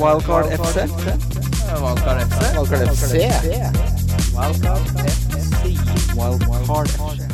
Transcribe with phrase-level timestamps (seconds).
[0.00, 0.76] Wildcard FC.
[1.82, 2.38] Wildcard FC.
[2.56, 3.12] Wildcard FC.
[6.16, 7.26] Wildcard FC.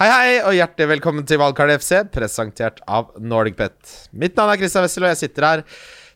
[0.00, 3.76] Hei, hei, og hjertelig velkommen til Wildcard FC, presentert av NordicBet.
[4.18, 5.62] Mitt navn er Christian Wessel, og jeg sitter her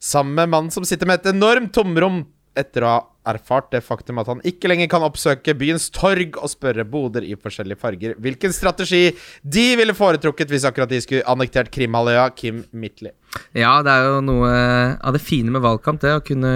[0.02, 2.24] sammen med mannen som sitter med et enormt tomrom
[2.58, 2.98] etter å ha
[3.36, 7.38] erfart det faktum at han ikke lenger kan oppsøke byens torg og spørre boder i
[7.38, 9.04] forskjellige farger hvilken strategi
[9.44, 13.14] de ville foretrukket hvis akkurat de skulle annektert Krimhalvøya, Kim Midtly.
[13.56, 14.54] Ja, det er jo noe
[14.98, 16.52] av det fine med valgkamp, det å kunne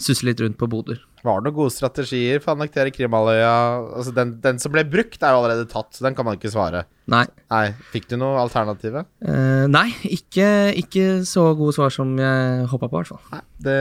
[0.00, 1.00] susse litt rundt på boder.
[1.26, 3.50] Var det noen gode strategier for å annektere Krimhalvøya?
[3.98, 6.52] Altså, den, den som ble brukt, er jo allerede tatt, så den kan man ikke
[6.52, 6.84] svare.
[7.10, 7.24] Nei.
[7.50, 9.00] Nei, Fikk du noe alternativ?
[9.24, 10.46] Uh, nei, ikke,
[10.78, 13.42] ikke så gode svar som jeg håpa på, i hvert fall.
[13.58, 13.78] Det,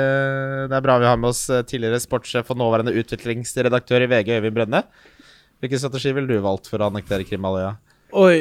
[0.72, 4.34] det er bra vi har med oss eh, tidligere sportssjef og nåværende utviklingsredaktør i VG,
[4.40, 4.82] Øyvind Brønne.
[5.62, 7.76] Hvilken strategi ville du valgt for å annektere Krimhalvøya?
[8.16, 8.36] Oi,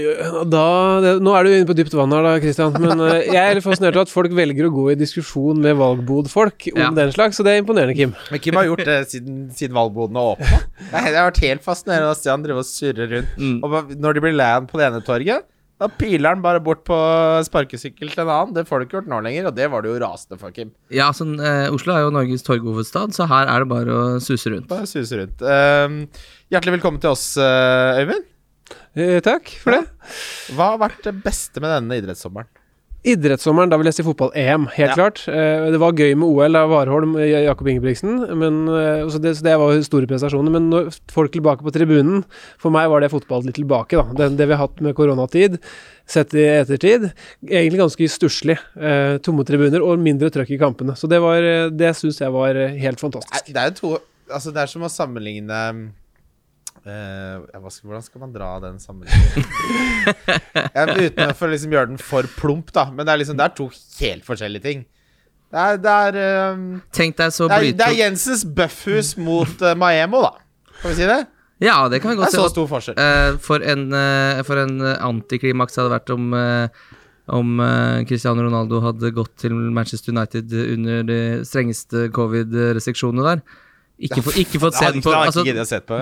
[0.47, 0.67] da
[1.03, 2.77] det, Nå er du inne på dypt vann her, da, Christian.
[2.79, 5.75] Men uh, jeg er litt fascinert av at folk velger å gå i diskusjon med
[5.81, 6.93] valgbodfolk om Ja.
[6.95, 8.15] den slags, så det er imponerende, Kim.
[8.31, 10.63] Men Kim har gjort det siden, siden valgbodene åpna.
[10.93, 13.37] Det har vært helt fascinerende å se han drive og surre rundt.
[13.43, 13.59] Mm.
[13.67, 16.97] Og når de blir lei på det ene torget, da piler han bare bort på
[17.45, 18.55] sparkesykkel til en annen.
[18.57, 20.71] Det får du ikke gjort nå lenger, og det var du jo rasende for, Kim.
[20.95, 24.55] Ja, sånn, eh, Oslo er jo Norges torghovedstad, så her er det bare å suse
[24.55, 24.71] rundt.
[24.71, 25.43] Bare suse rundt.
[25.45, 26.07] Uh,
[26.55, 28.25] hjertelig velkommen til oss, eh, Øyvind.
[28.97, 29.85] Eh, takk for det.
[30.57, 32.49] Hva har vært det beste med denne idrettssommeren?
[33.07, 34.95] Idrettssommeren, da vil jeg si fotball-EM, helt Ja.
[34.97, 35.21] klart.
[35.31, 39.37] Eh, det var gøy med OL av Warholm og Jakob Ingebrigtsen, men, eh, så, det,
[39.37, 40.51] så det var store prestasjoner.
[40.51, 42.25] Men når folk tilbake på tribunen
[42.59, 44.03] For meg var det fotball litt tilbake, da.
[44.13, 45.61] Det, det vi har hatt med koronatid,
[46.05, 47.13] sett i ettertid.
[47.47, 48.59] Egentlig ganske stusslig.
[48.75, 50.97] Eh, tomme tribuner og mindre trøkk i kampene.
[50.99, 53.53] Så det, var, eh, det syns jeg var eh, helt fantastisk.
[53.53, 55.93] Det er jo to Altså, det er som å sammenligne
[56.93, 59.47] hva skal, Hvordan skal man dra den sammenligningen?
[60.77, 62.87] Jeg, uten å liksom gjøre den for plump, da.
[62.93, 63.67] Men det er liksom Det er to
[64.01, 64.85] helt forskjellige ting.
[65.51, 69.63] Det er, det er, um, Tenk deg så det er, det er Jensens Buffhus mot
[69.63, 70.33] uh, Maemo, da.
[70.81, 71.21] Kan vi si det?
[71.63, 72.43] Ja, det kan vi Det godt er si.
[72.43, 72.99] så stor forskjell.
[73.01, 76.39] Eh, for en, uh, for en antiklimaks antiklimaks hadde vært om
[77.27, 77.57] om
[78.07, 83.41] Cristiano Ronaldo hadde gått til Manchester United under de strengeste covid-restriksjonene der.
[83.99, 85.41] Ikke, få- ikke fått Det se den på altså.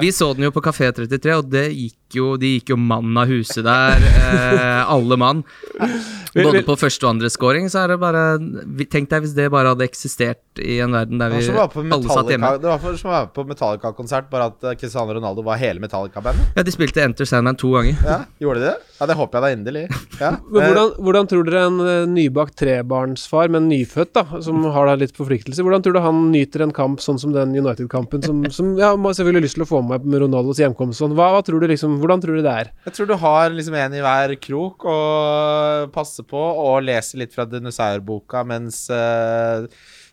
[0.00, 3.16] Vi så den jo på Kafé 33, og det gikk jo, de gikk jo mann
[3.20, 4.04] av huset der.
[4.24, 5.44] Eh, alle mann.
[6.34, 8.22] Både på første og andre scoring, så er det bare
[8.90, 12.50] Tenk deg hvis det bare hadde eksistert i en verden der vi alle satt hjemme.
[12.62, 16.54] Det var som å være på Metallica-konsert, bare at eh, Cristiano Ronaldo var hele Metallica-bandet.
[16.58, 17.98] Ja, de spilte Enter Sandman to ganger.
[18.06, 18.74] Ja, gjorde de det?
[18.98, 19.84] Ja, det håper jeg da inderlig.
[20.20, 20.30] Ja.
[20.54, 25.16] Hvordan, hvordan tror dere en eh, nybakt trebarnsfar, men nyfødt, da, som har da litt
[25.18, 28.92] forpliktelser, hvordan tror du han nyter en kamp sånn som den United-kampen, som, som ja,
[28.94, 31.16] selvfølgelig lyst til å få med med Ronaldos hjemkomst sånn.
[31.18, 32.70] Hva, hva tror du liksom, hvordan tror du det er?
[32.86, 37.34] Jeg tror du har liksom en i hver krok og passer på og leser litt
[37.34, 39.64] fra dinosaurboka mens uh,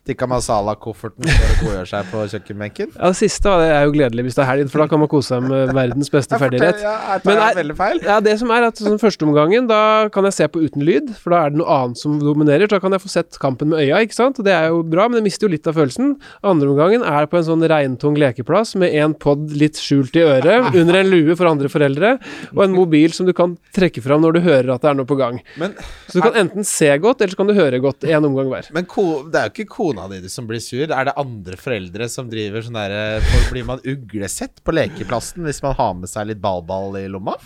[0.08, 2.88] tikka masala-kofferten for å godgjøre seg på kjøkkenbenken.
[2.96, 5.10] Ja, Det siste det er jo gledelig hvis det er helg, for da kan man
[5.12, 6.80] kose seg med verdens beste ferdighet.
[6.82, 8.00] Ja, jeg tar Men er- veldig feil.
[8.02, 11.30] Ja, det som er at sånn førsteomgangen, da kan jeg se på uten lyd, for
[11.36, 12.66] da er det noe annet som dominerer.
[12.66, 14.82] Så da kan jeg få sett kampen med øya, ikke sant, og det er jo
[14.82, 16.16] bra, men det mister jo litt av følelsen.
[16.42, 20.98] Andreomgangen er på en sånn regntung lekeplass med en pod litt skjult i øret, under
[20.98, 22.16] en lue for andre foreldre,
[22.56, 25.06] og en mobil som du kan trekke fram når du hører at det er noe
[25.08, 25.38] på gang.
[25.62, 25.78] Men,
[26.10, 28.66] Så du kan enten se godt, eller så kan du høre godt en omgang hver.
[28.74, 28.84] men
[29.32, 30.88] det er jo ikke kona di som blir sur.
[30.88, 33.20] Er det andre foreldre som driver sånn derre
[33.52, 37.36] Blir man uglesett på lekeplassen hvis man har med seg litt ballball i lomma?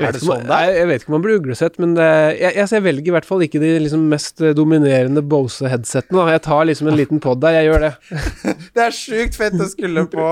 [0.00, 2.06] Jeg Er vet, sånn jeg, jeg vet ikke om man blir uglesett, men det,
[2.38, 6.24] jeg, jeg, jeg velger i hvert fall ikke de liksom mest eh, dominerende Bose-headsetene.
[6.32, 7.92] Jeg tar liksom en liten pod der, jeg gjør det.
[8.76, 10.26] Det er sjukt fett å skulle på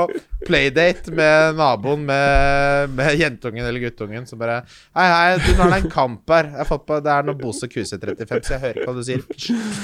[0.47, 4.61] playdate med naboen med, med jentungen eller guttungen som bare
[4.97, 6.53] Hei, hei, du, nå er det en kamp her.
[6.53, 9.25] Jeg har fått på, det er noe Bose QC35, så jeg hører hva du sier.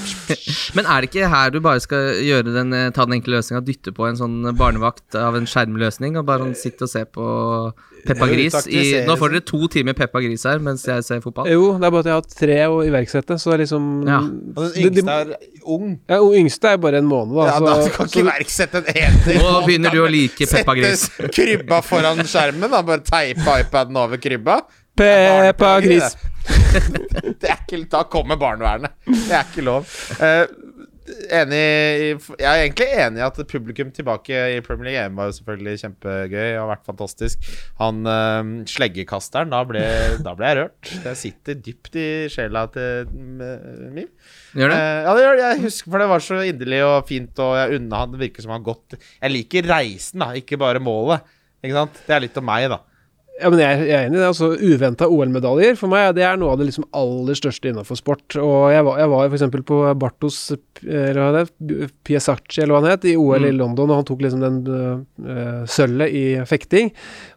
[0.79, 3.65] Men er det ikke her du bare skal gjøre den, eh, ta den enkle løsninga,
[3.67, 7.27] dytte på en sånn barnevakt av en skjermløsning, og bare sånn sitte og se på
[8.07, 11.49] Peppa Gris i Nå får dere to timer Peppa Gris her mens jeg ser fotball.
[11.51, 14.19] Jo, det er bare at jeg har tre å iverksette, så det er liksom Ja.
[14.21, 15.37] Og den de- de- yngste er
[15.67, 15.89] ung.
[16.09, 17.47] Ja, den yngste er bare en måned, da.
[17.47, 19.43] Ja, så, da du kan ikke iverksette en enhet.
[19.43, 21.09] Nå begynner du å like Peppa Gris.
[21.09, 22.83] Sette krybba foran skjermen, da.
[22.83, 24.61] Bare teipe iPaden over krybba.
[24.97, 26.15] Peppa Gris.
[27.41, 28.93] Det er ikke Da kommer barnevernet.
[29.07, 29.87] Det er ikke lov.
[30.21, 30.45] Eh,
[31.33, 32.09] enig i,
[32.41, 35.83] Jeg er egentlig enig i at publikum tilbake i Premier League EM var jo selvfølgelig
[35.83, 37.51] kjempegøy og vært fantastisk.
[37.81, 39.85] Han uh, sleggekasteren, da ble,
[40.25, 40.95] da ble jeg rørt.
[41.09, 44.11] Jeg sitter dypt i sjela til uh, Mim.
[44.55, 44.79] Gjør det?
[44.79, 45.47] Eh, ja, det gjør det.
[45.47, 48.15] Jeg husker, for det var så inderlig og fint, og jeg unna han.
[48.15, 51.25] Det virker som han har gått Jeg liker reisen, da, ikke bare målet.
[51.65, 52.03] Ikke sant?
[52.07, 52.83] Det er litt om meg, da.
[53.35, 54.27] Ja, men jeg, jeg er enig i det.
[54.29, 58.37] altså Uventa OL-medaljer for meg, det er noe av det liksom aller største innenfor sport.
[58.39, 59.45] Og jeg var, jeg var f.eks.
[59.67, 60.37] på Bartos
[60.85, 63.59] eller hva det Piesacci, eller hva han het, i OL i Mm.
[63.59, 66.93] London, og han tok liksom den uh, sølvet i fekting.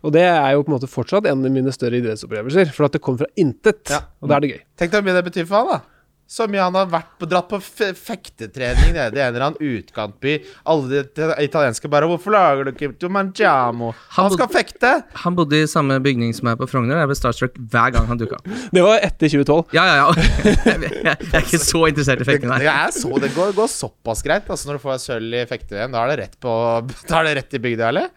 [0.06, 2.94] Og det er jo på en måte fortsatt en av mine større idrettsopplevelser, for at
[2.94, 3.88] det kom fra intet.
[3.90, 4.04] Ja.
[4.22, 4.62] Og da er det gøy.
[4.78, 5.97] Tenk deg hvor mye det betyr for han, da.
[6.28, 9.62] Så mye han har vært på, dratt på fe- fektetrening nede i en eller annen
[9.78, 10.34] utkantby.
[10.68, 14.92] Alle de italienske bare 'Hvorfor lager du ikke mangiamo?' Han Han skal fekte!
[15.24, 17.00] Han bodde i samme bygning som meg på Frogner.
[17.00, 18.48] Jeg ble starstruck hver gang han dukka opp.
[18.76, 19.72] Det var etter 2012.
[19.72, 20.12] Ja, ja, ja.
[20.44, 22.86] Jeg, jeg, jeg er ikke så interessert i Det, fekting, det, nei.
[22.88, 25.92] er så, det går, går såpass greit altså når du får sølv i fekte-VM.
[25.96, 26.52] Da er det rett på
[27.10, 28.10] Da er det rett i bygda, eller?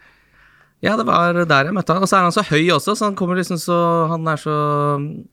[0.81, 2.01] Ja, det var der jeg møtte han.
[2.01, 3.77] Og så er han så høy også, så han kommer liksom så
[4.09, 4.55] Han er så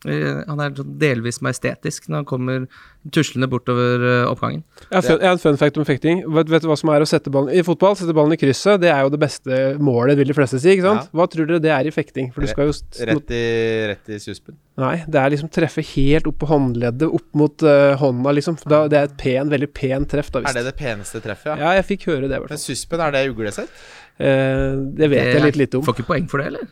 [0.05, 2.67] eh, Han er delvis majestetisk når han kommer
[3.15, 4.61] tuslende bortover eh, oppgangen.
[4.91, 6.21] Jeg har, en fun fact om fekting.
[6.35, 8.81] Vet, vet du hva som er å sette ballen I fotball, sette ballen i krysset,
[8.83, 10.75] det er jo det beste målet, vil de fleste si.
[10.75, 11.07] ikke sant?
[11.07, 11.17] Ja.
[11.17, 12.29] Hva tror dere det er i fekting?
[12.35, 12.75] For du skal jo
[13.09, 13.43] Rett i,
[13.89, 14.57] rett i suspen.
[14.79, 18.59] Nei, det er liksom treffe helt opp på håndleddet, opp mot uh, hånda, liksom.
[18.69, 21.57] Da, det er et pen, veldig pen treff, da, Er det det peneste treffet, ja?
[21.59, 23.81] Ja, jeg fikk høre det, i hvert Men suspen, er det uglesett?
[24.19, 25.85] Eh, det vet jeg litt lite om.
[25.87, 26.67] Får ikke poeng for det, eller?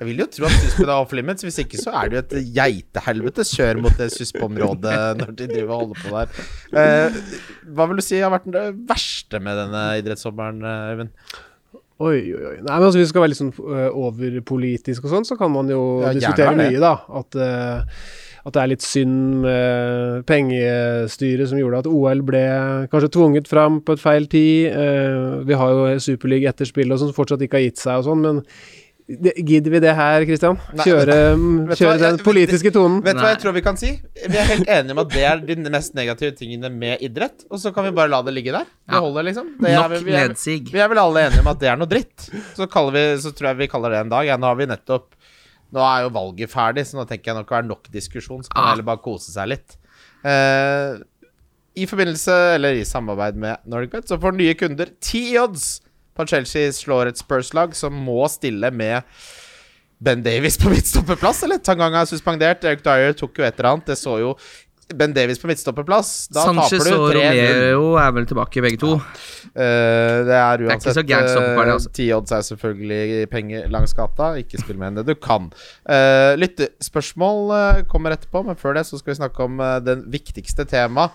[0.00, 1.44] Jeg vil jo tro at suspen er off limits.
[1.44, 5.74] Hvis ikke så er det jo et geitehelvetes kjør mot det suspeområdet når de driver
[5.74, 6.48] og holder på der.
[6.80, 7.20] Eh,
[7.76, 11.12] hva vil du si har vært det verste med denne idrettssommeren, eh, Øyvind?
[12.00, 12.56] Oi, oi, oi.
[12.64, 15.68] Nei, men altså, Hvis vi skal være litt sånn overpolitisk og sånn, så kan man
[15.68, 16.94] jo Ja, diskutere mye, da.
[17.20, 18.06] At, øh,
[18.40, 22.44] at det er litt synd med pengestyret som gjorde at OL ble
[22.92, 24.70] kanskje tvunget fram på et feil tid.
[24.72, 28.24] Eh, vi har jo Superliga-etterspill og sånn som fortsatt ikke har gitt seg og sånn,
[28.24, 28.44] men
[29.10, 30.58] det, gidder vi det her, Kristian?
[30.84, 31.14] Kjøre,
[31.66, 33.00] vet kjøre hva, den politiske tonen?
[33.02, 33.90] Vet du hva jeg tror vi kan si?
[34.20, 37.42] Vi er helt enige om at det er de mest negative tingene med idrett.
[37.50, 38.68] Og så kan vi bare la det ligge der.
[38.86, 39.48] Det holder, liksom.
[39.58, 40.36] Det er, Nok vi, er,
[40.70, 42.28] vi er vel alle enige om at det er noe dritt.
[42.54, 44.30] Så, vi, så tror jeg vi kaller det en dag.
[44.30, 45.10] Ja, nå har vi nettopp
[45.74, 48.42] Nå er jo valget ferdig, så nå tenker jeg nok det er nok diskusjon.
[48.46, 49.76] Så kan man heller bare kose seg litt.
[50.26, 50.96] Eh,
[51.78, 55.76] I forbindelse, eller i samarbeid med NordicBet, så får nye kunder ti odds
[56.16, 59.06] på at Chelsea slår et Spurs-lag som må stille med
[60.00, 61.60] Ben Davies på midtstoppeplass, eller?
[61.60, 62.64] Tanganga er suspendert.
[62.64, 63.90] Eric Dyer tok jo et eller annet.
[63.92, 64.30] Det så jo
[64.96, 66.28] Ben Davies på midtstopperplass.
[66.34, 67.24] Da Sanchez taper og du 3-0.
[67.24, 68.92] Romero er vel tilbake, begge to.
[69.54, 71.92] Eh, det er er uansett eh, altså.
[71.96, 74.32] Ti odds er selvfølgelig penger langs gata.
[74.40, 75.50] Ikke spill mer enn det du kan.
[75.88, 81.14] Uh, Lyttespørsmål kommer etterpå, men før det så skal vi snakke om den viktigste temaet.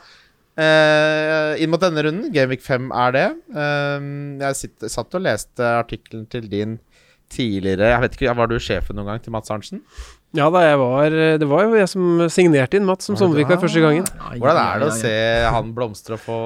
[0.56, 3.28] Uh, inn mot denne runden, Gameweek 5 er det.
[3.52, 6.78] Uh, jeg sitt, satt og leste artikkelen til din
[7.32, 9.82] tidligere Jeg vet ikke, Var du sjefen noen gang til Mats Arntzen?
[10.36, 13.82] Ja da, jeg var Det var jo jeg som signerte inn Mats som sommervikar første
[13.84, 14.08] gangen.
[14.36, 15.14] Hvordan er det å se
[15.56, 16.40] han blomstre og få,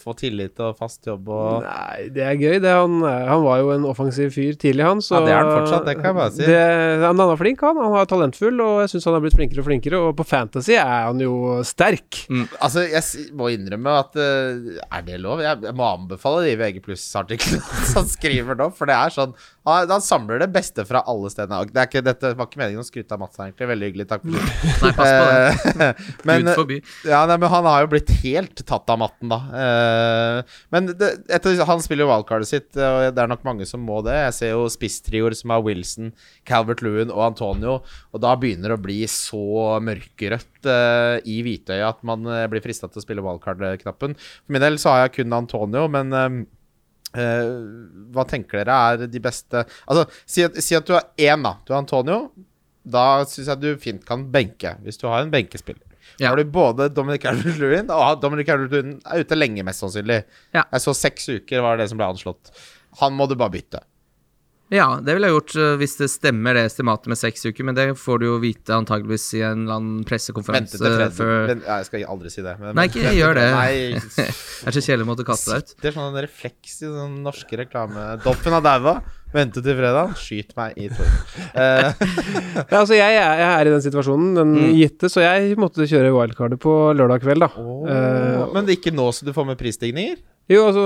[0.00, 2.58] få tillit og fast jobb og Nei, det er gøy.
[2.62, 5.02] Det, han, han var jo en offensiv fyr tidlig, han.
[5.04, 6.46] Så Ja, det er han fortsatt, det kan jeg bare si.
[6.46, 6.60] Det,
[7.04, 7.80] han er flink, han.
[7.80, 10.02] Han er talentfull, og jeg syns han har blitt flinkere og flinkere.
[10.08, 11.34] Og på Fantasy er han jo
[11.66, 12.22] sterk.
[12.60, 15.42] Altså, jeg må innrømme at eh, Er det lov?
[15.44, 19.34] Jeg, jeg må anbefale de VG pluss-artiklene som skriver nå, for det er sånn
[19.68, 21.66] han, han samler det beste fra alle stedene.
[21.68, 23.68] Det er ikke, dette var ikke meningen å skryte av Mats, egentlig.
[23.68, 24.06] Veldig hyggelig.
[24.08, 24.24] Takk.
[24.30, 25.86] Nei, pass på det.
[25.86, 26.78] Eh, men, Gud forby.
[27.10, 29.40] ja, nei, men han har jo blitt helt tatt av matten, da.
[29.60, 33.84] Eh, men det, etter, han spiller jo wildcardet sitt, og det er nok mange som
[33.84, 34.16] må det.
[34.30, 36.14] Jeg ser jo spisstrioer som har Wilson,
[36.48, 37.80] Calvert Lewin og Antonio,
[38.14, 42.88] og da begynner det å bli så mørkerødt eh, i hvitøyet at man blir frista
[42.88, 44.16] til å spille wildcard-knappen.
[44.16, 46.48] For min del så har jeg kun Antonio, men
[47.10, 51.56] hva tenker dere er de beste Altså, si at, si at du har én, da.
[51.66, 52.30] Du har Antonio.
[52.86, 55.82] Da syns jeg du fint kan benke, hvis du har en benkespiller.
[56.18, 56.30] Ja.
[56.30, 60.22] har du både Dominic Calvert-Lewin og Dominic Calvert-Lewin er ute lenge, mest sannsynlig.
[60.56, 60.64] Ja.
[60.64, 62.50] Jeg så seks uker var det som ble anslått.
[63.00, 63.82] Han må du bare bytte.
[64.70, 67.74] Ja, det ville jeg gjort eh, hvis det stemmer det estimatet med seks uker, men
[67.74, 71.88] det får du jo vite antageligvis i en eller annen pressekonferanse til før ja, jeg
[71.88, 72.54] skal aldri si det.
[72.62, 73.46] Men, Nei, ikke vente gjør det.
[73.56, 73.72] Nei,
[74.60, 75.74] Det er så kjedelig å måtte kaste deg ut.
[75.82, 78.94] Det er sånn en refleks i sånn norske reklame Doffen har daua.
[79.30, 80.14] Vente til fredag.
[80.18, 81.36] Skyt meg i tårnet.
[81.60, 81.90] Eh,
[82.70, 84.72] Ja, altså, jeg, jeg er i den situasjonen, den Mm.
[84.78, 87.50] gitte, så jeg måtte kjøre wildcardet på lørdag kveld, da.
[87.90, 90.18] Eh, men det er ikke nå så du får med prisstigninger?
[90.50, 90.84] Jo, altså,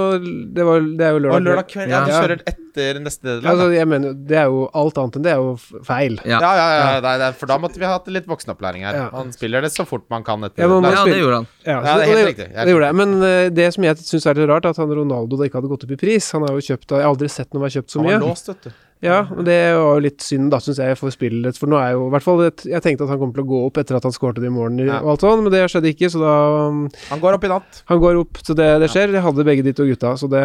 [0.55, 1.91] det, var, det er jo Og lørdag, lørdag kveld?
[1.95, 3.51] Ja, du kjører etter neste Ja, nederlag?
[3.55, 5.53] altså, jeg mener, det er jo alt annet enn det er jo
[5.87, 6.19] feil.
[6.27, 6.39] Ja.
[6.43, 7.01] Ja, ja, ja, ja.
[7.05, 8.99] Det er, for da måtte vi ha hatt litt voksenopplæring her.
[8.99, 9.09] Ja.
[9.15, 11.47] Man spiller det så fort man kan etter Ja, man- Ja, det gjorde han.
[11.65, 12.49] Ja, Ja, så, det helt riktig.
[12.55, 12.99] Det gjorde jeg.
[13.03, 15.61] Men uh, det som jeg syns er litt rart, er at han Ronaldo da ikke
[15.63, 16.33] hadde gått opp i pris.
[16.37, 18.13] Han har jo kjøpt Jeg har aldri sett noen være kjøpt så mye.
[18.19, 18.71] Han var låst, vet du.
[19.03, 21.59] Ja, og det var jo litt synd, da, syns jeg, for spillet.
[21.61, 23.59] For nå er jo i hvert fall Jeg tenkte at han kom til å gå
[23.67, 25.01] opp etter at han skårte det i morgen, Ja.
[25.03, 26.35] og alt sånn, men det skjedde ikke, så da
[26.71, 26.79] um,
[27.11, 27.83] Han går opp i natt.
[27.91, 29.13] Han går opp, så det, det skjer.
[29.13, 30.45] Jeg hadde begge de to gutta, så det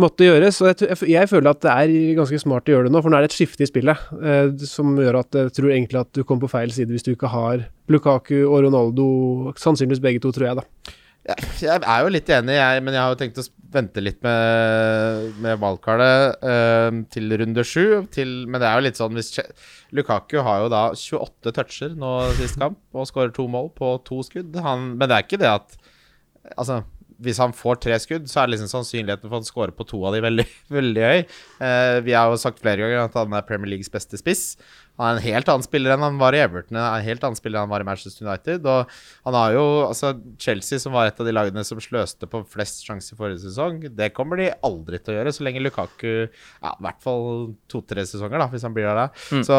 [0.00, 0.58] måtte gjøres.
[0.64, 3.14] Og jeg, jeg, jeg føler at det er ganske smart å gjøre det nå, for
[3.14, 6.10] nå er det et skifte i spillet eh, som gjør at jeg tror egentlig at
[6.18, 9.06] du kommer på feil side hvis du ikke har Lukaku og Ronaldo,
[9.60, 10.94] sannsynligvis begge to, tror jeg, da.
[11.24, 15.30] Jeg er jo litt enig, jeg, men jeg har jo tenkt å vente litt med,
[15.42, 18.04] med valgkartet uh, til runde sju.
[18.12, 19.32] Men det er jo litt sånn hvis
[19.96, 24.20] Lukaku har jo da 28 toucher nå sist kamp og skårer to mål på to
[24.26, 24.52] skudd.
[24.66, 25.80] Han, men det er ikke det at
[26.60, 26.82] Altså,
[27.24, 30.02] hvis han får tre skudd, så er liksom sannsynligheten for at han scorer på to
[30.04, 30.44] av de veldig,
[30.76, 31.22] veldig høy.
[31.56, 34.44] Uh, vi har jo sagt flere ganger at han er Premier Leagues beste spiss.
[34.94, 37.38] Han er en helt annen spiller enn han var i Everton, er en helt annen
[37.38, 38.66] spiller enn han var i Manchester United.
[38.70, 38.92] Og
[39.26, 42.84] han har jo altså Chelsea, som var et av de lagene som sløste på flest
[42.86, 46.84] sjanser forrige sesong, det kommer de aldri til å gjøre, så lenge Lukaku Ja, i
[46.86, 49.08] hvert fall to-tre sesonger, da, hvis han blir der da.
[49.46, 49.58] Så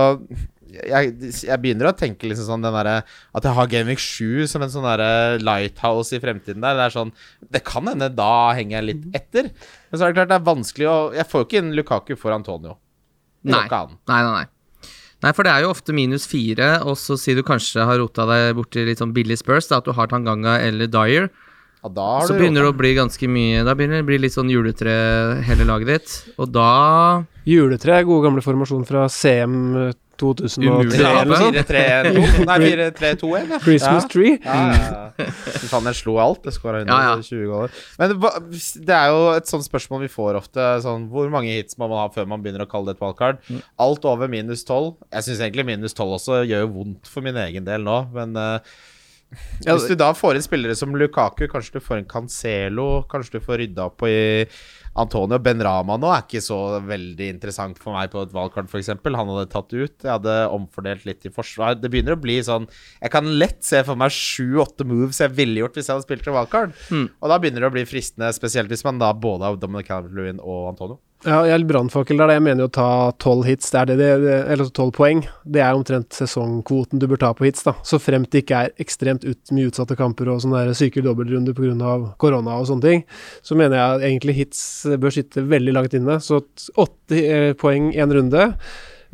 [0.75, 1.11] jeg,
[1.45, 3.03] jeg begynner å tenke liksom sånn den der,
[3.37, 6.79] At jeg har Gamevik 7 som en sånn der lighthouse i fremtiden der.
[6.79, 7.11] Det er sånn
[7.53, 9.51] Det kan hende da henger jeg litt etter.
[9.91, 12.15] Men så er det klart det er vanskelig å Jeg får jo ikke inn Lukaku
[12.17, 12.79] for Antonio.
[13.45, 13.61] Nei.
[14.09, 14.45] Nei, nei, nei.
[15.23, 18.27] Nei, for det er jo ofte minus fire, og så sier du kanskje har rota
[18.29, 21.29] deg borti litt sånn billig Spurs, da, at du har Tanganga eller Dyer.
[21.85, 24.07] Ja, da har Så du begynner det å bli ganske mye Da begynner det å
[24.07, 24.93] bli litt sånn juletre
[25.45, 26.69] hele laget ditt, og da
[27.45, 29.59] Juletre, gode gamle formasjon fra CM
[30.21, 32.45] 2003 Umulig å eller noe sånt.
[32.49, 33.51] Nei, 4-3-2-1.
[33.51, 33.59] ja.
[33.63, 34.11] Christmas ja.
[34.11, 34.33] tree.
[34.43, 35.81] Ja, ja, ja.
[35.85, 36.41] Den slo alt.
[36.45, 37.13] Det skåra Ja, ja.
[37.17, 37.77] 120 goller.
[37.99, 38.15] Men
[38.89, 40.65] det er jo et sånt spørsmål vi får ofte.
[40.85, 43.39] Sånn, hvor mange hits må man ha før man begynner å kalle det et wildcard?
[43.49, 43.61] Mm.
[43.87, 44.91] Alt over minus 12.
[45.11, 48.35] Jeg syns egentlig minus 12 også gjør jo vondt for min egen del nå, men
[48.39, 48.75] eh,
[49.65, 53.37] Ja, hvis du da får inn spillere som Lukaku, kanskje du får en Cancelo, kanskje
[53.37, 54.17] du får rydda opp i
[54.95, 58.93] Antonio Benrama nå er ikke så veldig interessant for meg på et valgkart, f.eks.
[59.03, 59.95] Han hadde tatt ut.
[59.99, 61.75] Jeg hadde omfordelt litt i forsvar.
[61.79, 62.67] Det begynner å bli sånn
[63.01, 66.23] Jeg kan lett se for meg sju-åtte moves jeg ville gjort hvis jeg hadde spilt
[66.27, 66.77] til valgkart.
[66.95, 67.09] Mm.
[67.19, 70.39] Og da begynner det å bli fristende, spesielt hvis man da både har Dominic Calvert-Lewin
[70.39, 70.99] og Antonio.
[71.23, 72.35] Ja, jeg brannfakkel der.
[72.35, 72.89] Jeg mener jo å ta
[73.23, 75.23] tolv hits, det er det, det, eller tolv poeng.
[75.41, 77.73] Det er omtrent sesongkvoten du bør ta på hits, da.
[77.87, 81.95] Så fremt det ikke er ekstremt ut, mye utsatte kamper og sånne syke dobbeltrunder pga.
[82.21, 83.05] korona og sånne ting,
[83.41, 84.59] så mener jeg egentlig hits
[85.01, 86.19] bør sitte veldig langt inne.
[86.21, 86.43] Så
[86.75, 88.51] åtte eh, poeng én runde.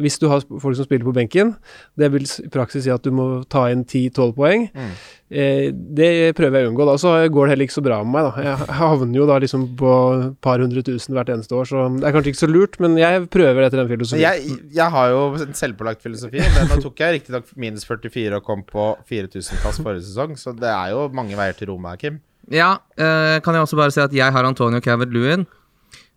[0.01, 1.55] Hvis du har folk som spiller på benken,
[1.99, 4.67] det vil i praksis si at du må ta inn 10-12 poeng.
[4.73, 4.93] Mm.
[5.31, 6.97] Eh, det prøver jeg å unngå, da.
[6.99, 8.45] Så går det heller ikke så bra med meg, da.
[8.47, 12.09] Jeg havner jo da liksom på et par hundre tusen hvert eneste år, så det
[12.09, 14.25] er kanskje ikke så lurt, men jeg prøver etter den filosofien.
[14.25, 16.43] jeg, jeg har jo en selvpålagt filosofi.
[16.57, 20.69] Men nå tok jeg riktignok minus 44 og kom på 4000-plass forrige sesong, så det
[20.73, 22.19] er jo mange veier til Roma Kim.
[22.51, 25.45] Ja, eh, kan jeg også bare si at jeg har Antonio Calvert-Lewin.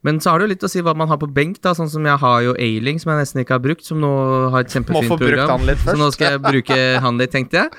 [0.04, 1.73] Men så har det jo litt å si hva man har på benk, da.
[1.76, 4.11] Sånn som jeg har jo Ailing, som jeg nesten ikke har brukt, som nå
[4.52, 5.54] har et kjempefint program.
[5.54, 7.73] han litt Så nå skal jeg bruke han litt, tenkte jeg.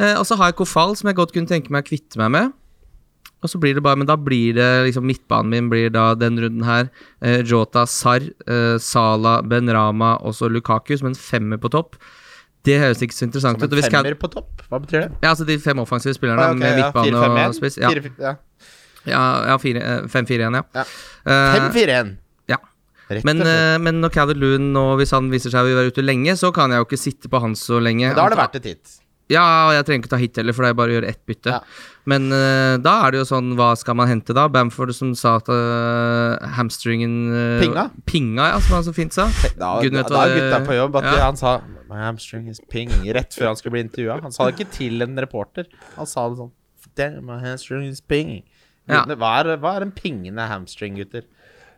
[0.00, 2.32] Eh, og så har jeg Kofal, som jeg godt kunne tenke meg å kvitte meg
[2.32, 2.54] med.
[3.42, 6.38] Og så blir det bare Men da blir det liksom Midtbanen min blir da den
[6.38, 6.88] runden her
[7.20, 11.98] eh, Jota, Sar, eh, Sala, Benrama og så Lukaku som en femmer på topp.
[12.62, 13.66] Det høres ikke så interessant ut.
[13.66, 14.62] Som en femmer på topp?
[14.70, 15.10] Hva betyr det?
[15.24, 17.48] Ja, altså de fem offensive spillerne Ah, okay, med ja, midtbane 4-5-1?
[17.48, 17.78] og spiss.
[17.82, 18.34] Ja, 4-5-1, ja.
[19.08, 20.62] Ja, ja eh, 5-4-1, ja.
[20.74, 20.84] Ja.
[21.24, 22.16] Eh, 5-4-1.
[22.52, 22.58] ja.
[23.08, 26.04] Rett men, eh, men når Calvert Loon nå, hvis han viser seg å være ute
[26.04, 28.08] lenge, så kan jeg jo ikke sitte på han så lenge.
[28.08, 28.98] Men da har det vært et hit.
[29.30, 31.20] Ja, og jeg trenger ikke ta hit heller, for det er bare å gjøre ett
[31.28, 31.54] bytte.
[31.54, 31.60] Ja.
[32.10, 34.48] Men uh, da er det jo sånn, hva skal man hente da?
[34.52, 37.86] Bamford som sa at uh, hamstringen uh, Pinga?
[38.08, 39.28] Pinga, ja, som han så fint sa.
[39.54, 41.20] Da, Gud da, da er gutta på jobb at ja.
[41.22, 41.60] han sa
[41.92, 44.18] My hamstring is ping rett før han skulle bli intervjua.
[44.24, 45.68] Han sa det ikke til en reporter.
[45.98, 46.52] Han sa det sånn
[47.24, 48.42] my hamstring is ping.
[48.90, 49.04] Ja.
[49.06, 51.26] Hva, er, hva er en pingende hamstring, gutter?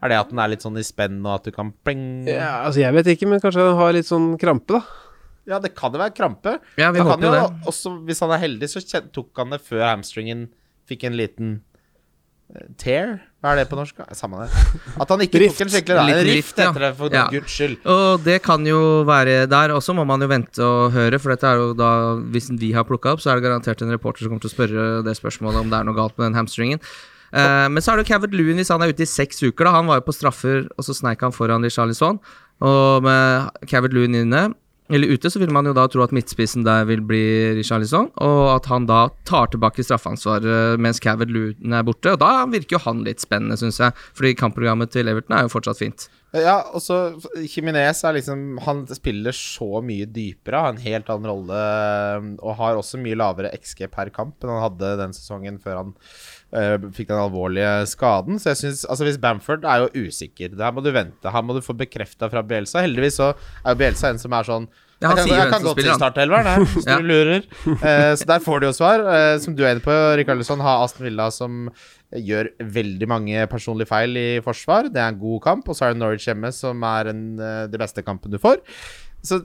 [0.05, 2.65] Er det at den er litt sånn i spenn, og at du kan pling Ja,
[2.67, 5.03] altså jeg vet ikke, men kanskje han har litt sånn krampe, da.
[5.49, 6.57] Ja, det kan jo være krampe.
[6.81, 7.45] Ja, vi håper jo det.
[7.69, 8.81] også, hvis han er heldig, så
[9.13, 10.47] tok han det før hamstringen
[10.89, 11.51] fikk en liten
[12.79, 13.17] tear.
[13.43, 13.99] Hva er det på norsk?
[14.17, 14.51] Samme det.
[15.01, 15.59] At han ikke Rift.
[15.59, 16.05] tok en skikkelig da.
[16.09, 16.69] En rift rift, ja.
[16.71, 17.25] etter det, for Ja.
[17.33, 17.77] guds skyld.
[17.91, 21.45] Og det kan jo være der også, må man jo vente og høre, for dette
[21.51, 21.91] er jo da
[22.31, 24.57] Hvis vi har plukka opp, så er det garantert en reporter som kommer til å
[24.57, 26.81] spørre det spørsmålet om det er noe galt med den hamstringen.
[27.35, 29.65] Eh, men så er det jo Cavert Lewin hvis han er ute i seks uker.
[29.65, 32.21] da Han var jo på straffer, og så sneik han foran Richarlison.
[32.63, 34.55] Og med Cavert Lewin inne,
[34.93, 37.23] eller ute, så vil man jo da tro at midtspissen der vil bli
[37.57, 42.13] Richarlison, og at han da tar tilbake straffansvaret mens Cavett Luton er borte.
[42.13, 45.55] Og da virker jo han litt spennende, syns jeg, fordi kampprogrammet til Everton er jo
[45.55, 46.09] fortsatt fint.
[46.35, 47.15] Ja, og så
[47.47, 51.61] Jiminez er liksom Han spiller så mye dypere, har en helt annen rolle
[52.43, 55.93] og har også mye lavere XG per kamp enn han hadde den sesongen før han
[56.95, 58.39] fikk den alvorlige skaden.
[58.39, 61.31] Så jeg synes, altså Hvis Bamford er jo usikker, der må du vente.
[61.35, 62.83] Her må du få bekrefta fra Bielsa.
[62.85, 63.33] Heldigvis så
[63.65, 64.69] er jo Bielsa en som er sånn
[65.03, 66.97] Ja, jeg kan, jeg kan gå til startelveren, jeg, hvis Ja.
[67.03, 67.43] du lurer.
[67.75, 69.03] Eh, så der får du jo svar.
[69.11, 71.67] Eh, som du er inne på, Rikard Lusson, har Aston Villa som
[72.15, 74.87] gjør veldig mange personlige feil i forsvar.
[74.95, 75.69] Det er en god kamp.
[75.69, 78.63] Og så er det Norwich hjemme, som er en, eh, det beste kampen du får.
[79.25, 79.39] Så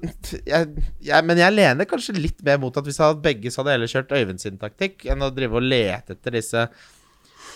[0.46, 0.70] jeg,
[1.08, 3.72] jeg, Men jeg lener kanskje litt mer mot at hvis jeg hadde begge, så hadde
[3.72, 6.66] jeg heller kjørt Øyvind sin taktikk enn å drive og lete etter disse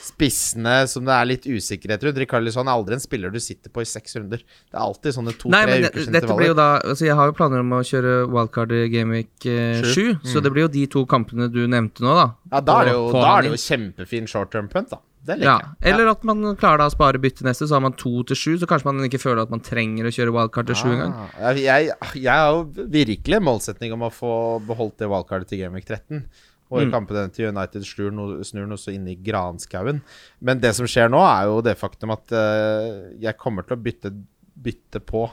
[0.04, 2.20] spissene som det er litt usikkerhet rundt.
[2.24, 4.44] Rikarlison er aldri en spiller du sitter på i seks runder.
[4.44, 6.54] Det er alltid sånne to-tre ukers intervaller.
[6.60, 10.14] da Altså Jeg har jo planer om å kjøre wildcard i Gameweek eh, Sju.
[10.20, 12.28] 7, så det blir jo de to kampene du nevnte nå, da.
[12.52, 15.00] Ja, da er det jo, er det jo kjempefin short term punt, da.
[15.24, 15.94] Det liker Ja, jeg.
[15.94, 18.58] Eller at man klarer da å spare bytte neste, så har man to til sju.
[18.60, 21.14] Så kanskje man ikke føler at man trenger å kjøre wildcard til sju engang.
[21.16, 21.94] Ah, jeg, jeg,
[22.26, 24.34] jeg har jo virkelig en målsetning om å få
[24.68, 26.26] beholdt det wildcardet til Gameweek 13.
[26.74, 26.92] Og i Mm.
[26.96, 30.02] kampene til United snur noe, snur noe så inn i granskauen.
[30.42, 33.82] Men det som skjer nå, er jo det faktum at uh, jeg kommer til å
[33.86, 34.10] bytte,
[34.58, 35.28] bytte på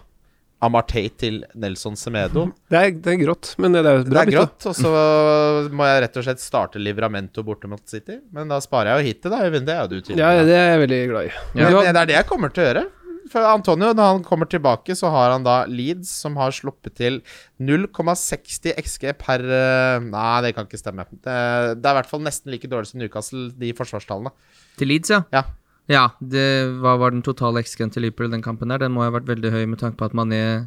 [0.61, 2.51] Amartey til Nelson Semedo.
[2.71, 4.11] Det er, det er grått, men det er bra bytte.
[4.13, 4.91] Det er grått, og så
[5.81, 8.19] må jeg rett og slett starte Livramento borte mot City.
[8.37, 9.65] Men da sparer jeg jo hitet, da, Øyvind.
[9.71, 10.21] Det er jo du tydelig.
[10.21, 11.33] Ja, det er jeg veldig glad i.
[11.63, 11.71] Ja.
[11.81, 12.85] Det er det jeg kommer til å gjøre.
[13.31, 17.21] For Antonio, når han kommer tilbake, så har han da Leeds, som har sluppet til
[17.63, 21.07] 0,60 XG per eh, Nei, det kan ikke stemme.
[21.13, 21.37] Det,
[21.79, 24.35] det er i hvert fall nesten like dårlig som Newcastle, de forsvarstallene.
[24.81, 25.23] Til Leeds, ja.
[25.35, 25.45] Ja.
[25.91, 26.43] Ja, det,
[26.83, 28.83] Hva var den totale XG-en til Liverpool den kampen der?
[28.83, 30.61] Den må ha vært veldig høy med tanke på at Mané er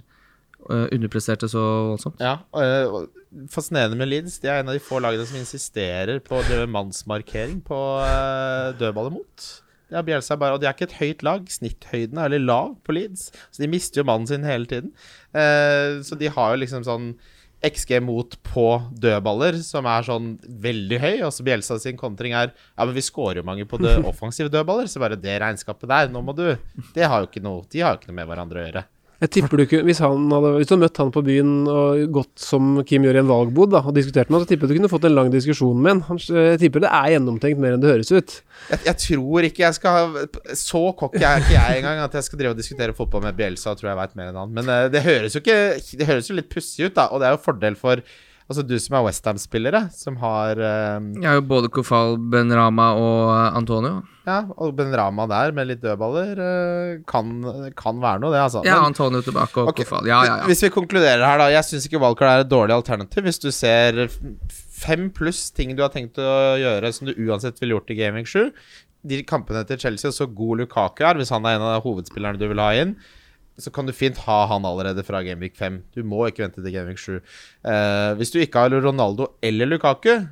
[0.64, 2.24] underpresterte så voldsomt.
[2.24, 2.96] Ja, eh,
[3.52, 4.38] Fascinerende med Leeds.
[4.40, 7.80] De er en av de få lagene som insisterer på å drive mannsmarkering på
[8.80, 9.48] dødballet mot.
[9.94, 11.46] Det Bjelsa bare, og de er ikke et høyt lag.
[11.54, 14.90] Snitthøyden er veldig lav på Leeds, så de mister jo mannen sin hele tiden.
[15.38, 17.14] Eh, så de har jo liksom sånn
[17.64, 18.66] XG mot på
[19.00, 20.34] dødballer, som er sånn
[20.66, 21.14] veldig høy.
[21.28, 24.52] Og så Bjelsa sin kontring er Ja, men vi scorer jo mange på det offensive
[24.52, 26.48] dødballer, så bare det regnskapet der, nå må du
[26.96, 28.86] Det har jo ikke noe De har jo ikke noe med hverandre å gjøre.
[29.24, 32.02] Jeg tipper du ikke, Hvis han hadde, hvis du hadde møtt han på byen og
[32.18, 34.76] gått som Kim gjør i en valgbod da, og diskutert med han, så tipper jeg
[34.76, 36.20] du kunne fått en lang diskusjon med han.
[36.20, 38.36] Jeg tipper det er gjennomtenkt mer enn det høres ut.
[38.68, 40.18] Jeg, jeg tror ikke jeg skal
[40.60, 43.78] Så cocky er ikke jeg engang at jeg skal drive og diskutere fotball med Bielsa.
[43.80, 45.58] Tror jeg vet mer enn han Men eh, det høres jo ikke
[46.00, 47.08] Det høres jo litt pussig ut, da.
[47.12, 48.04] Og det er jo fordel for
[48.50, 53.22] Altså du som er Westham-spillere, som har eh, Jeg har jo både Kofal, Benrama og
[53.32, 54.02] øh, Antonio.
[54.28, 57.32] Ja, og Benrama der med litt dødballer eh, kan,
[57.80, 58.62] kan være noe, det, altså.
[58.68, 60.10] Ja, Men- Antonio tilbake og okay, Kofal.
[60.12, 60.50] Ja, ja, ja.
[60.52, 61.48] Hvis vi konkluderer her, da.
[61.56, 63.24] Jeg syns ikke wildcard er et dårlig alternativ.
[63.30, 64.04] Hvis du ser
[64.84, 68.28] fem pluss ting du har tenkt å gjøre som du uansett ville gjort i Gaming
[68.28, 68.50] 7
[69.08, 72.40] De kampene til Chelsea, og så god Lukaku er, hvis han er en av hovedspillerne
[72.40, 72.96] du vil ha inn,
[73.60, 75.82] så kan du fint ha han allerede fra Gameweek 5.
[75.94, 77.20] Du må ikke vente til Gameweek 7.
[77.66, 80.26] Uh, hvis du ikke har Ronaldo eller Lukaku,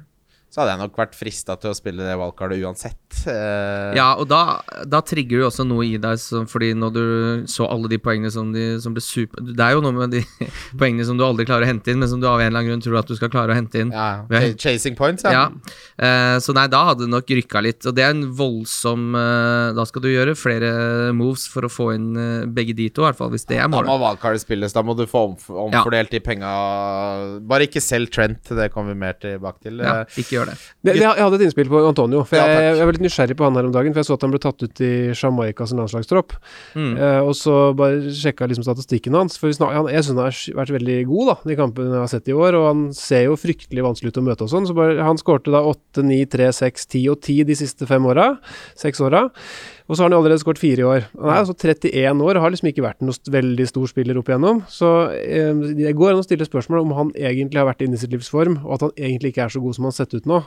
[0.52, 2.98] så hadde jeg nok vært frista til å spille det wildcardet uansett.
[3.32, 7.04] Eh, Ja, og da, da trigger du også noe i deg, som, fordi når du
[7.48, 10.22] så alle de poengene som, de, som ble super Det er jo noe med de
[10.80, 12.72] poengene som du aldri klarer å hente inn, men som du av en eller annen
[12.74, 13.92] grunn tror at du skal klare å hente inn.
[13.96, 15.32] ja, ch- Chasing points, Ja.
[15.32, 15.76] ja.
[16.02, 17.86] Eh, så nei, da hadde det nok rykka litt.
[17.88, 21.92] Og det er en voldsom eh, Da skal du gjøre flere moves for å få
[21.96, 24.02] inn eh, begge de to, i hvert fall hvis det er Da må målet.
[24.04, 24.76] wildcardet spilles.
[24.76, 26.52] Da må du få omf omfordelt de penga
[27.48, 29.80] Bare ikke selg Trent, det kommer vi mer tilbake til.
[29.80, 30.56] Ja, Eh, ikke gjør det.
[30.82, 32.24] Det, det, jeg hadde et innspill på Antonio.
[32.28, 34.18] For Ja, jeg, jeg var litt nysgjerrig på han her om dagen, for jeg så
[34.18, 36.36] at han ble tatt ut i Jamaica som landslagstropp.
[36.76, 36.94] Mm.
[36.96, 39.38] Eh, og så bare sjekka liksom statistikken hans.
[39.42, 42.14] For snak, han, jeg syns han har vært veldig god, da, de kampene jeg har
[42.14, 42.58] sett i år.
[42.60, 44.70] Og han ser jo fryktelig vanskelig ut å møte og sånn.
[44.70, 48.10] Så bare, han skårte da 8, 9, 3, 6, 10 og 10 de siste fem
[48.10, 48.32] åra.
[48.80, 49.28] Seks åra.
[49.92, 51.08] Og så har han jo allerede skåret fire i år.
[51.20, 54.30] Han er altså 31 år og har liksom ikke vært noen veldig stor spiller opp
[54.32, 54.62] igjennom.
[54.72, 54.88] Så
[55.20, 58.14] eh, det går an å stille spørsmål om han egentlig har vært inne i sitt
[58.16, 60.30] livs form, og at han egentlig ikke er så god som han har sett ut
[60.32, 60.40] nå.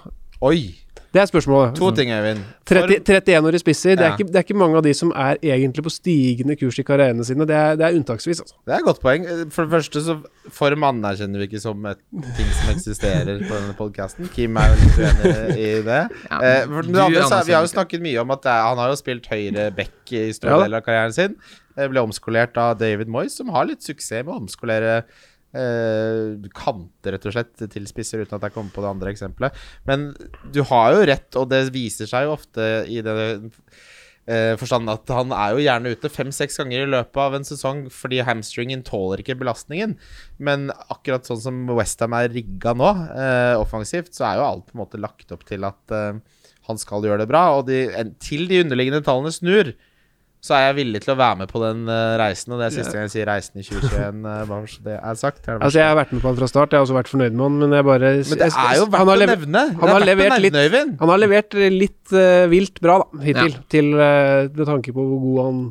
[0.43, 0.81] Oi!
[1.15, 1.77] Det er spørsmålet.
[1.79, 2.41] To ting, Øyvind.
[2.67, 3.91] 30, 31 år i spisser.
[3.95, 4.17] Det, er Ja.
[4.17, 7.23] ikke, det er ikke mange av de som er egentlig på stigende kurs i karrierene
[7.25, 7.47] sine.
[7.47, 8.55] Det er, det er unntaksvis, altså.
[8.67, 9.27] Det er et godt poeng.
[9.55, 10.17] For det første, så
[10.51, 12.01] form anerkjenner vi ikke som et
[12.35, 14.27] ting som eksisterer på denne podkasten.
[14.35, 16.01] Kim er jo litt uenig i det.
[16.33, 18.63] Ja, eh, for det andre, så, vi har jo snakket mye om at det er,
[18.73, 20.65] han har jo spilt høyre back i Ja store ja.
[20.67, 21.37] deler av karrieren sin.
[21.79, 27.15] Eh, Ble omskolert av David Moyes, som har litt suksess med å omskolere eh, kanter,
[27.15, 29.59] rett og slett, til spisser, uten at jeg kommer på det andre eksempelet.
[29.89, 30.09] Men
[30.55, 33.17] du har jo rett, og det viser seg jo ofte i det
[34.31, 37.85] eh, forstand at han er jo gjerne ute fem-seks ganger i løpet av en sesong
[37.93, 39.97] fordi hamstringen tåler ikke belastningen.
[40.39, 44.79] Men akkurat sånn som Westham er rigga nå, eh, offensivt, så er jo alt på
[44.79, 46.23] en måte lagt opp til at eh,
[46.69, 47.47] han skal gjøre det bra.
[47.59, 47.87] Og de,
[48.23, 49.75] til de underliggende tallene snur,
[50.45, 52.53] så er jeg villig til å være med på den eh, reisen.
[52.53, 55.15] Og det er siste gang jeg sier 'reisen i 2021', uh, bare så det er
[55.17, 55.39] sagt.
[55.41, 56.75] Det er det Altså, jeg har vært med på han fra start.
[56.75, 59.09] Jeg har også vært fornøyd med han, men jeg bare Men det er jo verdt
[59.09, 59.63] å nevne.
[59.81, 63.57] han har er levert litt- Han har levert litt uh, vilt bra, da, hittil.
[63.73, 65.63] Til, uh, med tanke på hvor god han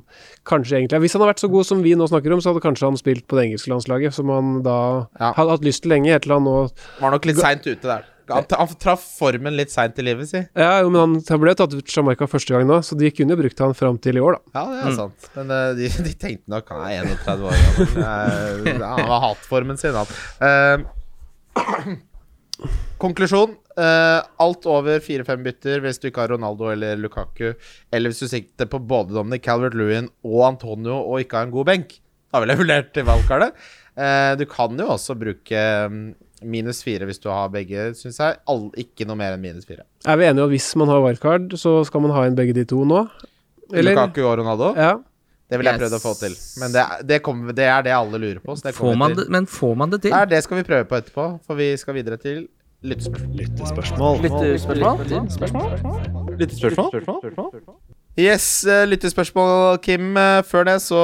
[0.49, 1.03] kanskje egentlig er.
[1.05, 2.97] Hvis han har vært så god som vi nå snakker om, så hadde kanskje han
[2.97, 5.33] spilt på det engelske landslaget, som han da Ja.
[5.37, 8.09] hadde hatt lyst til lenge, helt til han nå Var nok litt seint ute der.
[8.29, 10.39] Han, han traff formen litt seint i livet, si.
[10.55, 13.37] Ja, jo, men han, han ble tatt ut Jamaica første gang nå, så de kunne
[13.39, 14.55] brukt han fram til i år, da.
[14.55, 15.29] Ja, det er sant.
[15.35, 18.87] Men uh, de, de tenkte nok han er 31 år gammel.
[18.87, 20.07] Han har hatt formen sin, han.
[20.39, 21.99] Uh,
[23.03, 23.57] konklusjon.
[23.73, 27.55] Uh, alt over fire-fem bytter hvis du ikke har Ronaldo eller Lukaku,
[27.89, 31.71] eller hvis du sikter på både Dominic Calvert-Lewin og Antonio og ikke har en god
[31.71, 31.95] benk.
[32.29, 33.65] Da ville jeg vurdert valgkartet.
[33.93, 36.05] Uh, du kan jo også bruke mm,
[36.45, 38.37] minus fire hvis du har begge, syns jeg.
[38.47, 39.83] All, ikke noe mer enn minus fire.
[40.05, 42.53] Er vi enige om at hvis man har wildcard, så skal man ha inn begge
[42.57, 43.03] de to nå?
[43.73, 43.93] Eller?
[43.95, 44.73] Lukaku og Ronaldo.
[44.77, 44.95] Ja.
[45.49, 45.83] Det ville jeg Yes.
[45.83, 46.35] prøvd å få til.
[46.61, 48.55] Men det, er- det, kommer- det er det alle lurer på.
[48.57, 49.23] Så det Får man til.
[49.23, 50.11] det, men får man det til?
[50.11, 52.47] Nei, det skal vi prøve på etterpå, for vi skal videre til
[52.83, 54.19] lyttespørsmål.
[54.23, 54.97] Lyttespørsmål?
[56.39, 57.59] Lyttespørsmål?
[58.17, 60.15] Yes, uh, lyttespørsmål, Kim.
[60.17, 60.99] Eh, før det så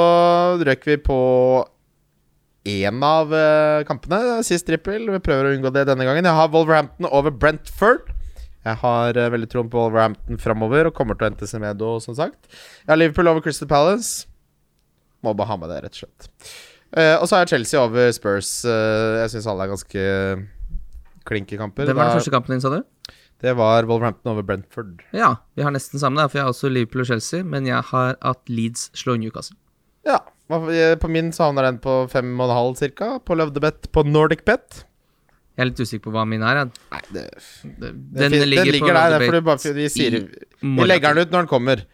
[0.62, 1.18] røk vi på
[2.70, 4.40] én av eh, kampene.
[4.48, 5.10] Sist trippel.
[5.16, 6.28] Vi prøver å unngå det denne gangen.
[6.28, 8.12] Jeg har Wolverhampton over Brentford.
[8.68, 12.18] Jeg har eh, veldig troen på Wolverhampton framover og kommer til å hente Semedo, som
[12.18, 12.50] sagt.
[12.84, 14.28] Jeg har Liverpool over Crystal Palace.
[15.26, 16.30] Må bare ha med det, rett og slett.
[16.98, 18.54] Eh, og så har jeg Chelsea over Spurs.
[18.66, 20.06] Jeg syns alle er ganske
[21.30, 21.90] klinke kamper.
[21.90, 22.82] Det var den første kampen din, sa du?
[23.40, 25.02] det var Wolverhampton over Brentford.
[25.16, 27.80] Ja, vi har nesten samme, der, for jeg har også Liverpool og Chelsea, men jeg
[27.92, 29.56] har at Leeds slår Newcastle.
[30.10, 30.20] Ja.
[30.74, 33.12] eh, På min så havner den på fem og en halv cirka.
[33.22, 34.84] På Løvdebet på Nordic Bet.
[35.60, 36.62] Jeg er litt usikker på hva min er.
[36.64, 36.84] jeg.
[36.96, 37.24] Nei, det,
[37.64, 39.20] Den, den, ligger, den ligger, der.
[39.20, 40.20] Det er bare, vi, sier,
[40.64, 41.86] vi legger den ut når den kommer.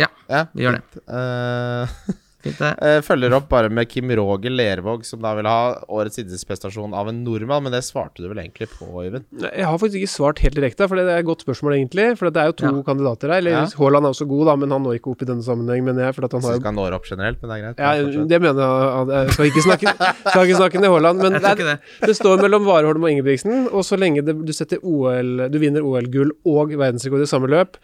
[0.00, 0.84] Ja, Ja, vi gjør det.
[0.94, 2.18] fint.
[2.42, 2.70] Fint, det.
[2.80, 7.08] eh, følger opp bare med Kim Roger Lervåg, som da vil ha årets idrettsprestasjon av
[7.10, 7.62] en nordmann.
[7.66, 9.24] Men det svarte du vel egentlig på, Øyvind?
[9.44, 12.06] Jeg har faktisk ikke svart helt direkte, for det er et godt spørsmål, egentlig.
[12.18, 12.82] For det er jo to Ja.
[12.86, 13.38] kandidater her.
[13.38, 13.64] Eller Ja.
[13.76, 16.14] Haaland er også god, da, men han når ikke opp i denne sammenheng, mener jeg.
[16.14, 17.78] For at han har Så han når opp generelt, men det er greit.
[17.78, 19.26] ja, det mener jeg.
[19.26, 19.94] Jeg skal ikke snakke,
[20.30, 21.18] skal ikke snakke ned Haaland.
[21.22, 21.78] Men det, er, det.
[22.06, 25.82] det står mellom Warholm og Ingebrigtsen, og så lenge det, du setter OL Du vinner
[25.84, 27.76] OL-gull og verdensrekord i samme løp,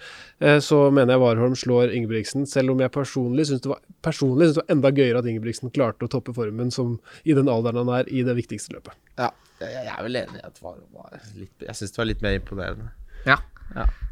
[0.60, 2.44] så mener jeg Warholm slår Ingebrigtsen.
[2.50, 5.72] Selv om jeg personlig syns det, var- personlig synes det var enda gøyere at Ingebrigtsen
[5.72, 8.92] klarte å toppe formen som i den alderen han er, i det viktigste løpet.
[9.16, 9.30] Ja,
[9.62, 12.10] jeg, jeg er vel enig i at Warholm var, var litt Jeg syns det var
[12.12, 12.90] litt mer imponerende.
[13.26, 13.38] Ja.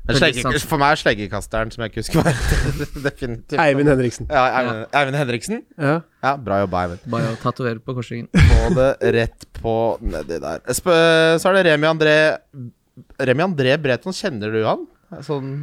[0.08, 3.60] Men slegge, for meg er sleggekasteren, som jeg ikke husker hva heter, definitivt.
[3.62, 4.26] Eivind Henriksen.
[4.32, 5.60] Ja, Eivind, Eivind Henriksen.
[5.78, 5.92] Ja.
[6.24, 7.04] Ja, bra jobba, Eivind.
[7.12, 8.26] Bare å tatovere på korsryggen.
[8.50, 10.64] Få det rett på nedi der.
[10.74, 10.90] Sp
[11.38, 12.16] så er det Remi André
[13.28, 14.84] Remi André Breton, kjenner du han?
[15.24, 15.54] Sånn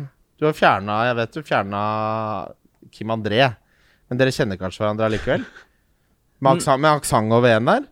[0.41, 1.82] Du har fjerna Jeg vet du fjerna
[2.91, 3.43] Kim André,
[4.10, 5.43] men dere kjenner kanskje hverandre allikevel?
[6.41, 7.84] Med aksent, med aksent over en der?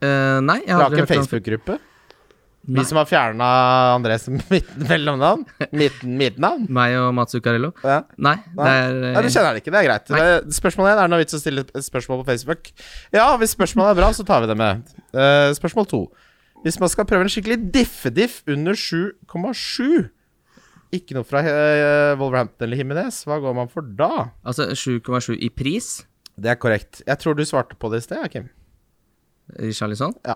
[0.00, 1.76] Uh, nei, jeg har aldri hørt Facebook-gruppe?
[2.70, 3.46] Vi som har fjerna
[3.98, 5.44] Andrés mitt- mellomnavn?
[5.76, 6.64] Midten, Midtnavn?
[6.72, 7.70] Meg og Mats Zuccarello?
[7.84, 8.00] Ja.
[8.16, 8.64] Nei, Nei.
[8.64, 9.72] det er Nei, du kjenner det ikke.
[9.76, 10.10] Det er greit.
[10.10, 12.72] Det- spørsmålet én er det noe vits å stille spørsmål på Facebook.
[13.16, 14.82] Ja, hvis spørsmålet er bra, så tar vi det med.
[15.12, 16.02] Uh, spørsmål to.
[16.64, 20.08] Hvis man skal prøve en skikkelig diffediff under 7,7
[20.94, 23.20] Ikke noe fra eh, Wolverhampton eller Himinez.
[23.28, 24.30] Hva går man for da?
[24.42, 26.00] Altså 7,7 i pris
[26.40, 27.02] Det er korrekt.
[27.06, 28.48] Jeg tror du svarte på det i sted, Kim.
[29.58, 30.14] i Charlison.
[30.26, 30.34] Ja.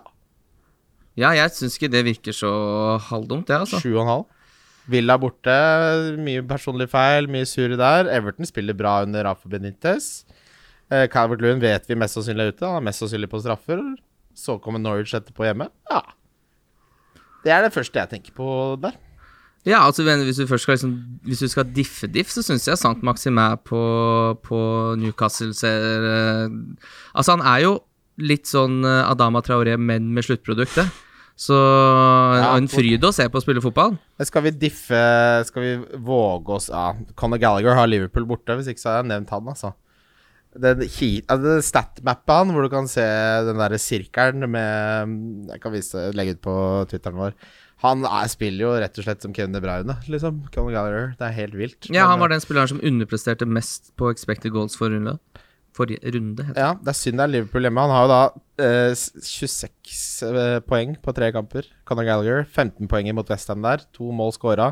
[1.19, 2.51] Ja, jeg syns ikke det virker så
[3.11, 3.79] halvdumt, det, altså.
[3.83, 4.25] 7,5.
[4.90, 5.55] Villa borte.
[6.21, 8.11] Mye personlig feil, mye surre der.
[8.12, 10.25] Everton spiller bra under Rafa Benitez.
[10.93, 12.67] Eh, Calvert Lund vet vi mest sannsynlig er ute.
[12.69, 13.81] Han er mest sannsynlig på straffer.
[14.37, 15.71] Så kommer Norwich etterpå hjemme.
[15.90, 16.03] Ja.
[17.45, 18.47] Det er det første jeg tenker på
[18.83, 18.99] der.
[19.64, 20.92] Ja, altså hvis du først skal liksom
[21.24, 23.81] Hvis du skal diffe-diff, så syns jeg Sankt Maximæ på,
[24.44, 24.59] på
[25.00, 26.53] Newcastle ser eh,
[27.14, 27.79] Altså, han er jo
[28.20, 31.00] litt sånn eh, Adama Traoré, men med sluttproduktet.
[31.35, 33.96] Så og en fryd å se på å spille fotball.
[34.22, 35.00] Skal vi diffe
[35.48, 35.72] Skal vi
[36.07, 38.55] våge oss Ja, Conor Gallagher har Liverpool borte.
[38.61, 39.72] Hvis ikke så har jeg nevnt han, altså.
[40.55, 43.03] Den, han, hvor du kan se
[43.48, 46.55] den derre sirkelen med Jeg kan vise, legge ut på
[46.92, 47.35] Twitteren vår.
[47.85, 50.42] Han er, spiller jo rett og slett som Kevin De Bruyne, liksom.
[50.55, 51.11] Conor Gallagher.
[51.20, 51.88] Det er helt vilt.
[51.92, 55.18] Ja, han var den spilleren som underpresterte mest på expected goals for runde.
[55.75, 56.62] Forrige runde, heter det.
[56.64, 57.85] Ja, det er synd det er Liverpool hjemme.
[57.85, 58.20] Han har jo da
[58.64, 61.68] eh, 26 eh, poeng på tre kamper.
[61.88, 62.47] Conor Gallagher.
[62.47, 63.85] 15 poeng mot Westham der.
[63.99, 64.70] To mål scora.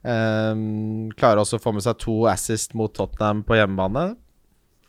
[0.00, 4.14] Um, klarer også å få med seg to assist mot Tottenham på hjemmebane.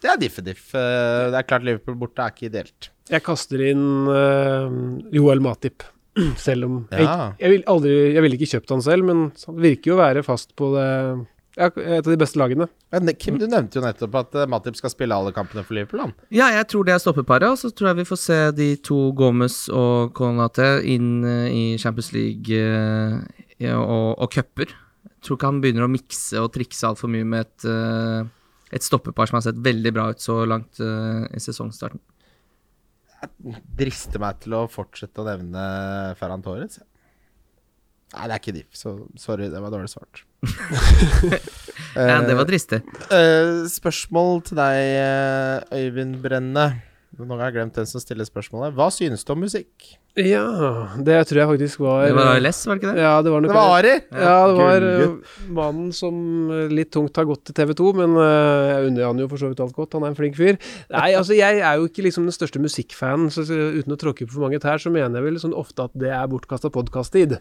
[0.01, 0.71] Det er diff-diff.
[0.73, 2.89] Eh, det er klart Liverpool borte er ikke ideelt.
[3.11, 4.71] Jeg kaster inn uh,
[5.13, 5.83] Joel Matip,
[6.45, 7.33] selv om jeg, Ja.
[7.39, 10.23] jeg, vil aldri, jeg ville ikke kjøpt han selv, men han virker jo å være
[10.27, 10.87] fast på det
[11.59, 12.69] Ja, et av de beste lagene.
[12.95, 15.99] Men Kim, du nevnte jo nettopp at eh, Matip skal spille alle kampene for Liverpool.
[16.05, 16.13] Han.
[16.31, 18.99] Ja, jeg tror det er stoppeparet, og så tror jeg vi får se de to
[19.19, 24.71] Gomez og Konate inn eh, i Champions League eh, og, og cuper.
[25.11, 27.67] Jeg tror ikke han begynner å mikse og trikse altfor mye med et,
[28.73, 31.99] et stoppepar som har sett veldig bra ut så langt i sesongstarten.
[33.77, 35.65] Drister meg til å fortsette å nevne
[36.19, 36.79] Ferran Torres.
[38.11, 40.25] Nei, det er ikke diff, så sorry, det var dårlig svart.
[41.91, 42.77] Ja, det var dristig.
[43.11, 46.63] Eh, spørsmål til deg, eh, Øyvind Brenne.
[47.21, 48.73] Nå har jeg glemt den som stiller spørsmålet.
[48.77, 49.91] Hva synes du om musikk?
[50.19, 50.43] Ja,
[50.99, 53.03] det tror jeg faktisk var Det var ALS, var det ikke det?
[53.05, 53.93] Ja, det var Det var Ari!
[54.11, 55.13] Ja, det var eh,
[55.55, 56.17] mannen som
[56.67, 59.51] litt tungt har gått til TV 2, men eh, jeg unner han jo for så
[59.53, 59.95] vidt alt godt.
[59.95, 60.59] Han er en flink fyr.
[60.91, 64.35] Nei, altså jeg er jo ikke liksom den største musikkfanen, så uten å tråkke på
[64.35, 67.37] for mange tær, så mener jeg vel sånn ofte at det er bortkasta podkast-tid.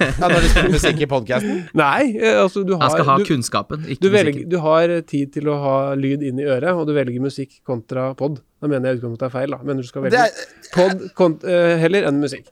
[0.00, 1.64] Ja, når de spiller musikk i podkasten?
[1.76, 4.54] Nei, eh, altså du har Han skal ha du, kunnskapen, ikke du, velger, musikken.
[4.56, 8.14] du har tid til å ha lyd inn i øret, og du velger musikk kontra
[8.16, 8.40] pod.
[8.60, 9.58] Da mener jeg utgangspunktet er feil, da.
[9.64, 10.44] Mener du skal velge er
[10.74, 12.50] pod kont uh, heller enn musikk.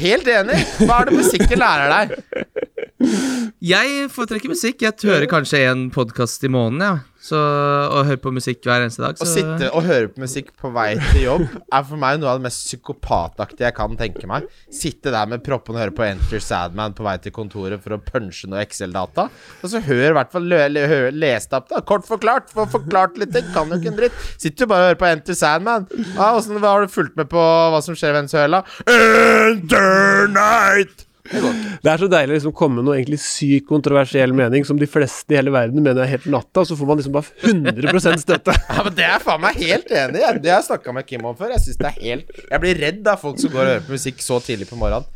[0.00, 0.58] helt enig!
[0.84, 2.66] Hva er det musikken lærer deg?
[3.00, 4.82] Jeg foretrekker musikk.
[4.84, 6.98] Jeg hører kanskje en podkast i måneden, ja.
[7.20, 9.18] Så, og hører på musikk hver eneste dag.
[9.20, 12.38] Å sitte og høre på musikk på vei til jobb er for meg noe av
[12.40, 14.46] det mest psykopataktige jeg kan tenke meg.
[14.72, 18.00] Sitte der med proppen og høre på Enter Sadman på vei til kontoret for å
[18.04, 19.28] punche noe Excel-data.
[19.60, 21.82] Og så hør i hvert fall les det opp, da.
[21.92, 22.48] Kort forklart.
[22.56, 23.52] For forklart litt ting.
[23.52, 24.24] Kan jo ikke en dritt.
[24.40, 25.86] Sitter jo bare og hører på Enter Sadman.
[26.14, 28.64] Ja, hvordan, har du fulgt med på hva som skjer i Venezuela?
[28.88, 31.09] Enter Night!
[31.30, 34.88] Det er så deilig å liksom komme med noe egentlig sykt kontroversiell mening som de
[34.90, 38.56] fleste i hele verden mener er helt natta, så får man liksom bare 100% støtte.
[38.70, 40.34] Ja, men Det er jeg faen meg helt enig i.
[40.42, 41.54] Det har jeg snakka med Kim om før.
[41.54, 43.96] Jeg synes det er helt Jeg blir redd av folk som går og hører på
[43.96, 45.08] musikk så tidlig på morgenen.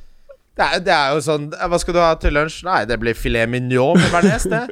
[0.55, 2.61] Det er, det er jo sånn Hva skal du ha til lunsj?
[2.67, 4.63] Nei, det blir filet mignon med bearnés, det.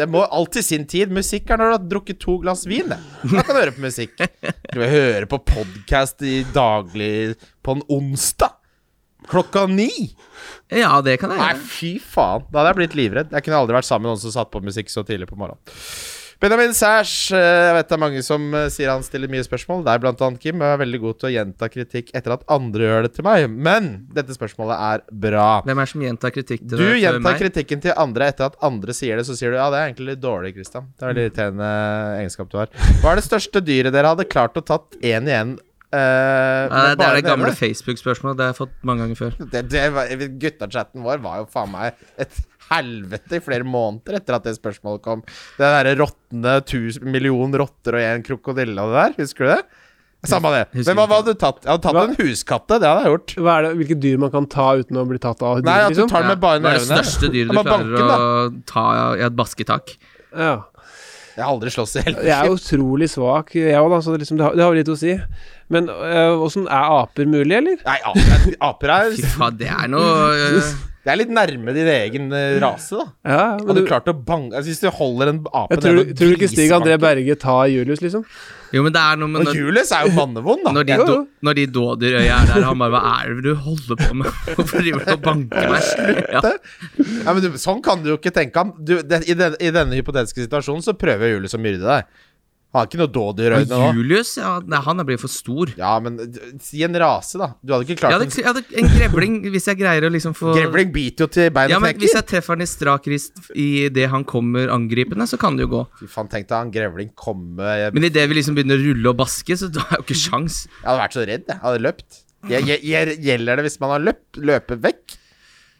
[0.00, 1.12] Det må alltid sin tid.
[1.14, 2.98] Musikk er når du har drukket to glass vin, det.
[3.30, 4.16] Da kan du høre på musikk.
[4.18, 6.24] Du vil høre på podkast
[6.54, 8.56] daglig på en onsdag.
[9.28, 9.90] Klokka ni.
[10.70, 11.58] ja, det kan jeg gjøre.
[11.58, 12.46] Nei, fy faen.
[12.48, 13.34] Da hadde jeg blitt livredd.
[13.36, 15.60] Jeg kunne aldri vært sammen med noen som satt på musikk så tidlig på morgenen.
[16.40, 19.82] Benjamin Sæsj, eh, jeg vet det er mange som eh, sier han stiller mye spørsmål.
[19.84, 20.62] Deg blant annet, Kim.
[20.64, 23.44] Jeg er veldig god til å gjenta kritikk etter at andre gjør det til meg.
[23.68, 25.48] Men dette spørsmålet er bra.
[25.66, 28.48] Hvem er det som gjentar kritikk til Du deg Du gjentar kritikken til andre etter
[28.48, 29.26] at andre sier det.
[29.28, 30.88] Så sier du ja, det er egentlig litt dårlig, Christian.
[30.96, 31.72] Det er veldig irriterende
[32.22, 32.72] egenskap du har.
[33.02, 35.58] Hva er det største dyret dere hadde klart å tatt én i én?
[35.90, 38.38] Uh, Nei, det er det gamle Facebook-spørsmålet.
[38.38, 39.36] Det har jeg fått mange ganger før.
[39.42, 40.12] Det, det var,
[40.44, 45.02] Guttachatten vår var jo faen meg et helvete i flere måneder etter at det spørsmålet
[45.02, 45.24] kom.
[45.58, 46.60] Det derre råtne
[47.10, 49.62] million rotter og en krokodille og det der, husker du det?
[50.28, 50.66] Samme det.
[50.76, 51.62] Husker Men hva, hva hadde du tatt?
[51.64, 52.02] Jeg hadde tatt Hva?
[52.04, 53.34] en huskatte, det hadde jeg gjort.
[53.40, 55.78] Hva er det, hvilke dyr man kan ta uten å bli tatt av dyr, Nei,
[55.80, 56.10] at du liksom?
[56.12, 58.84] tar den med bare Hva er det største dyret du klarer banken, å ta
[59.16, 59.94] i et basketak?
[60.36, 60.52] Ja.
[61.36, 64.22] Jeg har aldri slåss i hele Jeg er utrolig svak, jeg òg, da, så det,
[64.24, 65.14] liksom, det, har, det har litt å si.
[65.70, 67.82] Men øh, åssen er aper mulig, eller?
[67.86, 71.88] Nei, aper, aper er Fy faen, det er noe øh, Det er litt nærme din
[71.88, 73.06] egen eh, rase, da.
[73.24, 75.94] Ja, men Hadde du, klart å bange altså, Hvis du holder en ape jeg tror,
[75.96, 78.26] nede og tror du ikke Stig André Berge tar Julius, liksom?
[78.70, 80.74] Jo, men det er noe med Og Julius er jo mannevond, da.
[80.76, 81.16] når de, Jo, jo.
[81.48, 84.28] når de dådyrøya er der, han bare Hva er det du holder på med?
[84.58, 85.88] Hvorfor driver du og banker meg?
[86.36, 86.42] Ja.
[87.00, 88.74] Ja, men du, sånn kan du jo ikke tenke ham.
[88.76, 92.20] Du, det, i, den, I denne hypotetiske situasjonen så prøver Julius å myrde deg.
[92.70, 93.78] Han har ikke noe dådyrøyne nå.
[93.82, 95.72] Og Julius, ja, nei, han blir for stor.
[95.74, 96.20] Ja, men
[96.62, 97.48] si en rase, da.
[97.66, 100.36] Du hadde ikke klart Jeg hadde, jeg hadde en grevling, hvis jeg greier å liksom
[100.38, 103.42] få Grevling biter jo til beina Ja, men Hvis jeg treffer han i strak rist
[103.58, 105.82] idet han kommer angripende, så kan det jo gå.
[105.98, 109.14] Fy faen, tenk deg han grevling komme Jeg, Men idet vi liksom begynner å rulle
[109.14, 110.62] og baske, så da har jeg jo ikke sjans.
[110.70, 111.56] jeg hadde vært så redd, jeg.
[111.56, 112.22] Jeg hadde løpt.
[112.50, 112.78] Jeg,
[113.26, 114.38] gjelder det hvis man har løpt?
[114.46, 115.18] Løpe vekk?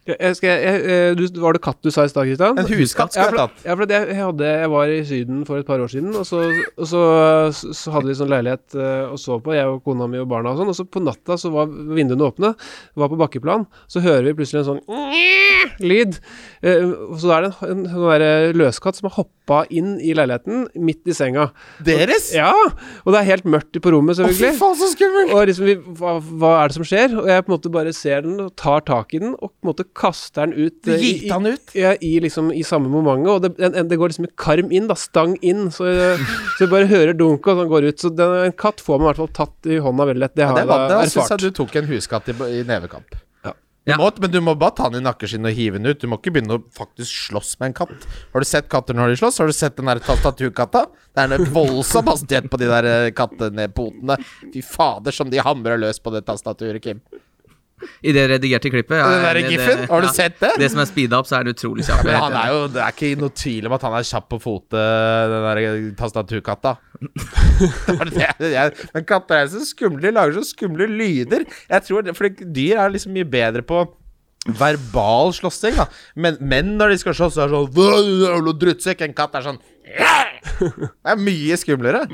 [0.09, 2.57] Jeg, skal, jeg, eh, du, var det katt du sa i stad, Kristian?
[2.59, 3.65] En huskatt skulle jeg tatt.
[3.67, 6.41] ja, for jeg, hadde, jeg var i Syden for et par år siden, og så,
[6.75, 7.03] og så,
[7.53, 8.79] så, hadde vi sånn leilighet
[9.13, 11.37] å sove på, jeg og kona mi og barna og sånn, og så på natta
[11.41, 12.55] så var vinduene åpne,
[12.97, 14.85] var på bakkeplan, så hører vi plutselig en sånn
[15.85, 16.17] lyd,
[16.65, 20.15] eh, og så er det en, en, en der løskatt som har hoppa inn i
[20.17, 21.51] leiligheten midt i senga.
[21.85, 22.31] Deres?
[22.37, 22.53] Ja,
[23.05, 25.35] og det er helt mørkt på rommet, Å, fy faen, så skummelt!
[25.35, 27.17] Og liksom vi, hva, hva er det som skjer?
[27.21, 29.65] Og jeg på en måte bare ser den og tar tak i den og på
[29.65, 30.77] en måte kaster den ut.
[30.85, 31.75] Du eh, i- gitt ut?
[31.75, 33.31] Ja, i, liksom, i samme momentet.
[33.33, 34.95] Og det, en, det går liksom en karm inn, da.
[34.99, 35.69] Stang inn.
[35.75, 36.21] Så, eh,
[36.57, 37.99] så jeg bare hører dunket, og den går ut.
[38.05, 40.35] Så den, en katt får man i hvert fall tatt i hånda veldig lett.
[40.37, 41.41] Det Ja, har det var, jeg da da syns erfart.
[41.41, 43.19] jeg du tok en huskatt i, i nevekamp.
[43.45, 43.97] Ja.
[43.97, 45.99] Du må, men du må bare ta den i nakkeskinnet og hive den ut.
[46.03, 48.05] Du må ikke begynne å faktisk slåss med en katt.
[48.35, 49.39] Har du sett katter når de slåss?
[49.41, 50.83] Har du sett den der tastaturkatta?
[51.17, 54.19] Det er en voldsom hastighet på de der eh, kattenedpotene.
[54.53, 57.01] Fy fader, som de hamrer løs på det tastaturet, Kim.
[58.03, 58.97] I det redigerte klippet.
[58.99, 60.13] Ja, Den der giffen, har du ja.
[60.17, 60.53] sett det?
[60.61, 62.05] Det som er speeda opp, så er det utrolig kjapt.
[62.09, 64.41] Men han er jo, det er ikke noe tvil om at han er kjapp på
[64.43, 64.77] fotet,
[65.33, 65.63] den der
[66.01, 66.77] tastaturkatta.
[68.95, 71.47] Men katter er så skumle, de lager så skumle lyder.
[71.71, 73.85] Jeg tror det, Fordi dyr er liksom mye bedre på
[74.61, 75.87] verbal slåssing, da.
[76.17, 79.05] Men menn når de skal slåss, så er sånn drittsekk.
[79.05, 82.07] En katt er sånn Det er mye skumlere.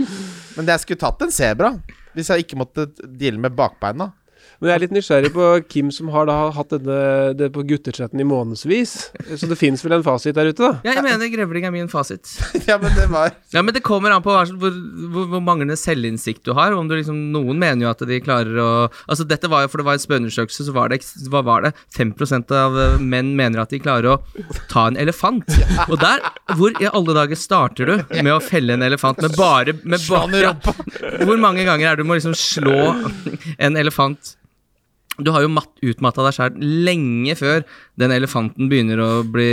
[0.57, 1.75] Men jeg skulle tatt en sebra
[2.17, 4.09] hvis jeg ikke måtte deale med bakbeina.
[4.61, 8.21] Men jeg er litt nysgjerrig på Kim som har da hatt denne, det på guttechatten
[8.23, 8.95] i månedsvis.
[9.37, 10.81] Så det fins vel en fasit der ute, da?
[10.87, 12.31] Ja, jeg mener grevling er min fasit.
[12.69, 14.73] ja, men det var Ja, men det kommer an på hvor,
[15.13, 16.73] hvor, hvor manglende selvinnsikt du har.
[16.77, 18.69] Om du liksom, Noen mener jo at de klarer å
[19.07, 21.73] Altså Dette var jo, for det var en spørreundersøkelse, så var det, hva var det?
[21.97, 25.45] 5% av eh, menn mener at de klarer å ta en elefant.
[25.87, 26.25] Og der,
[26.57, 30.43] hvor i alle dager starter du med å felle en elefant med bare, med bare
[30.43, 30.55] ja.
[31.27, 32.95] Hvor mange ganger er det du må liksom slå
[33.59, 34.37] en elefant
[35.23, 37.65] Du har jo mat, utmatta deg sjæl lenge før
[37.97, 39.49] den elefanten begynner å bli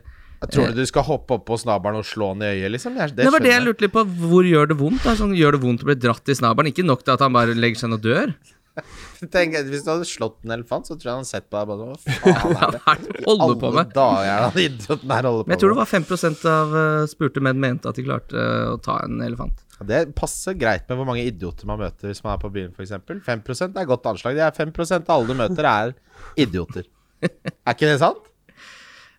[0.00, 2.98] Jeg tror du du skal hoppe opp på snabelen og slå den i øyet, liksom?
[2.98, 4.04] Det, Det var det jeg lurte litt på.
[4.04, 5.06] Hvor gjør det vondt?
[5.16, 6.72] Sånn, gjør det vondt å bli dratt i snabelen?
[6.74, 8.34] Ikke nok til at han bare legger seg ned og dør.
[9.32, 11.70] Tenk, hvis du hadde slått en elefant, så tror jeg han hadde sett på deg
[11.70, 12.74] bare Hva faen er
[13.06, 13.22] det?
[13.24, 13.94] Holder på Alle med?
[13.96, 17.06] dager er han idioten her holder på Men jeg tror det var 5% av eh,
[17.08, 19.62] spurte menn mente at de klarte eh, å ta en elefant.
[19.84, 22.94] Det passer greit med hvor mange idioter man møter hvis man er på byen, f.eks.
[23.26, 24.38] 5% er godt anslag.
[24.38, 25.92] Det er 5% av alle du møter, er
[26.40, 26.88] idioter.
[27.26, 28.24] Er ikke det sant?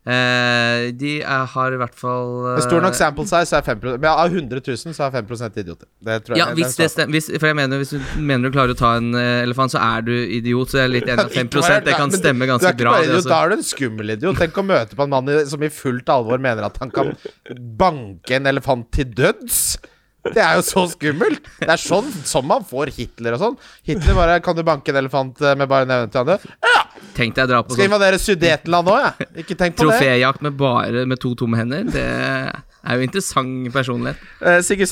[0.08, 3.82] Eh, de er, har i hvert fall eh, stor nok sample size, så er 5
[3.98, 5.90] Men av 100 000, så er 5% idioter.
[6.00, 8.56] Det tror jeg ja, hvis det stemmer hvis, For jeg mener Hvis du mener du
[8.56, 10.72] klarer å ta en eh, elefant, så er du idiot.
[10.72, 12.96] Så jeg er litt enig i at 5 Ikke Det kan stemme ganske bra.
[13.04, 13.28] idiot.
[13.28, 14.40] Da er du en skummel idiot.
[14.40, 17.12] Tenk å møte på en mann som i fullt alvor mener at han kan
[17.84, 19.76] banke en elefant til døds.
[20.36, 21.48] Det er jo så skummelt!
[21.62, 23.58] Det er sånn som man får Hitler og sånn.
[23.88, 26.40] Hitler bare Kan du banke en elefant eh, med bare nevne til andre?
[27.18, 29.30] Tenk deg å dra på Skal sånn invadere Sudetenland òg, jeg.
[29.44, 29.98] Ikke tenk på det.
[29.98, 31.86] troféjakt med bare med to tomme hender.
[31.94, 32.08] Det
[32.88, 34.22] er jo interessant personlighet.
[34.42, 34.90] Uh, Sigurd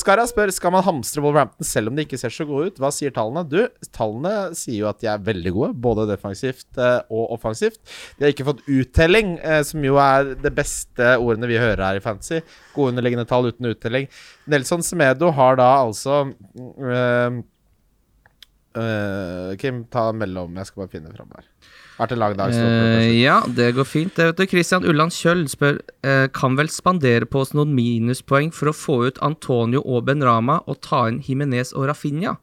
[0.00, 2.80] Skara spør Skal man hamstre Wolverhampton selv om de ikke ser så gode ut.
[2.82, 3.44] Hva sier tallene?
[3.48, 3.58] Du,
[3.94, 7.80] tallene sier jo at de er veldig gode, både defensivt eh, og offensivt.
[8.16, 12.00] De har ikke fått uttelling, eh, som jo er det beste ordene vi hører her
[12.00, 12.42] i Fantasy.
[12.76, 14.08] Gode underliggende tall uten uttelling.
[14.50, 17.42] Nelson Semedo har da altså eh,
[18.82, 20.56] eh, Kim, ta mellom.
[20.60, 21.48] Jeg skal bare finne fram her.
[21.96, 22.52] Vært en lang dag.
[22.52, 24.14] var ja, det går fint.
[24.16, 28.52] Det vet du, Christian Ulland Kjøll spør uh, Kan vel spandere på oss noen minuspoeng
[28.52, 32.36] for å få ut Antonio og Ben Rama og ta inn Jimenez og Rafinha?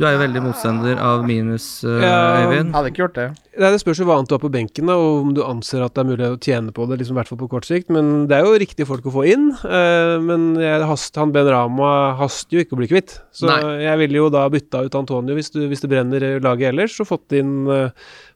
[0.00, 2.46] Du er jo veldig motstander av minus, eh, Ja.
[2.46, 2.72] Øyvind.
[2.72, 3.26] Hadde ikke gjort det.
[3.58, 5.84] Nei, Det spørs jo hva annet du har på benken, da, og om du anser
[5.84, 7.90] at det er mulig å tjene på det, liksom, i hvert fall på kort sikt.
[7.92, 9.50] Men det er jo riktige folk å få inn.
[9.60, 13.18] Uh, men jeg hast, han Ben Rama haster jo ikke å bli kvitt.
[13.30, 13.82] Så Nei.
[13.84, 17.10] jeg ville jo da bytta ut Antonio hvis, du, hvis det brenner laget ellers, og
[17.12, 17.90] fått inn, uh,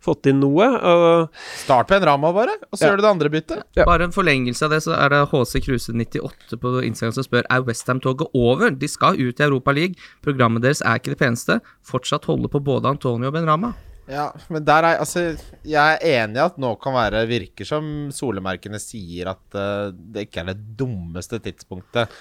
[0.04, 0.68] fått inn noe.
[0.68, 1.30] og
[1.64, 2.90] Start Ben en Rama, bare, og så Ja.
[2.92, 3.62] gjør du det andre byttet.
[3.74, 3.86] Ja.
[3.88, 7.62] Bare en forlengelse av det, så er det HC Kruse98 på Instagram som spør Er
[7.64, 8.68] Westham-toget over.
[8.70, 9.94] De skal ut i Europa League.
[10.22, 11.45] Programmet deres er ikke det peneste.
[11.86, 13.72] Fortsatt holde på både Antonio og Ben Rama.
[14.06, 15.34] Ja, men der er Altså,
[15.66, 20.28] jeg er enig i at nå kan være Virker som solemerkene sier at uh, det
[20.28, 22.12] ikke er det dummeste tidspunktet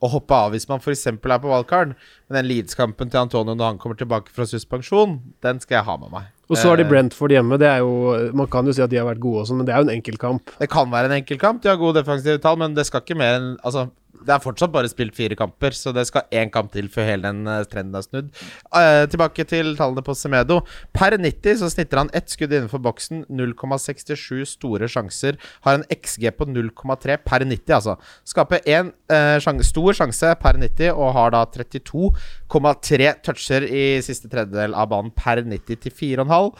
[0.00, 1.06] å hoppe av hvis man f.eks.
[1.12, 1.94] er på wildcard.
[2.28, 5.96] Men den Leeds-kampen til Antonio når han kommer tilbake fra suspensjon, den skal jeg ha
[6.00, 6.30] med meg.
[6.50, 7.58] Og så har de Eh, Brentford hjemme.
[7.60, 9.74] Det er jo, Man kan jo si at de har vært gode også, men det
[9.74, 10.50] er jo en enkeltkamp.
[10.58, 13.38] Det kan være en enkeltkamp, de har gode defensive tall, men det skal ikke mer
[13.38, 13.90] enn Altså,
[14.26, 17.30] det er fortsatt bare spilt fire kamper, så det skal én kamp til før hele
[17.30, 18.30] den eh, trenden er snudd.
[18.68, 20.60] Uh, tilbake til tallene på Semedo.
[20.96, 25.38] Per 90 så snitter han ett skudd innenfor boksen, 0,67 store sjanser.
[25.66, 27.96] Har en XG på 0,3 per 90, altså.
[28.28, 34.30] Skaper én uh, sjans- stor sjanse per 90, og har da 32,3 toucher i siste
[34.30, 36.52] tredjedel av banen per 90 til 4,5.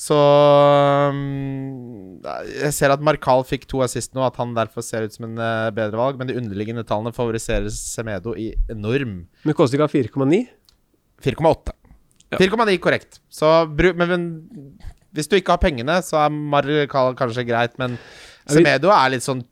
[0.00, 0.18] Så
[1.12, 5.28] um, Jeg ser at Markal fikk to assist nå, at han derfor ser ut som
[5.28, 9.24] en uh, bedre valg, men de underliggende tallene favoriserer Semedo i enorm.
[9.42, 10.44] Men koster ikke 4,9?
[11.22, 11.74] 4,8.
[12.32, 12.38] Ja.
[12.38, 13.18] 4,9 korrekt.
[13.28, 14.28] Så men, men
[15.12, 17.98] hvis du ikke har pengene, så er Marcal kanskje greit, men
[18.48, 19.42] Semedo er litt sånn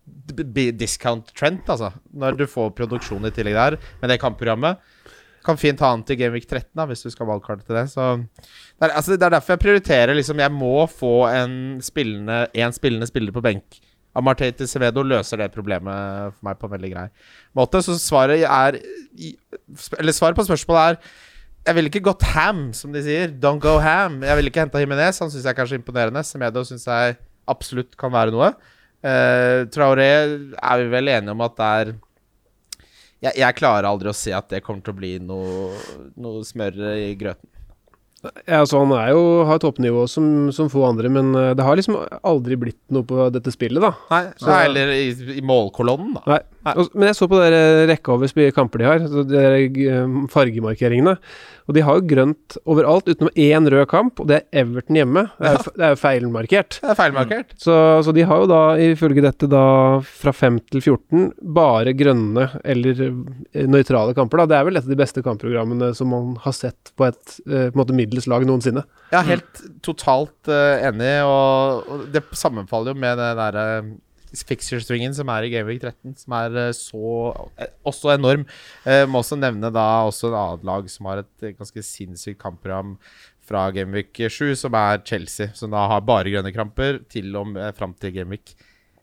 [0.78, 1.92] discount trend, altså.
[2.14, 4.80] Når du får produksjon i tillegg der, med det kampprogrammet.
[5.44, 7.86] Kan fint ha han til Gameweek 13, da, hvis du skal ha valgkart til det.
[7.92, 12.42] Så det er, altså, det er derfor jeg prioriterer liksom Jeg må få en spillende
[12.52, 13.80] En spillende spiller på benk.
[14.16, 17.09] Amartey til Sevedo løser det problemet for meg på en veldig grei
[17.57, 17.83] måte.
[17.85, 18.81] Så svaret er
[19.99, 21.03] Eller svaret på spørsmålet er
[21.61, 23.29] jeg ville ikke gått ham, som de sier.
[23.37, 24.23] Don't go ham.
[24.25, 25.18] Jeg ville ikke henta Himinez.
[25.20, 26.23] Han syns jeg er kanskje er imponerende.
[26.25, 27.18] Semedo syns jeg
[27.53, 28.55] absolutt kan være noe.
[29.05, 31.92] Uh, Traoré er vi vel enige om at det er
[33.20, 35.77] jeg, jeg klarer aldri å se at det kommer til å bli noe,
[36.20, 37.49] noe smør i grøten.
[38.20, 41.78] Ja, altså Han er jo, har toppnivå som, som få andre, men eh, det har
[41.78, 43.95] liksom aldri blitt noe på dette spillet, da.
[44.12, 45.07] Nei, Så- eller i,
[45.38, 46.24] i målkolonnen, da.
[46.34, 46.40] Nei.
[46.64, 49.54] Men jeg så på dere rekka over kamper de har, så de der,
[49.88, 51.14] eh, fargemarkeringene.
[51.70, 55.22] Og de har jo grønt overalt, utenom én rød kamp, og det er Everton hjemme.
[55.38, 56.78] Det er, jo- det er jo feilmarkert.
[56.82, 57.52] Det er feilmarkert.
[57.62, 59.62] Så, så de har jo da, ifølge dette, da
[60.02, 64.42] fra 5 til 14 bare grønne eller eh, nøytrale kamper.
[64.42, 64.46] da.
[64.50, 67.70] Det er vel et av de beste kampprogrammene som man har sett på et eh,
[67.70, 68.82] på en måte middels lag noensinne.
[69.14, 73.66] Er helt totalt eh, enig, og, og det sammenfaller jo med det derre
[74.35, 78.47] fixture-swingen som er i Gameweek 13, som er eh, så eh, også enorm.
[78.87, 82.41] Eh, må også nevne da også et annet lag som har et eh, ganske sinnssykt
[82.43, 82.97] kampprogram
[83.51, 87.74] fra Gameweek 7, som er Chelsea, som da har bare grønne kramper til og med
[87.74, 88.53] fram til Gameweek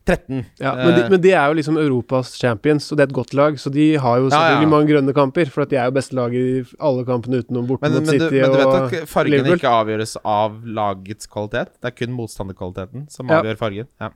[0.07, 0.45] 13.
[0.63, 3.33] Ja, men, de, men de er jo liksom Europas champions, og det er et godt
[3.35, 4.71] lag, så de har jo Ja, selvfølgelig ja.
[4.71, 5.49] mange grønne kamper.
[5.51, 6.43] For at de er jo beste lag i
[6.79, 9.59] alle kampene utenom borte men, mot men, du, Liverpool men du vet at Liverpool.
[9.59, 11.73] ikke avgjøres av lagets kvalitet.
[11.83, 13.41] Det er kun motstanderkvaliteten som Ja.
[13.41, 13.89] avgjør fargen.
[13.99, 14.09] Ja.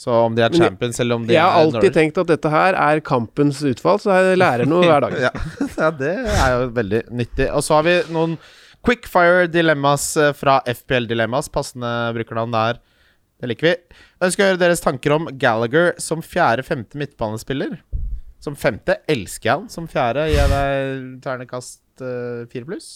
[0.00, 2.50] Så om de er champions eller om de Jeg har alltid alltid tenkt at dette
[2.52, 5.16] her er kampens utfall, så jeg lærer noe hver dag.
[5.26, 5.32] ja.
[5.76, 7.48] ja, det er jo veldig nyttig.
[7.52, 8.38] Og så har vi noen
[8.86, 11.50] quickfire dilemmas eh, fra FPL Dilemmas.
[11.52, 12.80] Passende brukernavn der.
[13.40, 13.74] Det liker vi.
[13.76, 17.76] Jeg ønsker å høre deres tanker om Gallagher som fjerde-femte midtbanespiller.
[18.40, 19.68] Som femte elsker jeg han.
[19.68, 22.90] Som fjerde gir jeg deg ternekast eh, fire pluss.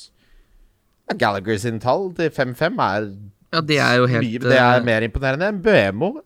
[1.21, 3.09] Gallagher sine tall til 5-5 er
[3.55, 6.17] Ja, det er jo helt det er eh, mer imponerende enn Buemo.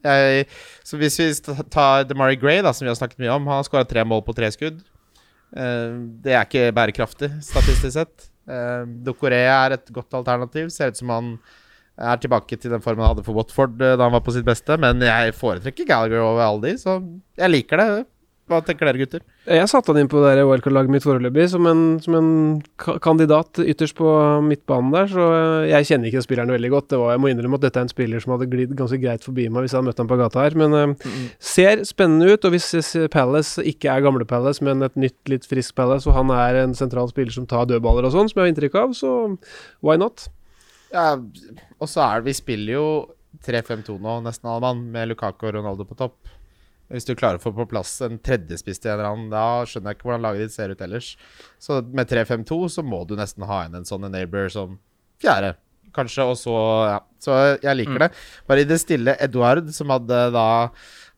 [0.86, 1.28] Så hvis vi
[1.68, 4.24] tar DeMari Gray, da, som vi har snakket mye om, han har skåra tre mål
[4.24, 4.80] på tre skudd.
[5.56, 8.28] Eh, det er ikke bærekraftig, statistisk sett.
[8.48, 10.70] Uh, Dokoré er et godt alternativ.
[10.72, 11.32] Ser ut som han
[11.98, 14.46] er tilbake til den formen han hadde for Watford eh, da han var på sitt
[14.46, 14.78] beste.
[14.80, 17.00] Men jeg foretrekker Gallagher over Aldi, så
[17.38, 17.88] jeg liker det.
[18.48, 19.24] Hva tenker dere, gutter?
[19.44, 22.30] Jeg satte han inn på det wildcard-laget mitt foreløpig som en, som en
[23.04, 24.08] kandidat ytterst på
[24.46, 25.26] midtbanen der, så
[25.68, 26.88] jeg kjenner ikke spilleren veldig godt.
[26.94, 29.26] Det var, jeg må innrømme at dette er en spiller som hadde glidd ganske greit
[29.26, 31.10] forbi meg hvis jeg hadde møtt ham på gata her, men eh,
[31.50, 32.48] ser spennende ut.
[32.48, 36.32] Og hvis Palace ikke er gamle Palace, men et nytt, litt friskt Palace, og han
[36.32, 39.14] er en sentral spiller som tar dødballer og sånn, som jeg har inntrykk av, så
[39.84, 40.30] why not?
[40.94, 41.18] Ja,
[41.76, 42.88] og så er det Vi spiller jo
[43.44, 46.16] 3-5-2 nå, nesten alle mann, med Lukaku og Ronaldo på topp.
[46.88, 49.92] Hvis du klarer å få på plass en tredjespiss til en eller annen, da skjønner
[49.92, 51.10] jeg ikke hvordan laget ditt ser ut ellers.
[51.60, 54.78] Så med 3-5-2 så må du nesten ha inn en sånn enabler som
[55.20, 55.54] fjerde,
[55.96, 56.56] kanskje, og så
[56.94, 56.98] Ja.
[57.18, 58.08] Så jeg liker det.
[58.46, 60.70] Bare i det stille Eduard, som hadde da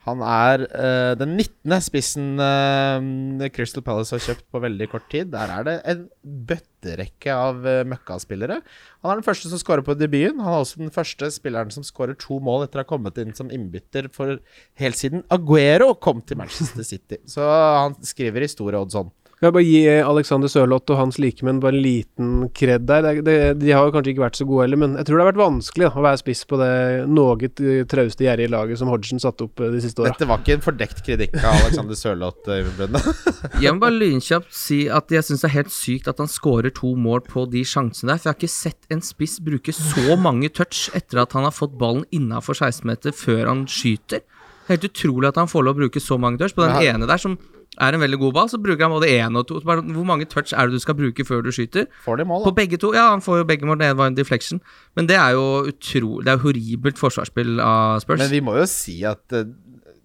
[0.07, 1.75] han er uh, den 19.
[1.85, 5.29] spissen uh, Crystal Palace har kjøpt på veldig kort tid.
[5.35, 6.07] Der er det en
[6.49, 8.63] bøtterekke av uh, møkkaspillere.
[9.05, 10.41] Han er den første som skårer på debuten.
[10.41, 13.37] Han er også den første spilleren som skårer to mål etter å ha kommet inn
[13.37, 14.41] som innbytter for
[14.81, 17.21] helt siden Aguero kom til Manchester City.
[17.29, 19.13] Så han skriver i store odds sånn.
[19.41, 23.07] Kan jeg bare gi Alexander Sørloth og hans likemenn bare en liten kred der.
[23.07, 25.23] Det, det, de har jo kanskje ikke vært så gode heller, men jeg tror det
[25.25, 26.67] har vært vanskelig da, å være spiss på det
[27.09, 30.11] noe eh, trauste, gjerrige laget som Hodgson satte opp eh, de siste åra.
[30.13, 32.99] Dette var ikke en fordekt kritikk av Alexander Sørloth, Øyvind
[33.65, 36.75] Jeg må bare lynkjapt si at jeg syns det er helt sykt at han skårer
[36.77, 38.21] to mål på de sjansene der.
[38.21, 41.57] For jeg har ikke sett en spiss bruke så mange touch etter at han har
[41.57, 44.21] fått ballen innafor 16-meter før han skyter.
[44.69, 46.53] Er helt utrolig at han får lov å bruke så mange touch.
[46.53, 46.93] På den Ja.
[46.93, 47.39] ene der, som
[47.81, 49.61] er en veldig god ball, så bruker han både én og to.
[49.67, 51.89] Bare, hvor mange touch er det du skal bruke før du skyter?
[52.05, 52.59] Får de mål, På da?
[52.61, 52.93] begge to.
[52.97, 53.81] Ja, han får jo begge mål.
[53.81, 54.61] Det var en deflection.
[54.97, 58.21] Men det er jo utro, Det er horribelt forsvarsspill av Spurs.
[58.23, 59.45] Men vi må jo si at uh,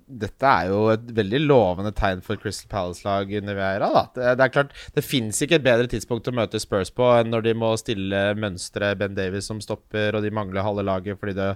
[0.06, 3.90] dette er jo et veldig lovende tegn for Crystal Palace-lag under Veira.
[3.92, 4.04] Da.
[4.16, 7.34] Det, det er klart, det fins ikke et bedre tidspunkt å møte Spurs på enn
[7.34, 11.36] når de må stille mønsteret Ben Davies som stopper, og de mangler halve laget fordi
[11.40, 11.56] det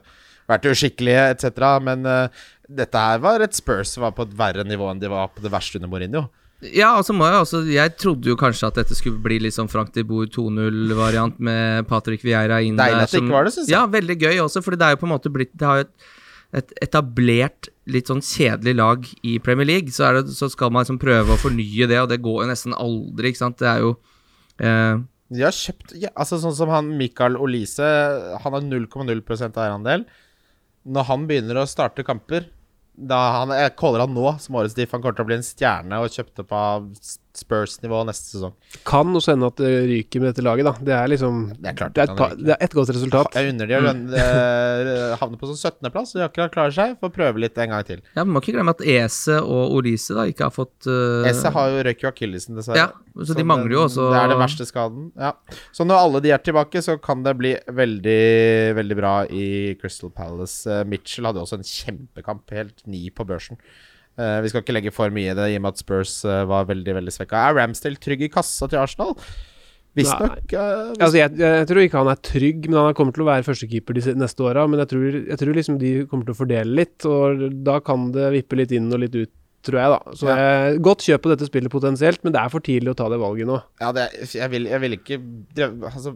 [0.49, 1.63] vært uskikkelige etc.
[1.85, 5.09] Men uh, dette her var et Spurs som var på et verre nivå enn de
[5.11, 6.27] var på det verste under Mourinho.
[6.59, 9.69] Ja, altså må jeg også Jeg trodde jo kanskje at dette skulle bli litt sånn
[9.71, 13.69] Frank de Boer 2-0-variant med Patrick Vieira inn Deilig at det ikke var det, synes
[13.69, 13.75] jeg.
[13.77, 15.85] Ja, veldig gøy også, fordi det er jo på en måte blitt Det har jo
[15.87, 16.09] et,
[16.59, 19.93] et etablert, litt sånn kjedelig lag i Premier League.
[19.95, 22.75] Så, det, så skal man liksom prøve å fornye det, og det går jo nesten
[22.75, 23.59] aldri, ikke sant.
[23.61, 23.93] Det er jo
[24.59, 24.99] eh,
[25.31, 27.87] De har kjøpt ja, Altså Sånn som han Mikael Olise,
[28.43, 30.09] han har 0,0% eierandel.
[30.83, 32.47] Når han begynner å starte kamper
[32.99, 34.91] da han, Jeg caller han nå som årets diff.
[34.95, 36.87] Han kommer til å bli en stjerne og kjøpt opp av
[37.39, 38.53] Spurs-nivå neste sesong.
[38.87, 40.73] Kan også hende at det ryker med dette laget, da.
[40.89, 42.37] Det er liksom Det er klart Det er ryke.
[42.41, 43.37] det er et godt resultat.
[43.37, 43.93] Jeg unner de å
[44.23, 46.15] eh, havne på sånn 17.-plass.
[46.17, 46.95] De akkurat klarer seg.
[46.99, 48.01] Får prøve litt en gang til.
[48.15, 51.27] Ja, Man må ikke glemme at Ese og Olise da ikke har fått uh...
[51.29, 52.89] Ese har jo røyk jo akillesen, dessverre.
[52.89, 55.09] Ja, så de mangler jo også Det er den verste skaden.
[55.19, 55.33] Ja.
[55.75, 58.19] Så når alle de er tilbake, så kan det bli veldig,
[58.79, 60.65] veldig bra i Crystal Palace.
[60.69, 63.59] Eh, Mitchell hadde jo også en kjempekamp, helt ni på børsen.
[64.19, 66.41] Uh, vi skal ikke legge for mye i det, i og med at Spurs uh,
[66.49, 67.39] var veldig veldig svekka.
[67.49, 69.13] Er Ramsdale trygg i kassa til Arsenal?
[69.97, 70.51] Visstnok.
[70.53, 73.45] Uh, Altså, jeg, jeg tror ikke han er trygg, men han kommer til å være
[73.47, 74.65] førstekeeper de neste åra.
[74.69, 78.09] Men jeg tror, jeg tror liksom de kommer til å fordele litt, og da kan
[78.15, 79.31] det vippe litt inn og litt ut,
[79.65, 80.17] tror jeg, da.
[80.19, 80.35] Så Ja.
[80.39, 83.19] jeg, godt kjøp på dette spillet potensielt, men det er for tidlig å ta det
[83.23, 83.57] valget nå.
[83.81, 85.17] ja, det, jeg, vil, jeg vil ikke
[85.89, 86.13] altså,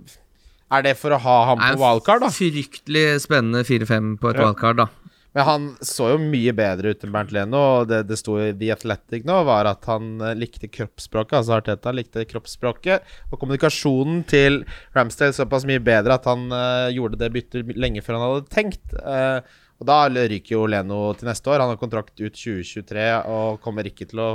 [0.72, 2.30] Er det for å ha ham på wildcard, da?
[2.34, 4.46] Fryktelig spennende 4-5 på et Ja.
[4.48, 4.88] wildcard, da.
[5.34, 8.52] Men han så jo mye bedre ut enn Bernt Leno, og det det sto i
[8.58, 11.36] The Athletic nå, var at han eh, likte kroppsspråket.
[11.40, 14.62] Altså Arteta likte kroppsspråket og kommunikasjonen til
[14.96, 18.84] Ramsdale såpass mye bedre at han uh, gjorde det byttet lenge før han hadde tenkt.
[18.94, 21.60] Eh, og da ryker jo Leno til neste år.
[21.60, 24.32] Han har kontrakt ut 2023 og kommer ikke til å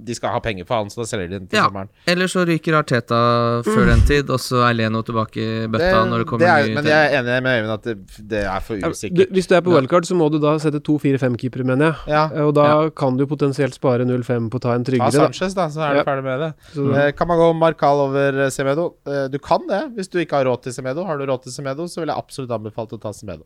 [0.00, 1.66] De skal ha penger for han, så da selger de den til Ja.
[1.68, 1.88] sommeren.
[2.08, 3.18] Eller så ryker Arteta
[3.66, 6.74] før den tid, og så er Leno tilbake i bøtta når det kommer er, ny
[6.78, 7.96] men jeg er enig med Øyvind at det,
[8.30, 9.28] det er for usikkert.
[9.28, 9.76] du, hvis du er på Ja.
[9.76, 12.14] wildcard, så må du da sette to 4-5-keepere, mener jeg.
[12.14, 12.22] Ja.
[12.46, 15.68] Og da kan du potensielt spare 0-5 på å ta en tryggere, Ta Sanchez, da,
[15.68, 16.04] så er du Ja.
[16.08, 16.52] ferdig med det.
[16.72, 18.94] Så, Eh, Kan man gå Markal over eh, Semedo?
[19.06, 21.04] Eh, Du kan det, hvis du ikke har råd til Semedo.
[21.04, 23.44] Har du råd til Semedo, så vil jeg absolutt anbefale å ta Semedo.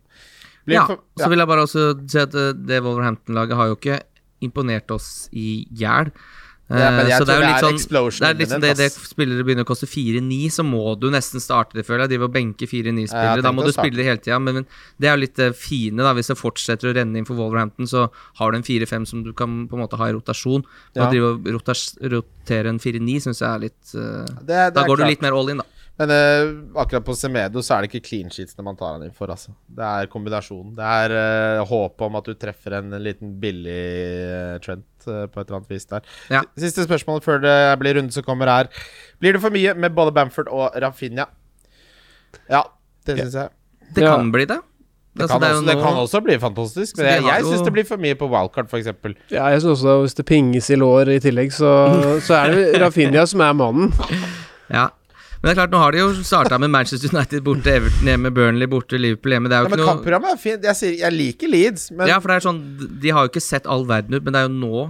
[0.67, 3.77] Blir Ja, for- så vil jeg bare også si at eh, det Wolverhampton-laget har jo
[3.77, 4.01] ikke
[4.43, 6.11] imponert oss i hjel.
[6.71, 8.61] Eh, Ja, men jeg så det er tror det litt er sånn Det er liksom
[8.63, 12.07] det, imminent, det spillere begynner å koste 4-9, så må du nesten starte det, føler
[12.09, 12.15] jeg.
[12.15, 13.37] De vil benke 4-9-spillere.
[13.37, 13.85] Ja, da må du starte.
[13.85, 14.39] spille det hele tida.
[14.41, 14.67] Men, men
[14.99, 16.15] det er jo litt det fine, da.
[16.17, 18.07] Hvis det fortsetter å renne inn for Wolverhampton, så
[18.41, 20.65] har du en 4-5 som du kan på en måte ha i rotasjon.
[20.97, 21.05] Ja.
[21.05, 24.81] Å drive og rotas- rotere en 4-9 syns jeg er litt uh, Det, det Da
[24.85, 25.69] er går du litt mer all in, da.
[26.01, 29.13] Men uh, akkurat på Semedo så er det ikke clean sheetsene man tar han inn
[29.15, 29.53] for, altså.
[29.71, 30.73] Det er kombinasjonen.
[30.75, 33.77] Det er uh, håpet om at du treffer en liten billig
[34.27, 36.03] uh, Trent uh, på et eller annet vis der.
[36.35, 36.43] Ja.
[36.59, 38.71] Siste spørsmål før det blir runde som kommer, her.
[39.23, 41.29] Blir det for mye med både Bamford og Rafinha?
[42.51, 42.65] Ja,
[43.07, 43.55] det syns jeg.
[43.95, 44.17] Det Ja.
[44.17, 44.59] kan bli det.
[45.15, 46.97] Det Altså, kan, det også, det kan også bli fantastisk.
[46.99, 48.89] Men jeg, har jeg syns det blir for mye på wildcard, f.eks.
[49.31, 51.71] ja, jeg syns også hvis det pinges i lår i tillegg, så,
[52.27, 53.95] så er det Rafinha som er mannen.
[54.75, 54.89] Ja.
[55.45, 58.31] Men det er klart, nå har de jo starta med Manchester United borte, Everton hjemme,
[58.33, 59.51] Burnley borte, Liverpool hjemme.
[59.53, 60.65] Det er Ja, jo men ikke noe kampprogrammet er fint.
[60.65, 62.63] Jeg, sier, jeg liker Leeds, men Ja, for det er sånn
[63.03, 64.85] De har jo ikke sett all verden ut, men det er jo nå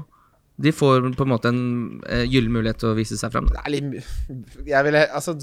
[0.63, 1.63] de får på en måte en
[2.07, 3.49] eh, gyllen mulighet til å vise seg fram.
[3.51, 5.35] det er litt Jeg ville Altså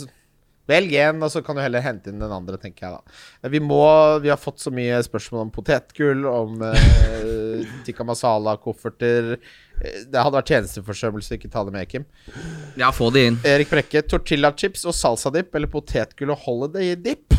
[0.72, 3.49] Velg én, og så kan du heller hente inn den andre, tenker jeg da.
[3.51, 3.82] Vi må
[4.24, 10.22] Vi har fått så mye spørsmål om potetgull, om eh, tikka masala, kofferter Eh, Det
[10.22, 12.06] hadde vært tjenesteforsømmelse å ikke ta det med, Kim.
[12.80, 13.40] Ja, få det inn.
[13.48, 17.34] Erik Brekke, tortillachips og salsadip eller potetgull og holiday dip?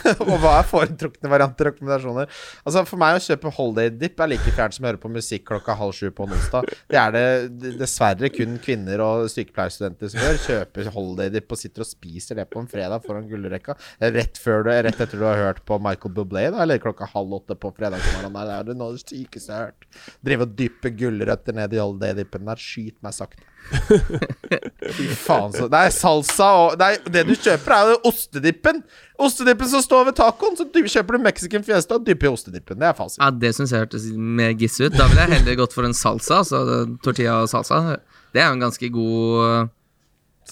[0.24, 2.30] og hva er foretrukne varianter og rekommendasjoner?
[2.64, 5.46] Altså For meg å kjøpe holiday dip er like fjernt som å høre på musikk
[5.50, 6.68] klokka halv sju på onsdag.
[6.90, 10.40] Det er det dessverre kun kvinner og sykepleierstudenter som gjør.
[10.46, 13.76] Kjøper holiday dip og sitter og spiser det på en fredag foran gullrekka.
[14.02, 17.72] Rett, rett etter du har hørt på Michael Bublé, da, eller klokka halv åtte på
[17.78, 18.40] fredagsmorgenen.
[18.42, 19.88] Det er det noe av det sykeste jeg har hørt.
[20.24, 22.62] Drive og dyppe gulrøtter ned i holiday dippen der.
[22.62, 23.51] Skyt meg sakte.
[24.96, 28.82] Fy faen, så er salsa og er, det du kjøper, er jo ostedippen.
[29.22, 30.56] Ostedippen som står ved tacoen.
[30.58, 32.80] Så du kjøper du Mexican Fiesta og dypper i ostedippen.
[32.80, 33.20] Det er fasit.
[33.22, 34.96] Ja, Det syns jeg hørtes mer giss ut.
[34.96, 36.42] Da ville jeg heller gått for en salsa.
[36.42, 37.98] Altså tortilla og salsa.
[38.32, 39.70] Det er jo en ganske god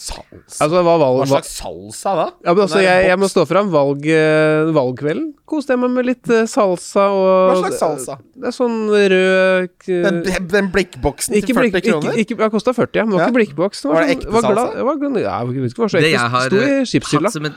[0.01, 0.65] Salsa.
[0.65, 2.25] Altså, hva, valg, Hva slags salsa da?
[2.47, 3.69] ja, men altså, jeg, jeg må stå fram.
[3.73, 8.17] Valg, eh, valgkvelden koste jeg meg med litt eh, salsa og Hva slags salsa?
[8.41, 10.21] Det er sånn rød Den,
[10.53, 12.15] den blikkboksen ikke til 40 blikk, kroner?
[12.15, 13.05] ikke, ikke, Det kosta 40, ja.
[13.05, 13.29] Men det var Ja.
[13.29, 13.85] ikke blikkboks.
[13.85, 14.55] Var var, det sånn, ekte salsa?
[14.55, 16.15] glad, var glad, ja, jeg vet ikke hva så Det ekte.
[16.17, 17.55] jeg har Sto i eh, hatt som en,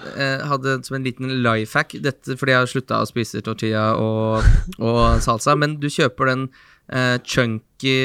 [0.53, 4.43] hadde som en liten life hack, dette fordi jeg har slutta å spise tortilla og,
[4.81, 6.47] og salsa, men du kjøper den
[6.93, 7.97] eh, chunky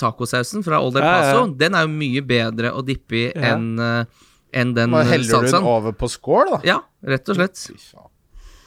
[0.00, 1.46] tacosausen fra Old El Paso, ja, ja.
[1.60, 3.52] Den er jo mye bedre å dippe i Ja.
[3.54, 4.04] enn uh,
[4.52, 5.06] en den salsaen.
[5.06, 6.62] eh, heller du den over på skål, da?
[6.66, 7.68] Ja, rett og slett.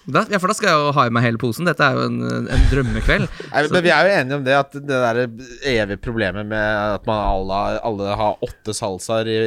[0.03, 1.63] Da, ja, for da skal jeg jo ha i meg hele posen.
[1.67, 3.27] Dette er jo en, en drømmekveld.
[3.53, 7.07] Nei, men vi er jo enige om det at det der evige problemet med at
[7.07, 9.37] man alle, alle har åtte salsaer i,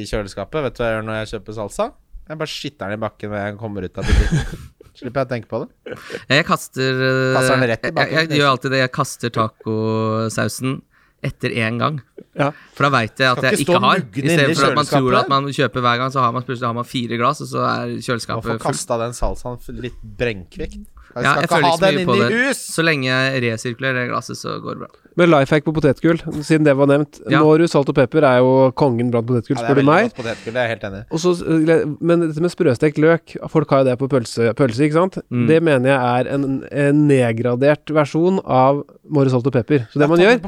[0.00, 1.90] i kjøleskapet Vet du hva jeg gjør når jeg kjøper salsa?
[2.28, 4.62] Jeg bare skitter den i bakken når jeg kommer ut av butikken.
[5.02, 5.98] Slipper jeg å tenke på det.
[6.30, 8.80] Jeg kaster eh, Kaster den rett i bakken, jeg, jeg gjør alltid det.
[8.84, 10.80] Jeg kaster tacosausen
[11.22, 12.00] etter én gang.
[12.34, 12.48] Ja.
[12.74, 14.00] For da veit jeg at jeg ikke har.
[14.00, 16.24] I muggende inne i stedet for at man tror at man kjøper hver gang, så
[16.24, 18.64] har man plutselig har man fire glass, og så er kjøleskapet fullt.
[18.64, 20.80] kasta den salsaen litt brennkvikt.
[21.12, 22.48] Jeg Ja, jeg ikke føler ha ikke så den mye på inn i det.
[22.48, 22.60] hus!
[22.72, 25.02] Så lenge jeg resirkulerer det glasset, så går det bra.
[25.20, 27.18] Men life hack på potetgull, siden det var nevnt.
[27.28, 27.42] Ja.
[27.42, 30.08] Noru salt og pepper er jo kongen blant potetgull, spør du meg.
[30.16, 31.04] potetgull, det er helt enig i.
[31.12, 34.86] Og så, eh, men dette med sprøstekt løk Folk har jo det på pølse, pølse
[34.86, 35.18] ikke sant?
[35.28, 35.44] Mm.
[35.50, 38.82] Det mener jeg er en, en nedgradert versjon av
[39.12, 39.84] Måre salt og pepper.
[39.92, 40.38] Så det man gjør,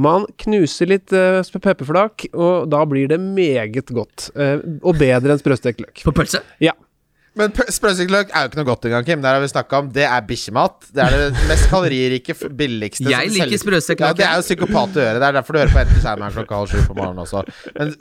[0.00, 4.30] man knuser litt uh, pepperflak, og da blir det meget godt.
[4.38, 6.00] Uh, og bedre enn sprøstekt løk.
[6.06, 6.40] På pølse?
[6.62, 6.72] Ja.
[7.34, 9.20] Men p- er jo ikke noe godt engang, Kim.
[9.22, 9.88] Det har vi snakka om.
[9.90, 10.84] Det er bikkjemat.
[10.94, 13.64] Det er det mest kaloririke, billigste Jeg som liker selges-
[14.06, 15.18] Ja, det er jo psykopat å gjøre.
[15.18, 17.42] Det er derfor du hører på Enten skjermen klokka halv sju på morgenen også.
[17.74, 17.94] Men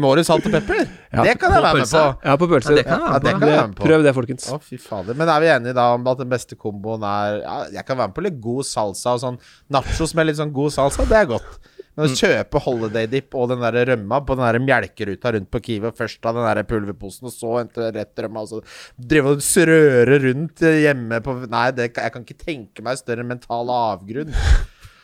[0.00, 0.88] må du salt og pepper?
[1.12, 1.22] Ja.
[1.28, 2.04] Det kan jeg være med på.
[2.24, 2.72] Ja, på pølse.
[2.72, 3.38] Ja, det kan jeg være det på.
[3.40, 3.84] kan jeg være med på.
[3.90, 4.48] Prøv det, folkens.
[4.48, 5.14] Å, fy fader.
[5.20, 8.08] Men er vi enige da om at den beste komboen er ja, Jeg kan være
[8.08, 9.38] med på litt god salsa og sånn
[9.70, 11.04] nachos med litt sånn god salsa.
[11.04, 11.60] Det er godt.
[11.92, 15.60] Men å kjøpe holiday dip og den der rømma på den der melkeruta rundt på
[15.66, 18.62] Kiwi, først av den der pulverposen, og så rett rømma, og så
[18.96, 23.72] drive og srøre rundt hjemme på Nei, det, jeg kan ikke tenke meg større mental
[23.76, 24.32] avgrunn.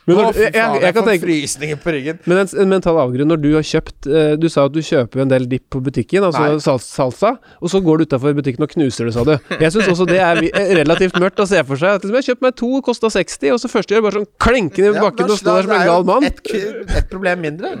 [0.07, 2.19] Men når, jeg, jeg, faen, jeg kan tenke frysninger på ryggen.
[2.25, 5.21] Men en, en mental avgrunn når du har kjøpt eh, Du sa at du kjøper
[5.21, 7.31] en del dipp på butikken, altså sal salsa,
[7.61, 9.35] og så går du utafor butikken og knuser det, sa du.
[9.59, 11.99] Jeg syns også det er eh, relativt mørkt å se for seg.
[11.99, 14.29] At liksom, jeg har kjøpt meg to, kosta 60, og så første gjør bare sånn
[14.47, 16.25] klinken i Ja, bakken da- og står der som en er jo gal mann.
[16.29, 17.73] Et, ku- et problem mindre.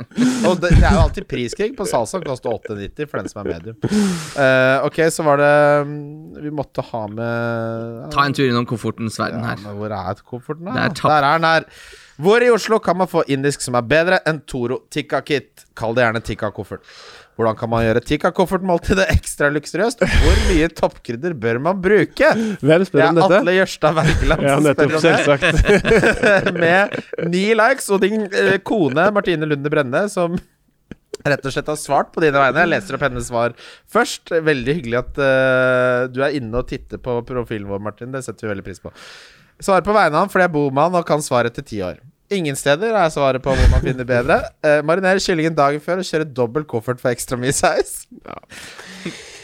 [0.49, 2.21] Og det, det er jo alltid priskrig på salsa.
[2.29, 3.79] Koster 8,90 for den som er medium.
[4.37, 5.53] Uh, ok, så var det
[5.89, 9.57] mm, Vi måtte ha med Ta en tur innom komfortens verden her.
[9.65, 10.69] Ja, Hvor er komforten?
[10.69, 10.75] da?
[10.89, 11.09] Det er.
[11.09, 11.67] Der er den her.
[12.19, 15.63] Hvor i Oslo kan man få indisk som er bedre enn Toro Tikka Kit?
[15.77, 16.83] Kall det gjerne Tikka koffert.
[17.39, 20.03] Hvordan kan man gjøre Tikka koffertmåltidet ekstra luksuriøst?
[20.03, 22.33] Hvor mye toppkrydder bør man bruke?
[22.59, 23.39] Hvem spør er om dette?
[23.39, 24.97] Atle Jørstad Wergeland Ja, nettopp.
[24.97, 25.01] det.
[25.05, 26.53] Selvsagt.
[26.65, 26.99] med
[27.31, 30.35] ni likes, og din eh, kone Martine Lunde Brenne, som
[31.23, 32.65] rett og slett har svart på dine vegne.
[32.65, 33.55] Jeg leser opp hennes svar
[33.87, 34.35] først.
[34.51, 38.11] Veldig hyggelig at uh, du er inne og titter på profilen vår, Martin.
[38.11, 38.91] Det setter vi veldig pris på.
[39.59, 41.79] Svarer på vegne av han fordi jeg bor med han og kan svaret etter ti
[41.83, 41.99] år.
[42.29, 44.37] Ingen steder er svaret på hvor man finner bedre.
[44.61, 48.03] Uh, marinere kyllingen dagen før og kjøre dobbel koffert for ekstra mye saus.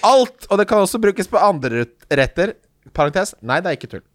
[0.06, 0.46] Alt!
[0.52, 2.54] Og det kan også brukes på andre retter.
[2.94, 3.34] Parentes.
[3.42, 4.06] Nei, det er ikke tull.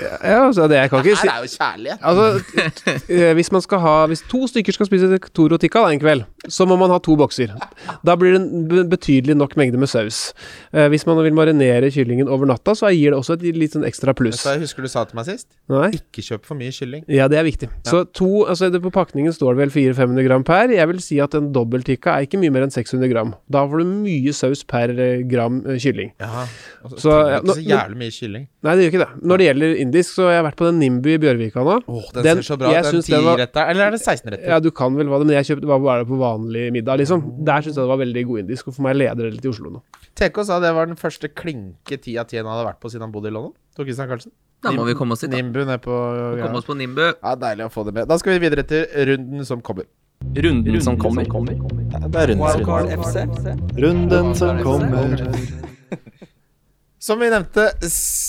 [0.00, 1.98] Ja, altså, det, jeg kan ikke si Her er jo kjærlighet.
[2.02, 6.24] Altså, eh, hvis man skal ha Hvis to stykker skal spise Toro Tikka en kveld,
[6.50, 7.52] så må man ha to bokser.
[8.06, 10.32] Da blir det en betydelig nok mengde med saus.
[10.74, 13.86] Eh, hvis man vil marinere kyllingen over natta, så gir det også et litt sånn
[13.86, 14.42] ekstra pluss.
[14.42, 15.92] Så jeg husker du sa til meg sist Nei?
[15.96, 17.04] Ikke kjøp for mye kylling.
[17.08, 17.70] Ja, det er viktig.
[17.88, 20.74] Så to, altså det På pakningen står det vel 400-500 gram per.
[20.74, 23.32] Jeg vil si at en dobbelttikka er ikke mye mer enn 600 gram.
[23.52, 26.12] Da får du mye saus per eh, gram kylling.
[26.20, 26.44] Ja,
[26.82, 28.44] altså, Så, ja, ikke så jævlig mye kylling.
[28.64, 29.22] Nei, det gjør ikke det.
[29.28, 31.74] Når det gjelder indisk, så har jeg vært på den Nimbu i Bjørvika nå.
[31.84, 32.90] Åh, den, Den- ser så bra jeg ut.
[32.94, 33.70] Den tiretter, 10-retter.
[33.74, 34.46] Eller er det 16-retter?
[34.48, 37.20] Ja, du kan vel hva det, men jeg kjøpte bare det på vanlig middag, liksom.
[37.44, 39.52] Der syns jeg det var veldig god indisk, og for meg leder det litt i
[39.52, 39.82] Oslo nå.
[40.16, 43.04] TK sa det var den første klinke ti av ti han hadde vært på siden
[43.04, 43.52] han bodde i London.
[43.76, 44.32] Tor Christian Karlsen.
[44.64, 45.36] Da må vi komme oss dit, da.
[45.36, 45.92] Nimbu ned på
[46.40, 47.02] Komme oss på Nimbu.
[47.20, 48.08] Ja, Deilig å få det med.
[48.08, 49.84] Da skal vi videre til runden som kommer.
[50.24, 51.24] Runden som kommer.
[51.28, 53.58] Det er rundens Wildcard runde.
[53.76, 55.73] Runden som kommer.
[57.04, 57.66] Som vi nevnte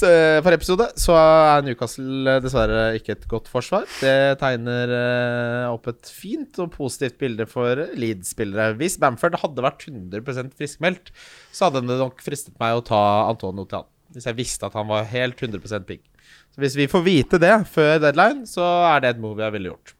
[0.03, 3.86] eh, episode, så er Newcastle eh, dessverre ikke et godt forsvar.
[4.01, 8.76] Det tegner eh, opp et fint og positivt bilde for Leeds-spillere.
[8.76, 11.13] Hvis Bamford hadde vært 100 friskmeldt,
[11.55, 12.99] så hadde det nok fristet meg å ta
[13.30, 13.89] Antonio til han.
[14.11, 16.03] Hvis jeg visste at han var helt 100% pigg.
[16.51, 19.71] Så hvis vi får vite det før deadline, så er det et move jeg ville
[19.71, 19.95] gjort.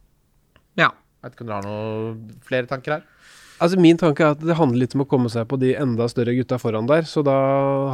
[0.76, 0.92] Ja.
[0.92, 3.08] Jeg vet ikke om du har noen flere tanker her?
[3.64, 6.08] Altså Min tanke er at det handler litt om å komme seg på de enda
[6.12, 7.08] større gutta foran der.
[7.08, 7.36] Så da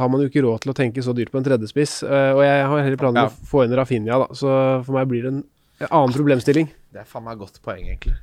[0.00, 2.00] har man jo ikke råd til å tenke så dyrt på en tredjespiss.
[2.02, 3.30] Uh, og jeg har heller planer om Ja.
[3.30, 4.28] å få inn Rafinha, da.
[4.34, 4.50] Så
[4.84, 5.42] for meg blir det en
[5.88, 6.70] annen problemstilling.
[6.92, 8.16] Det er faen meg godt poeng, egentlig.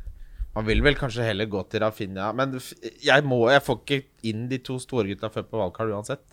[0.56, 4.48] Man vil vel kanskje heller gå til Rafinha, men jeg, må, jeg får ikke inn
[4.50, 6.26] de to storgutta før på valgkart uansett.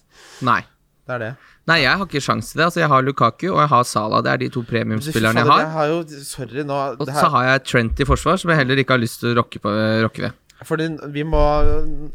[0.43, 0.63] Nei.
[1.07, 1.29] Det er det.
[1.71, 2.65] Nei, jeg har ikke sjans til det.
[2.67, 4.25] Altså, jeg har Lukaku og jeg har Salah.
[4.27, 5.61] Det er de to premiumspillerne jeg har.
[5.63, 8.83] Jeg har jo, sorry nå Og så har jeg Trent i forsvar, som jeg heller
[8.83, 9.71] ikke har lyst til å rokke, på,
[10.03, 10.35] rokke ved.
[10.65, 11.41] Fordi vi må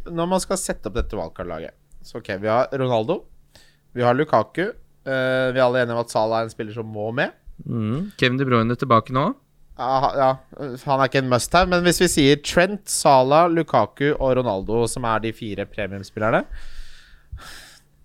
[0.09, 3.19] Når man skal sette opp dette valgkartlaget Så ok, vi har Ronaldo.
[3.93, 4.71] Vi har Lukaku.
[5.05, 7.35] Uh, vi er alle enige om at Salah er en spiller som må med.
[7.65, 8.11] Mm.
[8.17, 9.27] Kevin De Bruyne tilbake nå.
[9.81, 14.35] Ja, ja, han er ikke en must-have, men hvis vi sier Trent, Salah, Lukaku og
[14.37, 16.43] Ronaldo, som er de fire premiumspillerne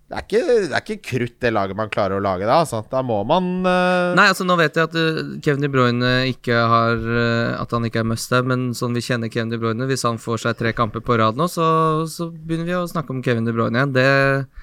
[0.07, 2.61] det er, ikke, det er ikke krutt det laget man klarer å lage da.
[2.61, 2.79] Altså.
[2.87, 4.13] Da må man uh...
[4.15, 7.83] Nei, altså nå vet jeg at uh, Kevin De Bruyne ikke har uh, At han
[7.83, 10.61] ikke er must have, men sånn vi kjenner Kevin De Bruyne Hvis han får seg
[10.61, 11.67] tre kamper på rad nå, så,
[12.07, 13.91] så begynner vi å snakke om Kevin De Bruyne igjen.
[13.97, 14.07] Det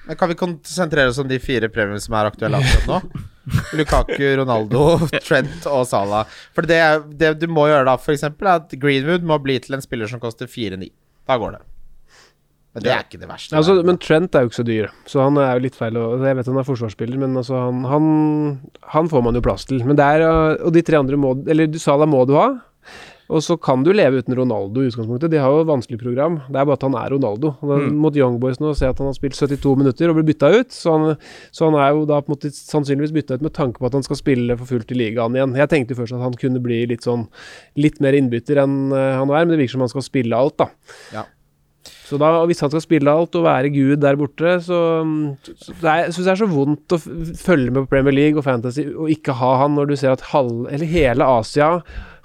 [0.07, 3.23] Men Kan vi konsentrere oss om de fire premiene som er aktuelle akkurat nå?
[3.77, 4.81] Lukaku, Ronaldo,
[5.19, 6.25] Trent og Salah.
[6.57, 6.81] For det,
[7.21, 10.23] det du må gjøre da, eksempel, er at Greenwood må bli til en spiller som
[10.23, 10.89] koster 4-9.
[11.29, 11.65] Da går det.
[12.75, 13.55] Men det er ikke det verste.
[13.55, 16.05] Altså, men Trent er jo ikke så dyr, så han er jo litt feil å
[16.19, 18.07] Jeg vet han er forsvarsspiller, men altså han, han,
[18.91, 19.79] han får man jo plass til.
[19.87, 22.49] Men det er uh, Og de tre andre må Eller Salah må du ha.
[23.25, 25.31] Og så kan du leve uten Ronaldo i utgangspunktet.
[25.33, 26.35] De har jo et vanskelig program.
[26.45, 27.55] Det er bare at han er Ronaldo.
[27.57, 27.95] Og da, Mm.
[28.03, 30.69] Mot Young Boys nå se at han har spilt 72 minutter og blir bytta ut.
[30.75, 31.15] Så han,
[31.49, 33.97] så han er jo da på en måte sannsynligvis bytta ut med tanke på at
[33.97, 35.55] han skal spille for fullt i ligaen igjen.
[35.57, 37.25] Jeg tenkte først at han kunne bli litt sånn
[37.81, 40.59] Litt mer innbytter enn uh, han er, men det virker som han skal spille alt,
[40.61, 40.69] da.
[42.05, 44.79] Så da, hvis han skal spille alt og være gud der borte, så,
[45.57, 48.41] så det er, Jeg syns det er så vondt å følge med på Premier League
[48.41, 51.71] og Fantasy og ikke ha han når du ser at halv, hele Asia,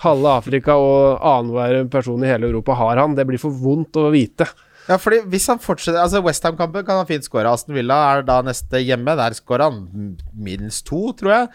[0.04, 3.16] halve Afrika og annenhver person i hele Europa har han.
[3.16, 4.48] Det blir for vondt å vite.
[4.90, 7.52] Ja, fordi hvis han fortsetter Altså Westham-kampen kan han fint skåre.
[7.52, 9.14] Aston Villa er da neste hjemme.
[9.18, 11.50] Der skårer han minst to, tror jeg.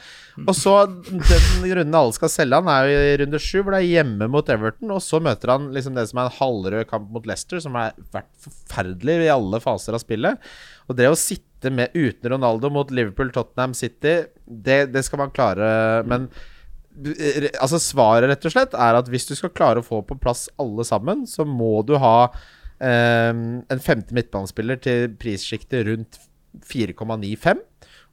[0.46, 1.20] Og så den
[1.66, 4.54] runden alle skal selge han, er jo i runde sju, hvor det er hjemme mot
[4.56, 4.94] Everton.
[4.96, 7.92] Og så møter han liksom det som er en halvrød kamp mot Leicester, som har
[8.16, 10.50] vært forferdelig i alle faser av spillet.
[10.88, 15.36] Og det å sitte med uten Ronaldo mot Liverpool, Tottenham City, det, det skal man
[15.36, 15.68] klare.
[16.08, 16.30] Men
[17.60, 20.48] altså svaret rett og slett er at hvis du skal klare å få på plass
[20.62, 22.30] alle sammen, så må du ha
[22.84, 26.18] en femte midtbanespiller til prissjiktet rundt
[26.64, 27.62] 4,95.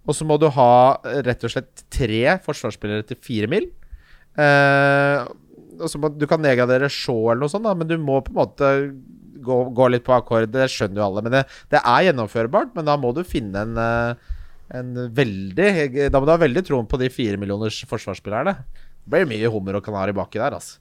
[0.08, 0.72] Og så må du ha
[1.06, 3.68] eh, rett og slett tre forsvarsspillere til fire mil.
[4.40, 5.22] Eh,
[5.98, 8.70] må, du kan nedgradere Shaw eller noe sånt, da, men du må på en måte
[9.42, 10.50] gå, gå litt på akkord.
[10.52, 11.24] Det skjønner jo alle.
[11.26, 11.42] Men det,
[11.72, 14.38] det er gjennomførbart, men da må du finne en, eh,
[14.78, 18.56] en veldig Da må du ha veldig troen på de fire millioners forsvarsspillerne.
[19.02, 20.80] Det blir mye hummer og kanari baki der, altså.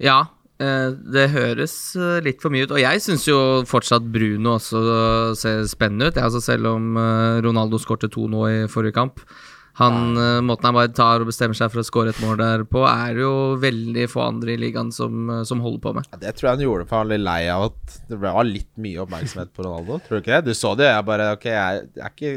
[0.00, 0.22] Ja,
[0.60, 2.74] det høres eh, litt for mye ut.
[2.76, 3.38] Og jeg syns jo
[3.68, 4.82] fortsatt Bruno også
[5.40, 6.20] ser spennende ut.
[6.20, 9.22] Altså selv om eh, Ronaldo skårte to nå i forrige kamp.
[9.80, 12.64] Han, eh, Måten han bare tar og bestemmer seg for å skåre et mål der
[12.68, 16.08] på, er det jo veldig få andre i ligaen som, eh, som holder på med.
[16.12, 18.70] Ja, det tror jeg han gjorde, for han litt lei av at det var litt
[18.76, 20.00] mye oppmerksomhet på Ronaldo.
[20.04, 20.50] Tror du ikke det?
[20.50, 22.34] Du så det, jeg bare Ok, jeg, jeg er ikke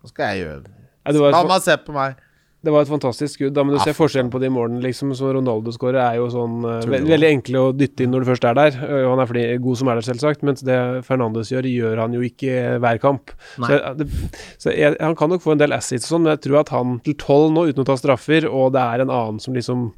[0.00, 0.72] Hva skal jeg gjøre?
[1.06, 2.16] Ja, La meg se på meg.
[2.64, 3.52] Det var et fantastisk skudd.
[3.54, 6.64] Da, men du ser forskjellen på de målene liksom, som Ronaldo skårer, er jo sånn
[6.66, 8.78] eh, ve veldig enkle å dytte inn når du først er der.
[8.82, 12.02] Eh, Og han er fordi, god som er der, selvsagt, mens det Fernandes gjør, gjør
[12.02, 13.34] han jo ikke hver kamp.
[13.62, 13.70] Nei.
[13.70, 14.08] Så, det,
[14.64, 16.72] så jeg, han kan nok få en del assets og sånn, men jeg tror at
[16.74, 19.90] han til tolv nå, uten å ta straffer, og det er en annen som liksom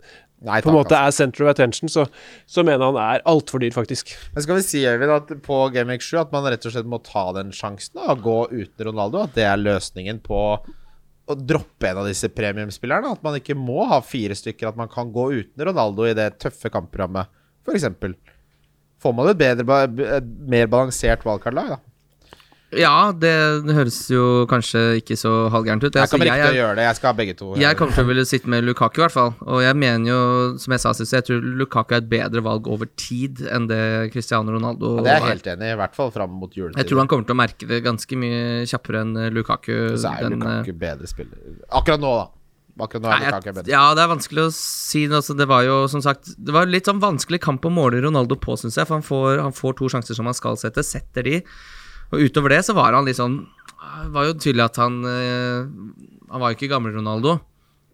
[0.46, 1.08] Nei, på en måte altså.
[1.08, 2.04] er center of attention, så,
[2.46, 4.12] så mener han er altfor dyr, faktisk.
[4.36, 6.86] Men skal vi si Øyvind, at på Game Week 7 at man rett og slett
[6.86, 9.24] må ta den sjansen og gå uten Ronaldo?
[9.26, 10.38] At det er løsningen på
[11.28, 13.12] å droppe en av disse premiumspillerne?
[13.14, 16.30] At man ikke må ha fire stykker, at man kan gå uten Ronaldo i det
[16.42, 17.30] tøffe kampprogrammet,
[17.68, 17.88] f.eks.
[18.98, 19.82] Får man et bedre,
[20.48, 21.80] mer balansert wildcard-lag, da?
[22.76, 23.30] Ja, det
[23.72, 25.94] høres jo kanskje ikke så halvgærent ut.
[25.96, 26.84] Jeg Altså, kommer jeg ikke til å gjøre det.
[26.84, 27.46] Jeg skal ha begge to.
[27.56, 29.32] Jeg kommer til å ville sitte med Lukaku, i hvert fall.
[29.48, 30.18] Og jeg mener jo,
[30.60, 33.80] som jeg sa sist, jeg tror Lukaku er et bedre valg over tid enn det
[34.12, 36.76] Cristiano Ronaldo Ja, det er jeg helt enig i, i hvert fall fram mot juletid.
[36.82, 39.72] Jeg tror han kommer til å merke det ganske mye kjappere enn eh, Lukaku.
[39.96, 41.40] Så er den, eh, Lukaku bedre spiller.
[41.72, 42.28] Akkurat nå, da.
[42.84, 43.72] Akkurat nå er Lukaku bedre.
[43.72, 45.06] ja, det er vanskelig å si.
[45.08, 48.36] Altså, det var jo som sagt Det var litt sånn vanskelig kamp å måle Ronaldo
[48.36, 48.84] på, syns jeg.
[48.86, 51.40] For han får, han får to sjanser som han skal sette, setter de.
[52.12, 55.68] Og utover det så var han litt sånn Det var jo tydelig at han eh,
[56.32, 57.38] Han var jo ikke gamle Ronaldo.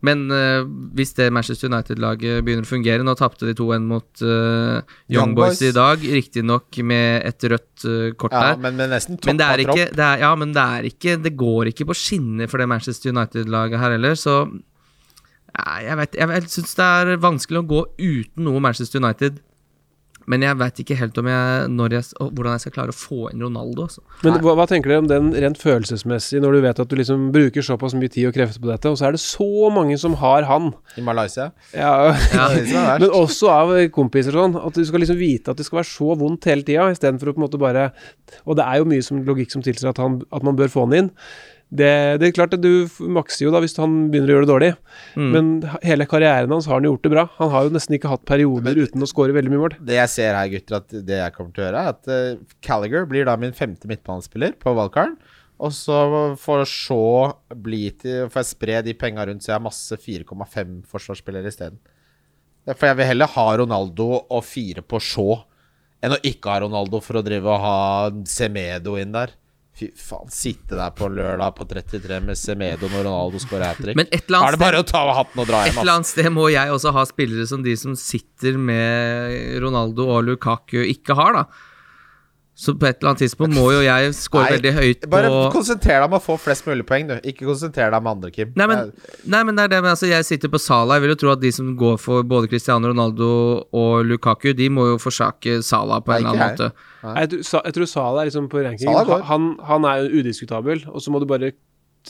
[0.04, 0.64] Men uh,
[0.96, 5.32] hvis det Manchester United-laget begynner å fungere Nå tapte de 2-1 mot uh, Young Young
[5.38, 5.62] Boys Boys.
[5.70, 8.60] i dag, riktignok med et rødt uh, kort Ja, der.
[8.66, 8.92] men men,
[9.24, 11.96] Men det er ikke, det er, ja, men det er ikke Det går ikke på
[11.96, 14.36] skinner for det Manchester United-laget her heller, så
[15.54, 19.40] ja, Jeg vet Jeg, jeg syns det er vanskelig å gå uten noe Manchester United.
[20.30, 22.96] Men jeg veit ikke helt om jeg, når jeg, og hvordan jeg skal klare å
[22.96, 23.86] få inn Ronaldo.
[23.88, 24.04] Altså.
[24.24, 27.28] Men hva, hva tenker dere om den rent følelsesmessig, når du vet at du liksom
[27.34, 30.16] bruker såpass mye tid og krefter på dette, og så er det så mange som
[30.22, 30.72] har han?
[31.00, 31.50] I Malaysia.
[31.76, 31.94] Ja,
[32.34, 32.96] Ja.
[32.98, 34.58] Men også av kompiser og sånn.
[34.64, 37.34] At du skal liksom vite at det skal være så vondt hele tida, istedenfor å
[37.34, 37.88] på en måte bare
[38.48, 40.86] Og det er jo mye som logikk som tilsier at, han, at man bør få
[40.86, 41.10] han inn.
[41.74, 41.90] Det,
[42.22, 44.72] det er klart at du makser jo da hvis han begynner å gjøre det dårlig,
[45.18, 45.30] Mm.
[45.34, 45.46] men
[45.82, 47.24] hele karrieren hans har han gjort det bra.
[47.38, 49.76] Han har jo nesten ikke hatt perioder uten å skåre veldig mye mål.
[49.82, 52.58] Det jeg ser her, gutter, at det jeg kommer til å gjøre, er at uh,
[52.62, 55.16] Callagher blir da min femte midtbanespiller på valgkaren.
[55.64, 55.98] Og så
[57.62, 61.78] bli til Får jeg spre de penga rundt, så jeg har masse 4,5 forsvarsspillere isteden.
[62.74, 65.42] For jeg vil heller ha Ronaldo og fire på Shaw
[66.04, 67.76] enn å ikke ha Ronaldo for å drive og ha
[68.28, 69.32] Semedo inn der.
[69.74, 73.98] Fy faen, sitte der på lørdag på 33 med Semedo når Ronaldo scorer hat trick.
[73.98, 76.70] Er det bare å ta av hatten og dra Et eller annet sted må jeg
[76.70, 81.72] også ha spillere som de som sitter med Ronaldo og Lukaku, ikke har, da.
[82.54, 85.96] Så på et eller annet tidspunkt må jo jeg score veldig høyt på Bare konsentrer
[85.98, 87.14] deg om å få flest mulig poeng, du.
[87.26, 88.52] Ikke konsentrer deg med andre, Kim.
[88.54, 88.92] Nei, men,
[89.26, 90.94] nei, men det er det med altså, Jeg sitter på Salah.
[90.94, 93.30] Jeg vil jo tro at de som går for både Cristiano Ronaldo
[93.74, 96.88] og Lukaku, de må jo forsake Salah på en Nei, eller annen annen måte.
[97.02, 97.16] Nei.
[97.24, 99.14] Jeg, tror Sa- jeg tror Salah er liksom på rankingen.
[99.32, 101.50] Han, han er udiskutabel, og så må du bare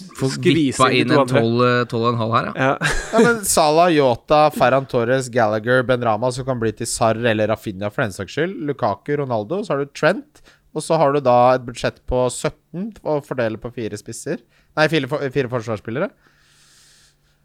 [0.01, 1.41] vippa inn en andre.
[1.41, 2.67] 12 12,5 her, ja.
[2.67, 2.93] Ja.
[3.15, 7.49] Ja, men Salah, Yota, Ferran Torres, Gallagher, Ben Rama, som kan bli til Sarr eller
[7.53, 8.57] Rafinha for den saks skyld.
[8.69, 9.63] Lukaku, Ronaldo.
[9.63, 10.43] Så har du Trent.
[10.75, 14.41] Og så har du da et budsjett på 17 å fordele på fire spisser.
[14.75, 16.11] Nei, fire, fire forsvarsspillere.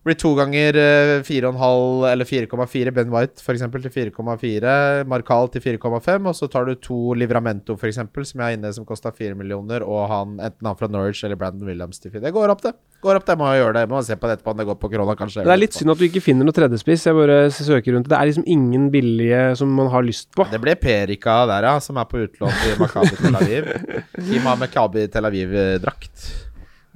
[0.05, 2.93] Blir to ganger eh, 4,5 eller 4,4.
[2.95, 5.03] Ben White for eksempel til 4,4.
[5.09, 6.29] Marcal til 4,5.
[6.29, 9.35] Og så tar du to Livramento for eksempel, som jeg er inne som kosta 4
[9.39, 12.23] millioner, og han, enten han fra Norwich eller Brandon Williams til 4.
[12.27, 12.73] Det går opp, det.
[13.03, 13.37] Går opp, det.
[13.39, 13.85] Må jo gjøre det.
[13.91, 15.45] Må se på det etterpå om det går på korona, kanskje.
[15.47, 17.07] Det er litt synd at du ikke finner noe tredjespiss.
[17.09, 18.09] Jeg bare søker rundt.
[18.11, 20.47] Det er liksom ingen billige som man har lyst på.
[20.51, 23.73] Det ble Perika der, ja, som er på utlån til Makabi Tel Aviv.
[24.29, 26.48] Kim har Makabi Tel Aviv-drakt.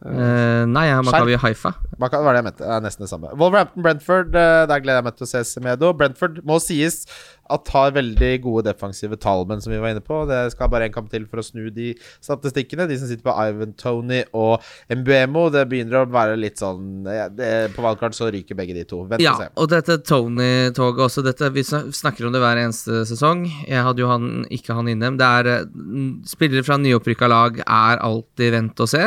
[0.05, 1.71] Eh, nei, jeg har Makabi Haifa.
[1.99, 2.57] Maka- Det var det jeg mente.
[2.63, 3.29] Det er nesten det samme.
[3.39, 5.93] Wolverhampton-Brentford, eh, der gleder jeg meg til å se Semedo.
[5.93, 7.05] Brentford må sies
[7.53, 10.23] at har veldig gode defensive tallmenn, som vi var inne på.
[10.29, 11.91] Det skal bare en kamp til for å snu de
[12.23, 12.87] statistikkene.
[12.89, 17.51] De som sitter på Ivan Tony og Mbuemo, det begynner å være litt sånn det,
[17.75, 19.03] På valgkart så ryker begge de to.
[19.09, 19.49] Vent Ja, og se.
[19.63, 21.23] og dette Tony-toget også.
[21.25, 23.45] Dette, vi snakker om det hver eneste sesong.
[23.67, 25.11] Jeg hadde jo han, ikke han inne.
[25.13, 25.69] men Det er eh,
[26.29, 29.03] Spillere fra nyopprykka lag er alltid vent og se,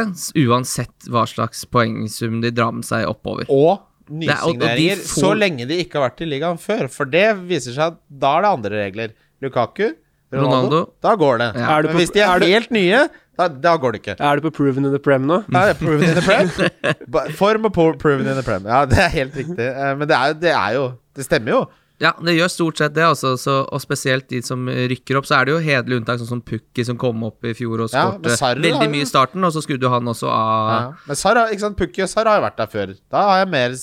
[0.46, 3.48] uansett hva slags poengsum de drar med seg oppover.
[3.52, 6.88] Og Er- nysigneringer, får- så lenge de ikke har vært i ligaen før.
[6.90, 9.14] For det viser seg at da er det andre regler.
[9.42, 9.88] Lukaku,
[10.32, 10.80] Ronaldo, Ronaldo.
[11.02, 11.48] da går det.
[11.60, 11.80] Ja.
[11.82, 14.16] Men hvis de er, er du- helt nye, da, da går det ikke.
[14.20, 15.44] Er du på proven in the prem nå?
[15.52, 16.48] Ja, proven in the prem.
[17.36, 18.64] Form og proven in the prem.
[18.64, 19.58] Ja, det er helt riktig.
[19.58, 20.86] Eh, Men det er, det er jo
[21.16, 21.60] Det stemmer jo.
[22.02, 23.32] Ja, det gjør stort sett det, altså.
[23.40, 26.42] Så, og spesielt de som rykker opp, så er det jo hederlig unntak, sånn som
[26.44, 29.54] Pukki som kom opp i fjor og Ja, Sarri har veldig mye i starten, og
[29.54, 30.72] så skrudde han også av.
[30.74, 30.82] Ja.
[31.08, 31.78] Men Sara, ikke sant?
[31.80, 32.92] Pukki og Sar har jo vært der før.
[33.12, 33.78] Da har jeg mer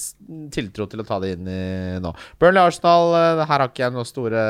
[0.53, 1.64] tiltro til å ta det inn i
[2.03, 2.14] nå.
[2.41, 4.45] Burnley Arsenal, eh, her har ikke jeg noen store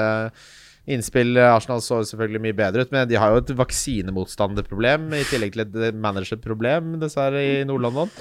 [0.84, 1.38] innspill.
[1.40, 5.88] Arsenal så selvfølgelig mye bedre ut, men de har jo et vaksinemotstanderproblem i tillegg til
[5.88, 8.12] et managerproblem, dessverre, i Nord-London.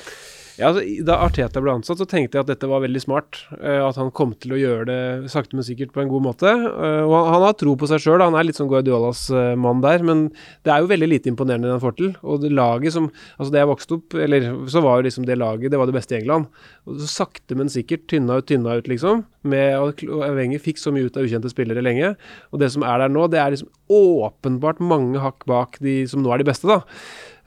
[0.59, 3.39] Ja, altså, Da Arteta ble ansatt, så tenkte jeg at dette var veldig smart.
[3.55, 6.53] Uh, at han kom til å gjøre det sakte, men sikkert på en god måte.
[6.53, 8.25] Uh, og han, han har tro på seg sjøl.
[8.25, 10.05] Han er litt sånn Guardiolas uh, mann der.
[10.07, 10.27] Men
[10.67, 12.13] det er jo veldig lite imponerende det han får til.
[12.23, 15.37] Og det laget som Altså, det jeg vokste opp, eller så var jo liksom det
[15.41, 16.49] laget det var det beste i England.
[16.87, 19.25] Og så sakte, men sikkert tynna ut, tynna ut, liksom.
[19.49, 20.03] Med, og
[20.37, 22.13] Wenger fikk så mye ut av ukjente spillere lenge.
[22.53, 26.23] Og det som er der nå, det er liksom åpenbart mange hakk bak de som
[26.23, 26.83] nå er de beste, da.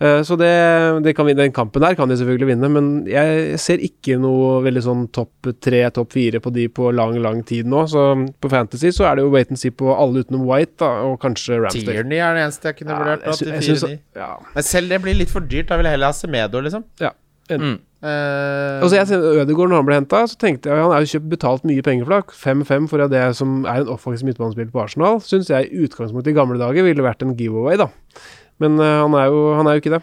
[0.01, 0.49] Eh, Så det,
[1.05, 4.57] det kan vi, den kampen der kan de selvfølgelig vinne, men jeg ser ikke noe
[4.65, 7.85] veldig sånn topp tre, topp fire på de på lang, lang tid nå.
[7.87, 8.03] Så
[8.43, 11.19] på Fantasy så er det jo wait and see på alle utenom White, da, og
[11.23, 11.95] kanskje Ramsdale.
[11.95, 13.23] Tierney er det eneste jeg kunne vurdert.
[13.39, 14.31] jeg da, jeg ja.
[14.55, 15.69] Men selv det blir litt for dyrt.
[15.71, 16.83] Da vil jeg heller ha Semedo, liksom.
[16.99, 17.13] ja.
[17.45, 17.75] Mm.
[18.05, 21.27] Eh, Altså jeg Ødegaard når han ble henta, så tenkte jeg han er jo kjøpt
[21.29, 22.37] betalt mye penger for det.
[22.41, 26.37] 5-5 for det som er en offensiv midtbanespiller på Arsenal, syns jeg i utgangspunktet i
[26.37, 27.87] gamle dager ville vært en giveaway, da.
[28.63, 30.01] Men eh, han, er jo, han er jo ikke det.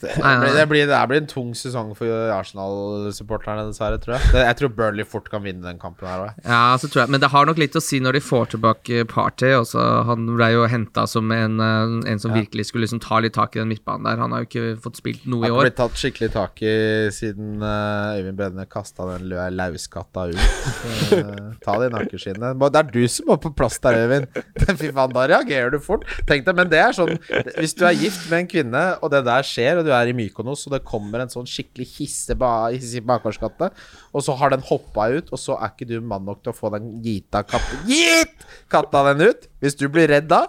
[0.00, 4.32] Det, blir, det, blir, det blir en tung sesong for Arsenal-supporterne, dessverre, tror jeg.
[4.44, 6.34] Jeg tror Burnley fort kan vinne den kampen her.
[6.44, 9.04] Ja, så tror jeg Men det har nok litt å si når de får tilbake
[9.10, 9.52] Party.
[9.56, 9.80] Også.
[10.08, 12.40] Han ble jo henta som en, eh, en som Ja.
[12.42, 14.16] virkelig skulle liksom ta litt tak i den midtbanen der.
[14.20, 15.68] Han har jo ikke fått spilt noe i Har Han år.
[15.68, 16.74] blitt tatt skikkelig tak i
[17.14, 20.42] siden uh, Øyvind Bredne kasta den lauskatta ut.
[21.14, 22.58] Eh, ta det i nakkeskinnet.
[22.72, 24.26] Det er du som må på plass der, Øyvind.
[24.80, 26.04] Fy faen, da reagerer du fort.
[26.26, 27.18] Tenk deg, Men det er sånn
[27.58, 30.16] Hvis du er gift med en kvinne, og det der skjer, og du er i
[30.16, 35.08] Mykonos, og det kommer en sånn skikkelig hisse ba, hissig og så har den hoppa
[35.14, 38.44] ut, og så er ikke du mann nok til å få den gita katta Gitt!
[38.72, 39.48] Katta den ut.
[39.60, 40.46] Hvis du blir redd da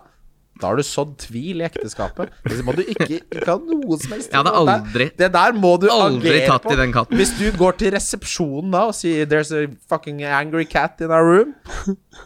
[0.55, 2.31] da har du sådd tvil i ekteskapet.
[2.47, 6.45] Det må du ikke, ikke ha noe som helst aldri det der må du Aldri
[6.47, 7.19] tatt i den katten.
[7.19, 11.27] Hvis du går til resepsjonen da og sier 'There's a fucking angry cat in our
[11.27, 11.53] room',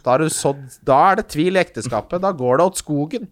[0.04, 2.22] da, er du sådd, da er det tvil i ekteskapet.
[2.22, 3.26] Da går det åt skogen.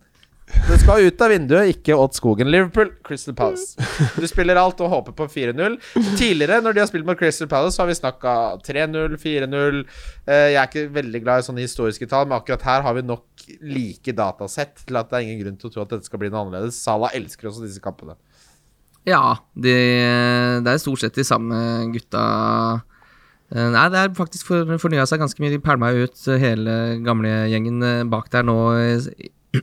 [0.68, 2.48] Det skal ut av vinduet, ikke åt skogen.
[2.52, 3.76] Liverpool, Crystal Palace.
[4.20, 5.76] Du spiller alt og håper på 4-0.
[6.18, 8.34] Tidligere, når de har spilt mot Crystal Palace, så har vi snakka
[8.66, 9.78] 3-0, 4-0.
[10.28, 13.04] Eh, Jeg er ikke veldig glad i sånne historiske tall, men akkurat her har vi
[13.08, 16.20] nok like datasett til at det er ingen grunn til å tro at dette skal
[16.24, 16.80] bli noe annerledes.
[16.84, 18.16] Salah elsker også disse kampene.
[19.08, 19.72] Ja, de,
[20.64, 21.58] det er stort sett de samme
[21.96, 22.24] gutta
[23.48, 25.54] Eh, Nei, det er faktisk for, fornya seg ganske mye.
[25.54, 28.56] De pælma ut hele gamlegjengen eh, bak der nå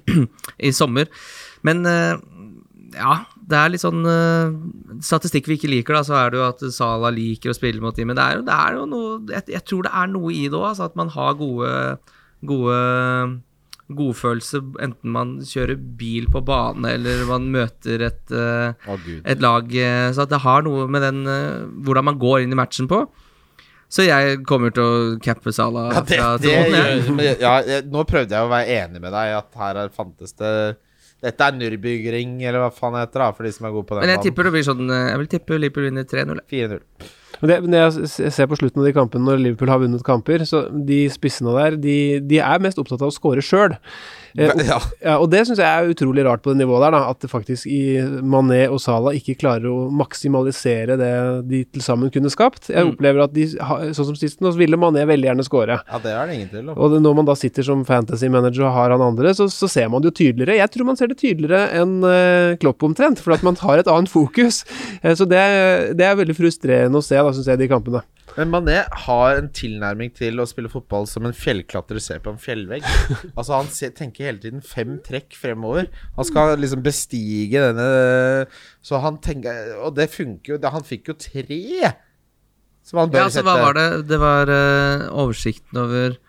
[0.67, 1.09] i, sommer.
[1.65, 2.19] Men eh,
[2.95, 3.15] ja,
[3.49, 4.53] det er litt sånn eh,
[5.03, 7.95] Statistikk vi ikke liker, da, så er det jo at Sala liker å spille mot
[7.97, 8.11] dem.
[8.11, 10.45] Men det er jo, det er jo noe jeg, jeg tror det er noe i
[10.47, 11.73] det òg, altså at man har gode
[12.45, 12.75] Gode
[13.95, 19.71] godfølelse enten man kjører bil på bane eller man møter et Å, et lag
[20.13, 21.23] Så at det har noe med den
[21.85, 23.03] hvordan man går inn i matchen på.
[23.95, 27.37] Så jeg kommer til å cappe Sala Ja, det, fra det, tronen, jeg.
[27.39, 30.35] ja, jeg- nå prøvde jeg å være enig med deg i at her er, fantes
[30.35, 30.51] det
[31.23, 33.95] Dette er Nürburgring, eller hva faen det heter, da, for de som er gode på
[33.95, 34.03] den.
[34.03, 34.25] Men jeg banen.
[34.27, 36.41] tipper det blir sånn eh, Jeg vil tippe Liverpool vinner 3-0.
[36.51, 36.81] 4-0.
[37.41, 37.79] Men det, når
[38.19, 41.55] jeg ser på slutten av de kampene når Liverpool har vunnet kamper, så de spissene
[41.55, 43.73] der, de, de er mest opptatt av å score sjøl.
[44.38, 44.79] Eh, Ja.
[45.01, 47.09] ja, og det syns jeg er utrolig rart på det nivået der, da.
[47.09, 51.11] At det faktisk i Mané og Salah ikke klarer å maksimalisere det
[51.49, 52.67] de til sammen kunne skapt.
[52.69, 52.91] Jeg Mm.
[52.95, 55.79] opplever at de, sånn som sist nå, så ville Mané veldig gjerne score.
[55.88, 56.77] ja, det er det ingen tvil om.
[56.77, 59.69] Og det, når man da sitter som fantasy manager og har han andre, så, så
[59.69, 60.57] ser man det jo tydeligere.
[60.57, 63.88] Jeg tror man ser det tydeligere enn uh, Klopp omtrent, for at man har et
[63.88, 64.63] annet fokus.
[65.03, 68.01] Eh, så det, det er veldig frustrerende å se, da, syns jeg, de kampene.
[68.36, 72.41] Men Mané har en tilnærming til å spille fotball som en fjellklatrer ser på en
[72.41, 72.83] fjellvegg.
[73.38, 75.88] Altså Han ser, tenker hele tiden fem trekk fremover.
[76.17, 77.88] Han skal liksom bestige denne
[78.86, 80.59] Så han tenker Og det funker jo.
[80.75, 81.93] Han fikk jo tre!
[82.86, 83.88] Som han bør Ja, så hva var det?
[84.11, 86.19] Det var uh, oversikten over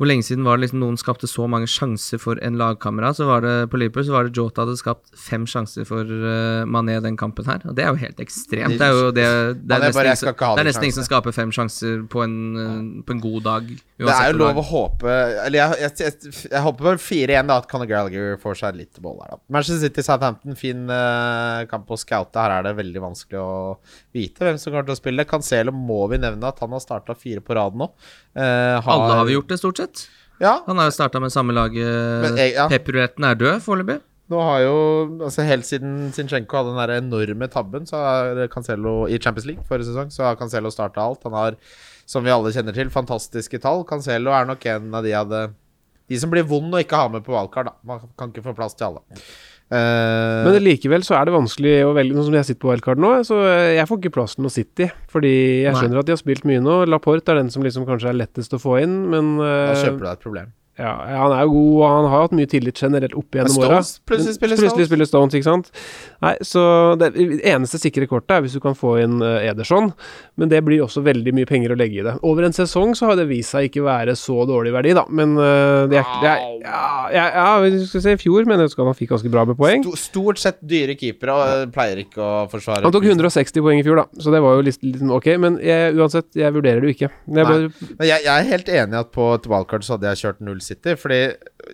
[0.00, 3.18] hvor lenge siden var det liksom noen skapte så mange sjanser for en lagkamerat?
[3.18, 6.64] Så var det på Liverpool så var det Jota hadde skapt fem sjanser for uh,
[6.64, 7.60] Mané den kampen her.
[7.68, 8.78] Og det er jo helt ekstremt.
[8.80, 9.26] Det er jo det,
[9.60, 12.80] det er nesten, ingen, det er nesten ingen som skaper fem sjanser på en, eh,
[13.06, 13.68] på en god dag.
[14.02, 15.12] Det er jo lov å håpe
[15.44, 18.98] Eller jeg, jeg, jeg, jeg håper på 4-1, da, at Conor Gallagher får seg litt
[19.04, 19.40] mål her, da.
[19.54, 22.40] Manchester City Southampton, fin uh, kamp å scoute.
[22.40, 23.54] Her er det veldig vanskelig å
[24.16, 25.28] vite hvem som kommer til å spille.
[25.28, 27.92] Cancelo må vi nevne at han har starta fire på rad nå.
[28.36, 30.06] Eh, Alle har vi gjort det, stort sett.
[30.40, 32.22] Ja, Han har jo starta med samme laget.
[32.22, 32.68] Men jeg- ja.
[32.68, 34.00] Pep-ruletten er død foreløpig.
[34.30, 39.06] Nå har jo altså Helt siden Zinchenko hadde den der enorme tabben Så har Cancelo
[39.06, 41.22] i Champions League forrige sesong, så har Cancelo starta alt.
[41.24, 41.56] Han har,
[42.06, 43.84] som vi alle kjenner til, fantastiske tall.
[43.84, 45.54] Cancelo er nok en av de hadde
[46.08, 47.74] De som blir vond å ikke ha med på valgkart.
[47.84, 49.00] Man kan ikke få plass til alle.
[49.72, 53.00] Eh, Men likevel så er det vanskelig å velge, nå som jeg sitter på wildcard
[53.00, 53.38] nå, så
[53.72, 54.90] jeg får ikke plass til noe City.
[55.12, 55.32] Fordi
[55.64, 55.78] jeg Nei.
[55.80, 56.82] skjønner at de har spilt mye nå.
[56.92, 60.02] Laporte er den som liksom kanskje er lettest å få inn, men da eh, kjøper
[60.02, 60.50] du deg et problem.
[60.80, 60.92] ja,
[61.22, 63.80] han er jo god, og han har hatt mye tillit generelt opp gjennom åra.
[64.08, 64.72] Plutselig spiller Stones.
[64.72, 65.72] Plutselig spiller Stones, ikke sant.
[66.22, 66.62] Nei, så
[67.00, 69.90] det eneste sikre kortet er hvis du kan få inn eh, Ederson,
[70.38, 72.14] men det blir også veldig mye penger å legge i det.
[72.26, 75.34] Over en sesong så har det vist seg ikke være så dårlig verdi, da, men
[75.34, 78.76] eh, det er, det er ja, ja, ja, vi skal se, i fjor mener jeg
[78.76, 79.86] at han fikk ganske bra med poeng.
[79.98, 84.04] Stort sett dyre keepere og pleier ikke å forsvare Han tok 160 poeng i fjor,
[84.04, 85.30] da, så det var jo litt, litt ok.
[85.42, 87.10] Men jeg, uansett, jeg vurderer det jo ikke.
[87.32, 90.12] Er bare, Men jeg, jeg er helt enig i at på et wildcard så hadde
[90.12, 90.94] jeg kjørt null City.
[90.98, 91.20] Fordi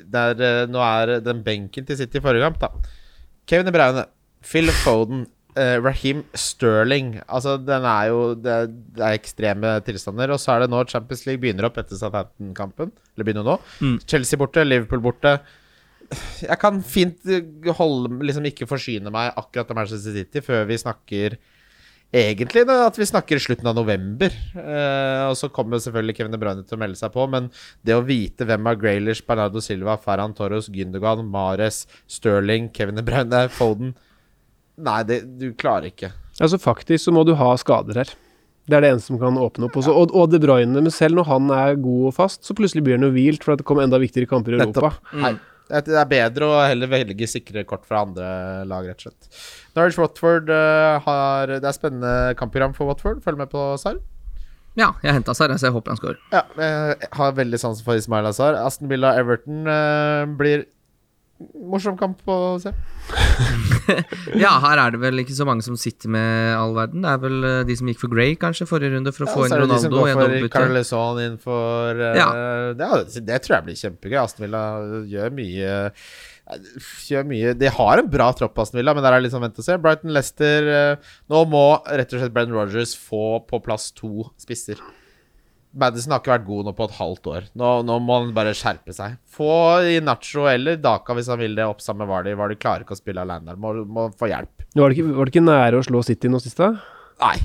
[0.08, 2.96] det er, eh, nå er den benken til City i forrige kamp, da.
[3.48, 4.04] Kevin De Bruyne,
[4.44, 5.26] Phil Foden,
[5.58, 7.16] uh, Raheem Sterling.
[7.26, 8.58] Altså, den er jo det
[8.96, 10.34] det er ekstreme tilstander.
[10.34, 12.92] Og så er det nå Champions League begynner opp etter Southampton-kampen.
[13.14, 13.58] Eller begynner nå.
[13.80, 13.98] Mm.
[14.06, 15.38] Chelsea borte, Liverpool borte.
[16.40, 20.78] Jeg kan fint eh, holde Liksom ikke forsyne meg akkurat av Manchester City før vi
[20.80, 21.36] snakker
[22.08, 24.32] Egentlig da, at vi snakker i slutten av november.
[24.56, 27.26] Eh, og så kommer selvfølgelig Kevin De Bruyne til å melde seg på.
[27.28, 27.50] Men
[27.84, 33.04] det å vite hvem av Graylish, Bernardo Silva, Ferran Torres, Gündogan, Mares, Sterling, Kevin De
[33.04, 33.92] Bruyne, Foden
[34.78, 36.12] Nei, det, du klarer ikke.
[36.38, 38.14] altså faktisk så må du ha skader her.
[38.68, 39.76] Det er det eneste som kan åpne opp.
[39.80, 39.94] Også.
[39.96, 42.98] Og, og De Bruyne, men selv når han er god og fast, så plutselig blir
[42.98, 44.90] han jo hvilt for at det kommer enda viktigere kamper i Europa.
[45.16, 45.32] Nei,
[45.72, 48.28] det er bedre å heller velge sikre kort fra andre
[48.68, 49.40] lag, rett og slett.
[49.76, 53.24] Norwich Watford eh, har Det er spennende kampprogram for Watford.
[53.24, 53.98] Følg med på Sar.
[54.78, 56.20] Ja, jeg henta Sar, så jeg håper han scorer.
[56.30, 58.60] Ja, jeg har veldig sansen for Ismail Azar.
[58.60, 60.68] Aston Villa Everton eh, blir
[61.70, 62.72] morsom kamp å se.
[64.36, 67.00] Ja, her er det vel ikke så mange som sitter med all verden.
[67.06, 69.34] Det er vel eh, de som gikk for Gray, kanskje, forrige runde, for å Ja,
[69.36, 70.10] få så er det de som Ronaldo går
[70.92, 71.20] for.
[71.24, 72.26] Inn for uh, Ja.
[72.76, 74.18] det, er- det tror jeg blir kjempegøy.
[74.20, 74.64] Aston Villa
[75.08, 75.72] gjør mye
[77.08, 79.66] Gjør mye De har en bra tropp, Aston Villa, men der er sånn vent og
[79.66, 79.76] se.
[79.80, 84.80] Brighton Leicester uh, Nå må rett og slett Brendan Rogers få på plass to spisser.
[85.78, 87.48] Madison har ikke vært god nå på et halvt år.
[87.58, 89.16] Nå, nå må han bare skjerpe seg.
[89.38, 89.50] Få
[89.86, 92.34] i Nacho eller Daka hvis han vil det, opp sammen med Vardy.
[92.38, 93.60] Vardy klarer ikke å spille alene der.
[93.62, 94.66] Må, må få hjelp.
[94.74, 96.72] Var, det ikke, var det ikke nære å slå City nå sist, da?
[97.22, 97.36] Nei.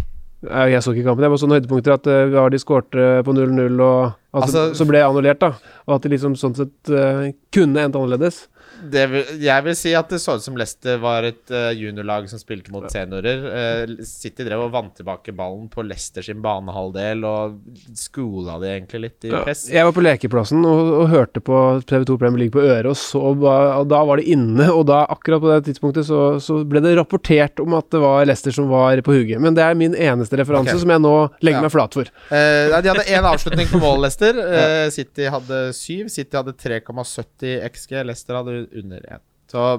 [0.44, 1.24] Jeg jeg så ikke kampen.
[1.24, 5.00] Det var sånne høydepunkter at uh, Vardy skårte på 0-0, og altså, Altså- så ble
[5.00, 5.54] jeg annullert, da.
[5.88, 8.44] Og at det liksom sånn sett uh, kunne endt annerledes.
[8.92, 12.28] Det vil, jeg vil si at det så ut som Leicester var et uh, juniorlag
[12.30, 13.46] som spilte mot seniorer.
[13.48, 17.60] Uh, City drev og vant tilbake ballen på Leicester sin banehalvdel og
[17.98, 19.44] skola de egentlig litt i Ja.
[19.48, 21.60] Jeg var på lekeplassen og, og hørte på
[21.90, 24.68] TV2 Premier League på øret, og, så, og da var det inne.
[24.74, 28.28] Og da, akkurat på det tidspunktet, så, så ble det rapportert om at det var
[28.28, 29.42] Leicester som var på hugget.
[29.44, 30.84] Men det er min eneste referanse okay.
[30.84, 31.66] som jeg nå legger Ja.
[31.68, 32.10] meg flat for.
[32.32, 34.40] Uh, de hadde én avslutning på mål, Leicester.
[34.98, 36.10] City hadde syv.
[36.14, 38.00] City hadde 3,70 XG.
[38.04, 39.24] Leicester hadde under 1.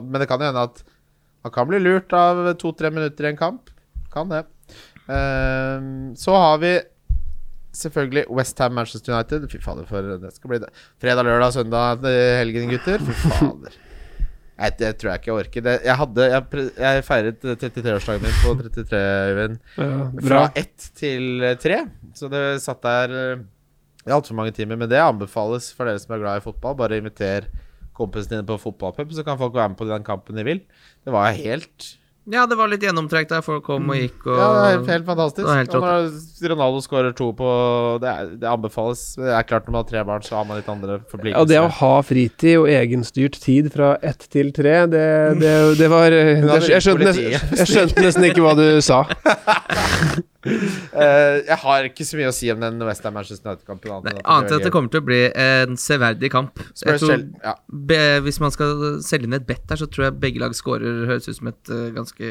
[0.05, 0.83] Men det kan jo hende at
[1.45, 3.71] han kan bli lurt av to-tre minutter i en kamp.
[4.13, 4.45] Kan det.
[5.07, 6.75] Um, så har vi
[7.75, 9.49] selvfølgelig Westham Manchester United.
[9.53, 10.71] Fy fader, for det skal bli det.
[11.03, 12.07] Fredag, lørdag, søndag
[12.39, 13.03] helgen, gutter.
[13.03, 13.81] Fy fader.
[14.55, 15.65] Jeg, det tror jeg ikke jeg orker.
[15.67, 19.57] Det, jeg, hadde, jeg, jeg feiret 33-årsdagen min på 33, Øyvind.
[19.75, 19.89] Ja,
[20.29, 21.81] Fra ett til tre.
[22.15, 23.43] Så det satt der eh,
[24.07, 24.79] i altfor mange timer.
[24.79, 26.79] Men det anbefales for dere som er glad i fotball.
[26.79, 27.51] Bare inviter
[27.97, 30.65] kompisene dine på fotballpub, så kan folk være med på den kampen de vil.
[31.05, 33.43] Det var helt Ja, det var litt gjennomtrekk der.
[33.45, 35.45] Folk kom og gikk og Ja, det er helt, fantastisk.
[35.45, 36.07] helt og når
[36.55, 37.51] Ronaldo skårer to på
[38.01, 39.03] det, er, det anbefales.
[39.21, 41.37] Det er klart Når man har tre barn, så har man litt andre forpliktelser.
[41.37, 45.07] Ja, det å ha fritid og egenstyrt tid fra ett til tre, det,
[45.43, 49.05] det, det var jeg, skjønte nesten, jeg skjønte nesten ikke hva du sa.
[50.95, 53.95] Eh, jeg har ikke så mye å si om den West Ham Manchester United-kampen.
[53.97, 56.61] Annet enn at det kommer til å bli en severdig kamp.
[56.79, 57.55] Jeg tror, ja.
[57.91, 61.03] be, hvis man skal selge inn et bet der, så tror jeg begge lag scorer.
[61.11, 62.31] Høres ut som et uh, ganske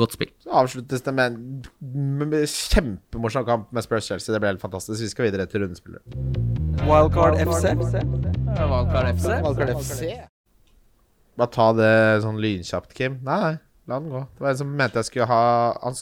[0.00, 0.32] godt spill.
[0.44, 4.32] Så avsluttes det med en kjempemorsom kamp med Spurs Chelsea.
[4.32, 5.02] Det ble helt fantastisk.
[5.04, 6.18] Vi skal videre til rundespillet.
[6.88, 7.74] Wildcard FC.
[7.76, 9.30] Wildcard FC.
[9.44, 10.12] Wildcard FC.
[11.38, 11.94] Bare ta det
[12.24, 13.20] sånn lynkjapt, Kim.
[13.26, 13.56] Nei, nei.
[13.88, 14.20] La den gå.
[14.36, 15.44] Det var en som mente jeg skulle ha
[15.80, 15.94] Han,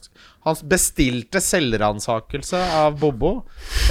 [0.47, 3.37] han bestilte selvransakelse av Bobo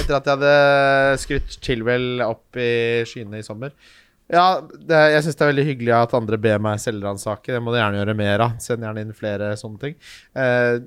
[0.02, 3.72] etter at jeg hadde skrytt Chilwell opp i skyene i sommer.
[4.32, 7.54] Ja, det, jeg syns det er veldig hyggelig at andre ber meg selvransake.
[7.54, 8.56] Det må du gjerne gjøre mer av.
[8.62, 9.98] Send gjerne inn flere sånne ting.
[10.36, 10.78] Eh,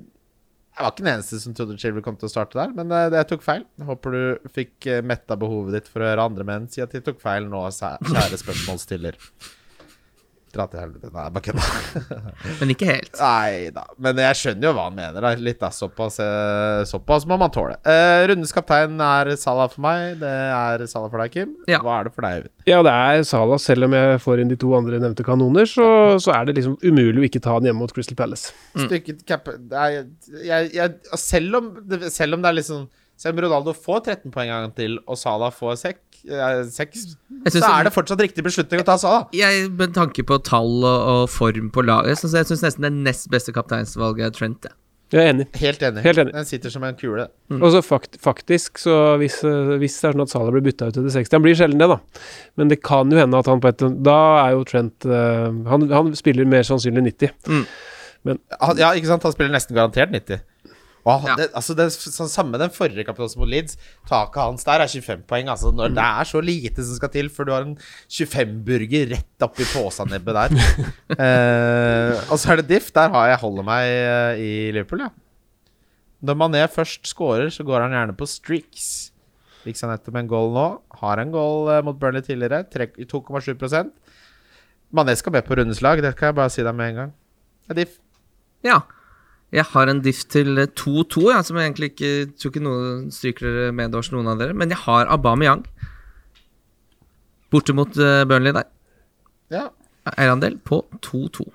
[0.70, 3.08] jeg var ikke den eneste som trodde Chilwell kom til å starte der, men eh,
[3.16, 3.64] jeg tok feil.
[3.80, 6.92] Jeg håper du fikk eh, metta behovet ditt for å høre andre menn si at
[6.94, 9.18] de tok feil nå, kjære spørsmålsstiller.
[10.50, 11.08] Dra til helvete.
[11.14, 12.12] Nei, bare kødda.
[12.58, 13.12] Men ikke helt.
[13.20, 13.84] Nei da.
[14.02, 15.22] Men jeg skjønner jo hva han mener.
[15.22, 15.30] Da.
[15.38, 17.76] Litt da, såpass, eh, såpass må man tåle.
[17.86, 20.18] Uh, rundens kaptein er Salah for meg.
[20.18, 21.52] Det er Salah for deg, Kim.
[21.70, 21.78] Ja.
[21.86, 22.54] Hva er det for deg, Øyvind?
[22.66, 23.62] Ja, det er Salah.
[23.62, 25.86] Selv om jeg får inn de to andre nevnte kanoner, så,
[26.18, 28.50] så er det liksom umulig å ikke ta den hjemme mot Crystal Palace.
[28.74, 29.46] Stykket cap...
[29.70, 29.90] Nei,
[30.42, 31.70] jeg, jeg, selv, om,
[32.10, 32.88] selv om det er liksom
[33.20, 37.64] Selv om Ronaldo får 13 poeng en gang til, og Salah får 6, Jeg så
[37.70, 39.24] er det fortsatt riktig beslutning å ta Salah.
[39.36, 42.92] Jeg, Med tanke på tall og, og form på laget, så jeg syns nesten det
[43.08, 44.68] nest beste kapteinsvalget er Trent.
[44.68, 44.76] Ja.
[45.10, 45.46] Jeg er enig.
[45.58, 46.02] Helt enig.
[46.04, 46.32] Helt enig.
[46.36, 47.24] Den sitter som en kule.
[47.56, 51.00] Og så fakt, faktisk, så hvis, hvis det er sånn at Salah blir bytta ut
[51.00, 51.96] etter 60 Han blir sjelden det, da.
[52.60, 55.88] Men det kan jo hende at han på et Da er jo Trent uh, han,
[55.90, 57.34] han spiller mer sannsynlig 90.
[58.28, 59.26] Han, ja, ikke sant?
[59.26, 60.44] Han spiller nesten garantert 90.
[61.06, 61.34] Og Ja.
[61.36, 63.76] det, altså det, sånn, Samme den forrige kapitalen mot Leeds.
[64.08, 65.48] Taket hans der er 25 poeng.
[65.48, 67.76] Altså når Det er så lite som skal til før du har en
[68.08, 70.50] 25-burger rett oppi påsanebbet der.
[71.24, 72.92] eh, og så er det diff.
[72.92, 75.10] Der har jeg holder meg eh, i Liverpool, ja.
[76.20, 78.90] Når Mané først scorer, så går han gjerne på streaks.
[79.64, 80.66] Fikk seg nettopp en goal nå.
[81.00, 82.66] Har en goal eh, mot Burnley tidligere.
[82.68, 83.88] 2,7%
[84.92, 87.10] Mané skal med på rundeslag, det kan jeg bare si deg med en gang.
[87.68, 88.00] Det er diff.
[88.66, 88.80] ja.
[89.50, 93.08] Jeg har en diff til eh, 2-2, ja, som jeg egentlig ikke tror ikke noen
[93.14, 94.54] stryker dere medårs, noen av dere.
[94.54, 95.64] Men jeg har Aubameyang.
[97.50, 98.68] Borte mot eh, Burnley der.
[99.50, 99.64] Ja.
[100.14, 101.48] Eierandel på 2-2.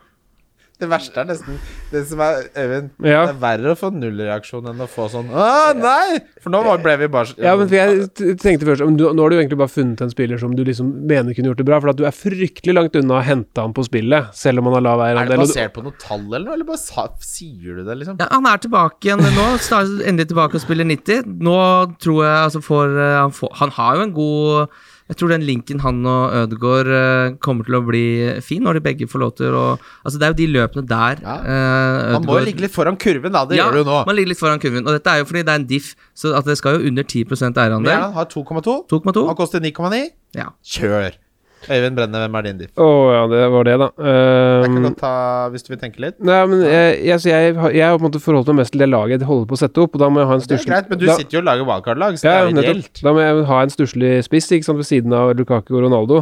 [0.75, 1.55] Det verste er nesten
[1.91, 3.21] Det som er Øyvind, Ja.
[3.29, 5.45] det er verre å få nullreaksjon enn å få sånn Å,
[5.79, 6.19] nei!
[6.43, 8.09] For nå ble vi bare Ja, men jeg
[8.41, 10.89] tenkte først men du, Nå har du egentlig bare funnet en spiller som du liksom
[11.07, 13.71] mener kunne gjort det bra, for at du er fryktelig langt unna å hente han
[13.77, 15.39] på spillet, selv om han har lav Er det eierandel.
[15.39, 18.19] og du- basert på noe tall eller noe, eller bare sa, sier du det, liksom?
[18.19, 19.47] Ja, han er tilbake igjen nå.
[20.05, 21.23] Endelig tilbake og spiller 90.
[21.39, 21.55] Nå
[22.03, 24.67] tror jeg altså får eh, han, får, han har jo en god
[25.05, 28.01] Jeg tror den linken han og Ødegaard eh, kommer til å bli
[28.41, 29.65] fin når de begge får lov til å
[30.01, 31.35] Altså, det er jo de løpene der Ja.
[31.45, 33.43] eh, Man må jo ligge litt foran kurven, da.
[33.45, 33.99] Det ja, gjør du jo nå.
[34.09, 34.81] Man ligger litt foran kurven.
[34.87, 37.03] Og dette er jo fordi det er en diff, så at det skal jo under
[37.03, 37.91] 10 Men eierandel.
[38.07, 38.87] han har 2,2.
[38.89, 39.27] 2,2.
[39.29, 40.09] Han koster 9,9.
[40.33, 40.49] Ja.
[40.65, 41.13] Kjør!
[41.69, 42.71] Øyvind Brenne, hvem er din diff?
[42.81, 43.87] Å ja, det var det, da.
[44.05, 45.13] Jeg kan Um, godt ta,
[45.53, 46.17] hvis du vil tenke litt.
[46.25, 48.89] Nei, men jeg, jeg, jeg, jeg har på en måte forholdt meg mest til det
[48.91, 50.67] laget jeg holder på å sette opp, og da må jeg ha en Det er
[50.69, 53.01] greit, men du da, sitter jo og lager wildcard-lag, så ja, det er jo ideelt.
[53.05, 56.21] Da må jeg ha en stusslig spiss ikke sant, ved siden av Lukaku og Ronaldo.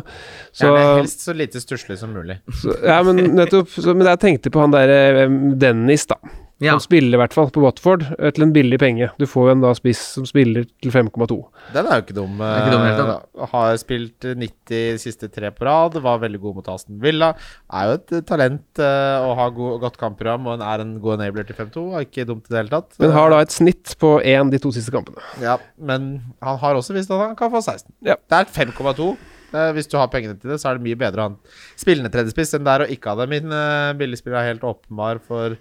[0.53, 2.39] Så, men helst så lite stusslig som mulig.
[2.61, 3.69] så Ja, men nettopp.
[3.73, 5.27] Så, men jeg tenkte på han derre
[5.59, 6.19] Dennis, da.
[6.63, 6.73] Ja.
[6.75, 9.09] Han spiller i hvert fall på Watford eh, til en billig penge.
[9.19, 11.37] Du får jo en da spiss som spiller til 5,2.
[11.75, 12.39] Den er jo ikke dum.
[12.43, 13.01] er ikke dum helt.
[13.03, 15.99] Eh, Har spilt eh, 90 de siste tre på rad.
[16.03, 17.33] Var veldig god mot Aston Villa.
[17.73, 21.19] Er jo et eh, talent eh, og har god, godt kampprogram og er en god
[21.19, 21.85] enabler til 5-2.
[21.93, 22.97] Er ikke dumt i det hele tatt.
[23.03, 25.21] Men har da et snitt på én de to siste kampene.
[25.43, 27.91] Ja, men han har også vist at han kan få 16.
[28.07, 28.17] Ja.
[28.29, 29.13] Det er 5,2.
[29.53, 31.37] Eh, Hvis du har pengene til det, så er det mye bedre å ha en
[31.79, 33.29] spillende tredjespiss enn det er å ikke ha det.
[33.31, 35.57] Min uh, billigspiller er helt åpenbar for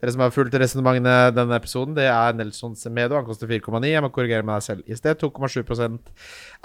[0.00, 1.96] dere som har fulgt resonnementene denne episoden.
[1.96, 3.18] Det er Nelson Semedo.
[3.18, 3.82] Han koster 4,9.
[3.90, 5.20] Jeg må korrigere meg selv i sted.
[5.20, 5.98] 2,7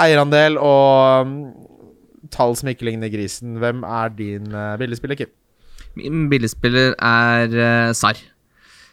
[0.01, 1.35] eierandel og um,
[2.31, 3.57] tall som ikke ligner grisen.
[3.59, 5.33] Hvem er din uh, billigspiller, Kim?
[5.99, 8.19] Min billigspiller er uh, Sar.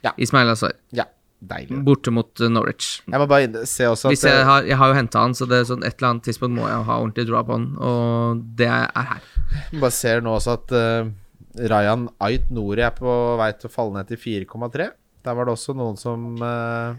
[0.03, 0.11] Ja.
[0.19, 0.75] Ismail Azar.
[0.91, 1.07] Ja,
[1.39, 1.79] deilig.
[1.87, 3.01] Borte mot eh, Norwich.
[3.07, 5.35] Jeg må bare se også at Hvis jeg eh, har, jeg har jo henta han,
[5.39, 7.69] så det er sånn et eller annet tidspunkt må jeg ha ordentlig dra på han,
[7.79, 9.29] og det er her.
[9.71, 11.13] Jeg bare ser nå også at eh,
[11.57, 14.89] Rayan Ait Nori er på vei til å falle ned til 4,3.
[15.23, 16.97] Der var det også noen som uh,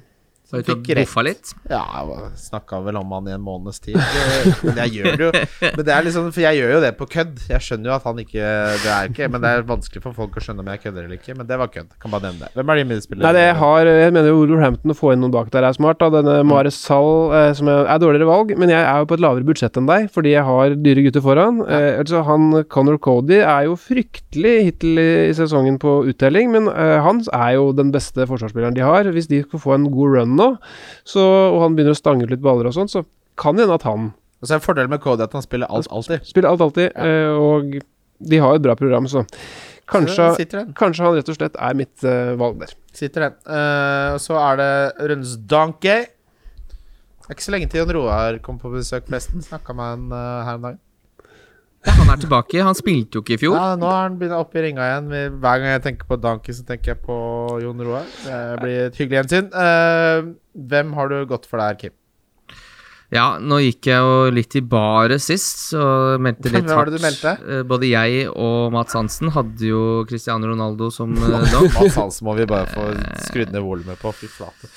[0.51, 1.13] Var ute Fikk rett.
[1.25, 1.51] litt.
[1.71, 3.95] Ja, jeg snakka vel om han i en måneds tid.
[4.61, 5.29] Men jeg gjør det jo
[5.77, 7.39] Men det er liksom For jeg gjør jo det på kødd.
[7.49, 8.49] Jeg skjønner jo at han ikke
[8.83, 11.17] Det er ikke Men det er vanskelig for folk å skjønne om jeg kødder eller
[11.17, 11.37] ikke.
[11.39, 11.95] Men det var kødd.
[12.03, 12.51] Kan bare nevne det.
[12.59, 13.25] Hvem er din medspiller?
[13.25, 15.77] Nei, det jeg har Jeg mener jo Wolverhampton å få inn noen bak der er
[15.77, 16.01] smart.
[16.03, 16.11] Da.
[16.13, 19.23] Denne Mare Sall eh, som er, er dårligere valg, men jeg er jo på et
[19.23, 21.63] lavere budsjett enn deg, fordi jeg har dyre gutter foran.
[21.65, 26.97] Eh, altså han Conor Cody er jo fryktelig hittil i sesongen på uttelling, men eh,
[27.05, 29.09] han er jo den beste forsvarsspilleren de har.
[29.15, 30.42] Hvis de skal få en god run nå,
[31.07, 33.03] så, og han begynner å stange ut litt baller og sånn, så
[33.39, 34.11] kan det hende at han
[34.43, 36.25] Og så er fordelen med Cody at han spiller alt alltid.
[36.27, 37.35] spiller alt alltid, ja.
[37.39, 37.77] og
[38.23, 39.23] de har et bra program, så
[39.89, 42.73] kanskje, Så kanskje han rett og slett er mitt uh, valg der.
[42.93, 43.37] Sitter den.
[43.49, 44.71] Eh, og så er det
[45.09, 46.07] rundens donkey.
[47.23, 49.43] Det er ikke så lenge til Jon Roar kom på besøk, forresten.
[49.45, 50.82] Snakka med han uh, her om dagen.
[51.83, 52.61] Ja, han er tilbake.
[52.63, 53.57] Han spilte jo ikke i fjor.
[53.59, 55.09] Ja, nå har han begynt opp i ringa igjen.
[55.43, 57.17] Hver gang jeg tenker på donkey, så tenker jeg på
[57.63, 58.07] Jon Roar.
[58.23, 59.49] Det blir et hyggelig gjensyn.
[59.51, 60.31] Uh,
[60.71, 61.95] hvem har du gått for der, Kim?
[63.13, 65.83] Ja, nå gikk jeg jo litt i baret sist, så
[66.21, 67.33] meldte litt Hvem var det du meldte?
[67.45, 71.35] Eh, Både jeg og Mats Hansen hadde jo Cristiano Ronaldo som uh.
[71.35, 72.87] Mats Hansen må vi bare få
[73.27, 74.15] skrudd ned volumet på.
[74.17, 74.71] Fy flate.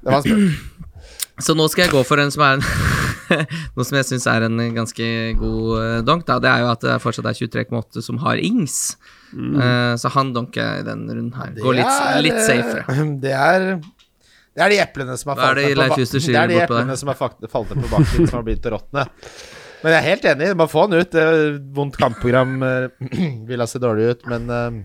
[0.00, 0.48] Det var en.
[1.42, 2.66] Så nå skal jeg gå for en som er en
[3.74, 5.06] Noe som jeg syns er en ganske
[5.40, 6.22] god eh, donk.
[6.28, 6.38] Da.
[6.42, 8.94] Det er jo at det fortsatt er 23,8 som har ings.
[9.34, 11.50] Eh, så han donker i den runden her.
[11.58, 13.06] Går litt, er, litt eh, safere.
[13.22, 13.66] Det er
[14.56, 15.74] Det er de eplene som har falt ned
[16.70, 16.78] på
[17.42, 19.06] de falt på bakken, som har begynt å råtne.
[19.82, 20.52] Men jeg er helt enig.
[20.56, 21.16] man får få han ut.
[21.76, 22.86] Vondt kampprogram eh,
[23.50, 24.78] vil ha sett dårlig ut, men eh,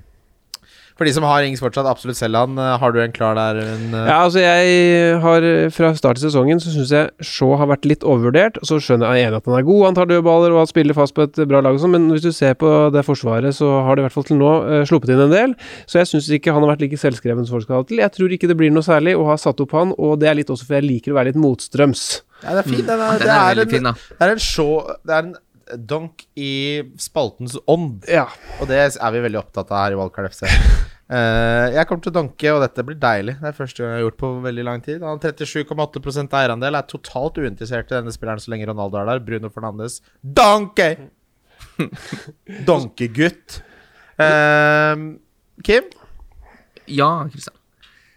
[1.01, 2.57] for de som har Ings fortsatt, absolutt selg han.
[2.61, 3.57] Eh, Har du en klar der?
[3.63, 7.67] En, eh, Ja, altså jeg har Fra start i sesongen så syns jeg Shaw har
[7.71, 8.59] vært litt overvurdert.
[8.61, 10.93] Og så skjønner jeg enig at han er god, han tar dødballer og han spiller
[10.97, 13.81] fast på et bra lag og sånn, men hvis du ser på det forsvaret, så
[13.87, 15.55] har det i hvert fall til nå eh, sluppet inn en del.
[15.89, 18.01] Så jeg syns ikke han har vært like selvskreven som folk skal ha til.
[18.05, 20.37] Jeg tror ikke det blir noe særlig å ha satt opp han, og det er
[20.37, 22.03] litt også fordi jeg liker å være litt motstrøms.
[22.43, 22.85] ja, det er fint.
[22.85, 23.93] Det er, det, er er veldig en, fin, da.
[24.19, 24.73] det er en show
[25.05, 25.33] Det er en
[25.77, 28.07] donk i spaltens ånd.
[28.09, 28.27] Ja.
[28.59, 30.45] Og det er vi veldig opptatt av her i Valgkart FC.
[31.11, 33.35] Uh, jeg kommer til å donke, og dette blir deilig.
[33.41, 35.01] Det er første gang jeg har gjort på veldig lang tid.
[35.03, 39.23] Han har 37,8% eierandel, er totalt uinteressert i denne spilleren så lenge Ronaldo er der.
[39.25, 39.99] Bruno Fernandes.
[40.23, 40.93] Donke!
[42.67, 43.61] Donkegutt.
[44.21, 45.17] Uh,
[45.65, 45.91] Kim,
[46.87, 47.60] Ja, Kristian.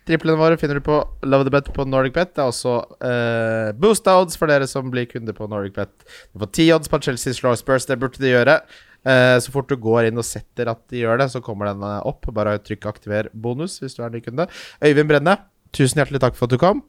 [0.09, 2.35] Triplene våre finner du på Love the Bet på NordicBet.
[2.37, 5.93] Det er også uh, boost odds for dere som blir kunde på NordicBet.
[6.33, 8.59] Du får ti odds på Chelsea slår Spurs, det burde de gjøre.
[9.05, 11.85] Uh, så fort du går inn og setter at de gjør det, så kommer den
[11.85, 12.29] eh, opp.
[12.37, 14.49] Bare trykk 'aktiver bonus' hvis du er ny kunde.
[14.85, 15.39] Øyvind Brenne,
[15.77, 16.85] tusen hjertelig takk for at du kom.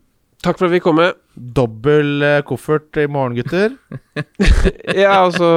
[0.45, 1.15] Takk for at vi kom med.
[1.35, 3.73] Dobbel eh, koffert i morgen, gutter.
[4.95, 5.47] Ja, altså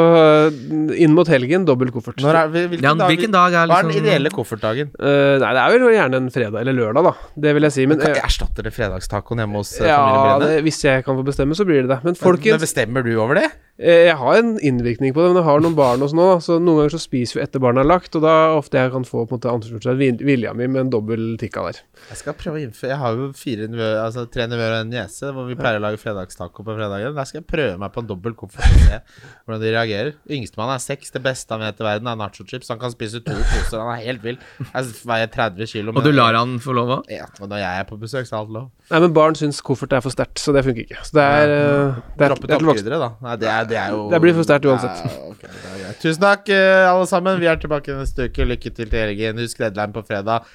[0.98, 2.18] Inn mot helgen, dobbel koffert.
[2.24, 4.90] Når er, hvilken, Ja, dag, hvilken dag er Hva er den liksom ideelle koffertdagen?
[4.98, 7.12] Uh, nei, det er vel gjerne en fredag eller lørdag, da.
[7.46, 7.86] Det vil jeg si.
[7.90, 10.50] Men Kan eh, jeg erstatte det fredagstacoen hjemme hos eh, ja, familien Brenne?
[10.56, 12.00] det, hvis jeg kan få bestemme, så blir det det.
[12.02, 13.46] Men Men folkens, bestemmer du over det?
[13.78, 15.28] Eh, jeg har en innvirkning på det.
[15.32, 16.42] Men jeg har noen barn og sånn òg.
[16.44, 19.04] Så noen ganger så spiser vi etter barna er lagt, og da ofte jeg kan
[19.06, 21.80] få på en måte vil- vilja mi med en dobbel tikka der.
[22.10, 24.90] Jeg skal prøve å innføre Jeg har jo fire nevøer, altså tre nevøer og en
[24.92, 27.14] niese, hvor vi pleier å lage fredagstaco på fredagen.
[27.14, 29.00] Der skal jeg prøve meg på en dobbel koffert og se
[29.46, 30.12] hvordan de reagerer.
[30.30, 31.10] Yngstemann er seks.
[31.14, 32.68] Det beste han vet i verden, er nachochips.
[32.68, 33.78] Han kan spise to poser.
[33.80, 34.38] Han er helt vill.
[34.74, 35.92] Jeg veier 30 kilo.
[35.96, 37.10] Og du lar han få lov òg?
[37.12, 38.68] Ja, og når jeg er på besøk, så er alt lov.
[38.90, 41.00] Nei, men barn syns koffert er for sterkt, så det funker ikke.
[41.04, 42.98] Så det er, ja, det er, det er til voksne.
[43.02, 43.10] da.
[43.26, 45.04] Nei, det er, det er jo Det blir for sterkt uansett.
[45.04, 45.94] Ja, okay, det er.
[46.02, 47.38] Tusen takk, eh, alle sammen.
[47.40, 48.46] Vi er tilbake neste uke.
[48.48, 49.38] Lykke til til helgen.
[49.44, 50.48] Husk deadline på fredag.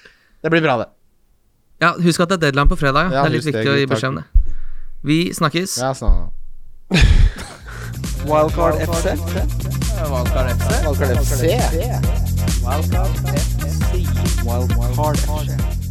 [0.43, 0.89] Det blir bra, det.
[1.81, 3.11] Ja, husk at det er deadline på fredag.
[3.11, 3.19] Ja.
[3.19, 4.25] Ja, det er litt viktig det, å gi beskjed om det.
[5.03, 5.77] Vi snakkes.
[5.83, 6.31] Ja, sånn.
[8.29, 9.15] Wildcard FC.
[10.07, 10.69] Wildcard FC.
[10.87, 11.41] Wildcard FC.
[14.43, 15.82] Wildcard FC.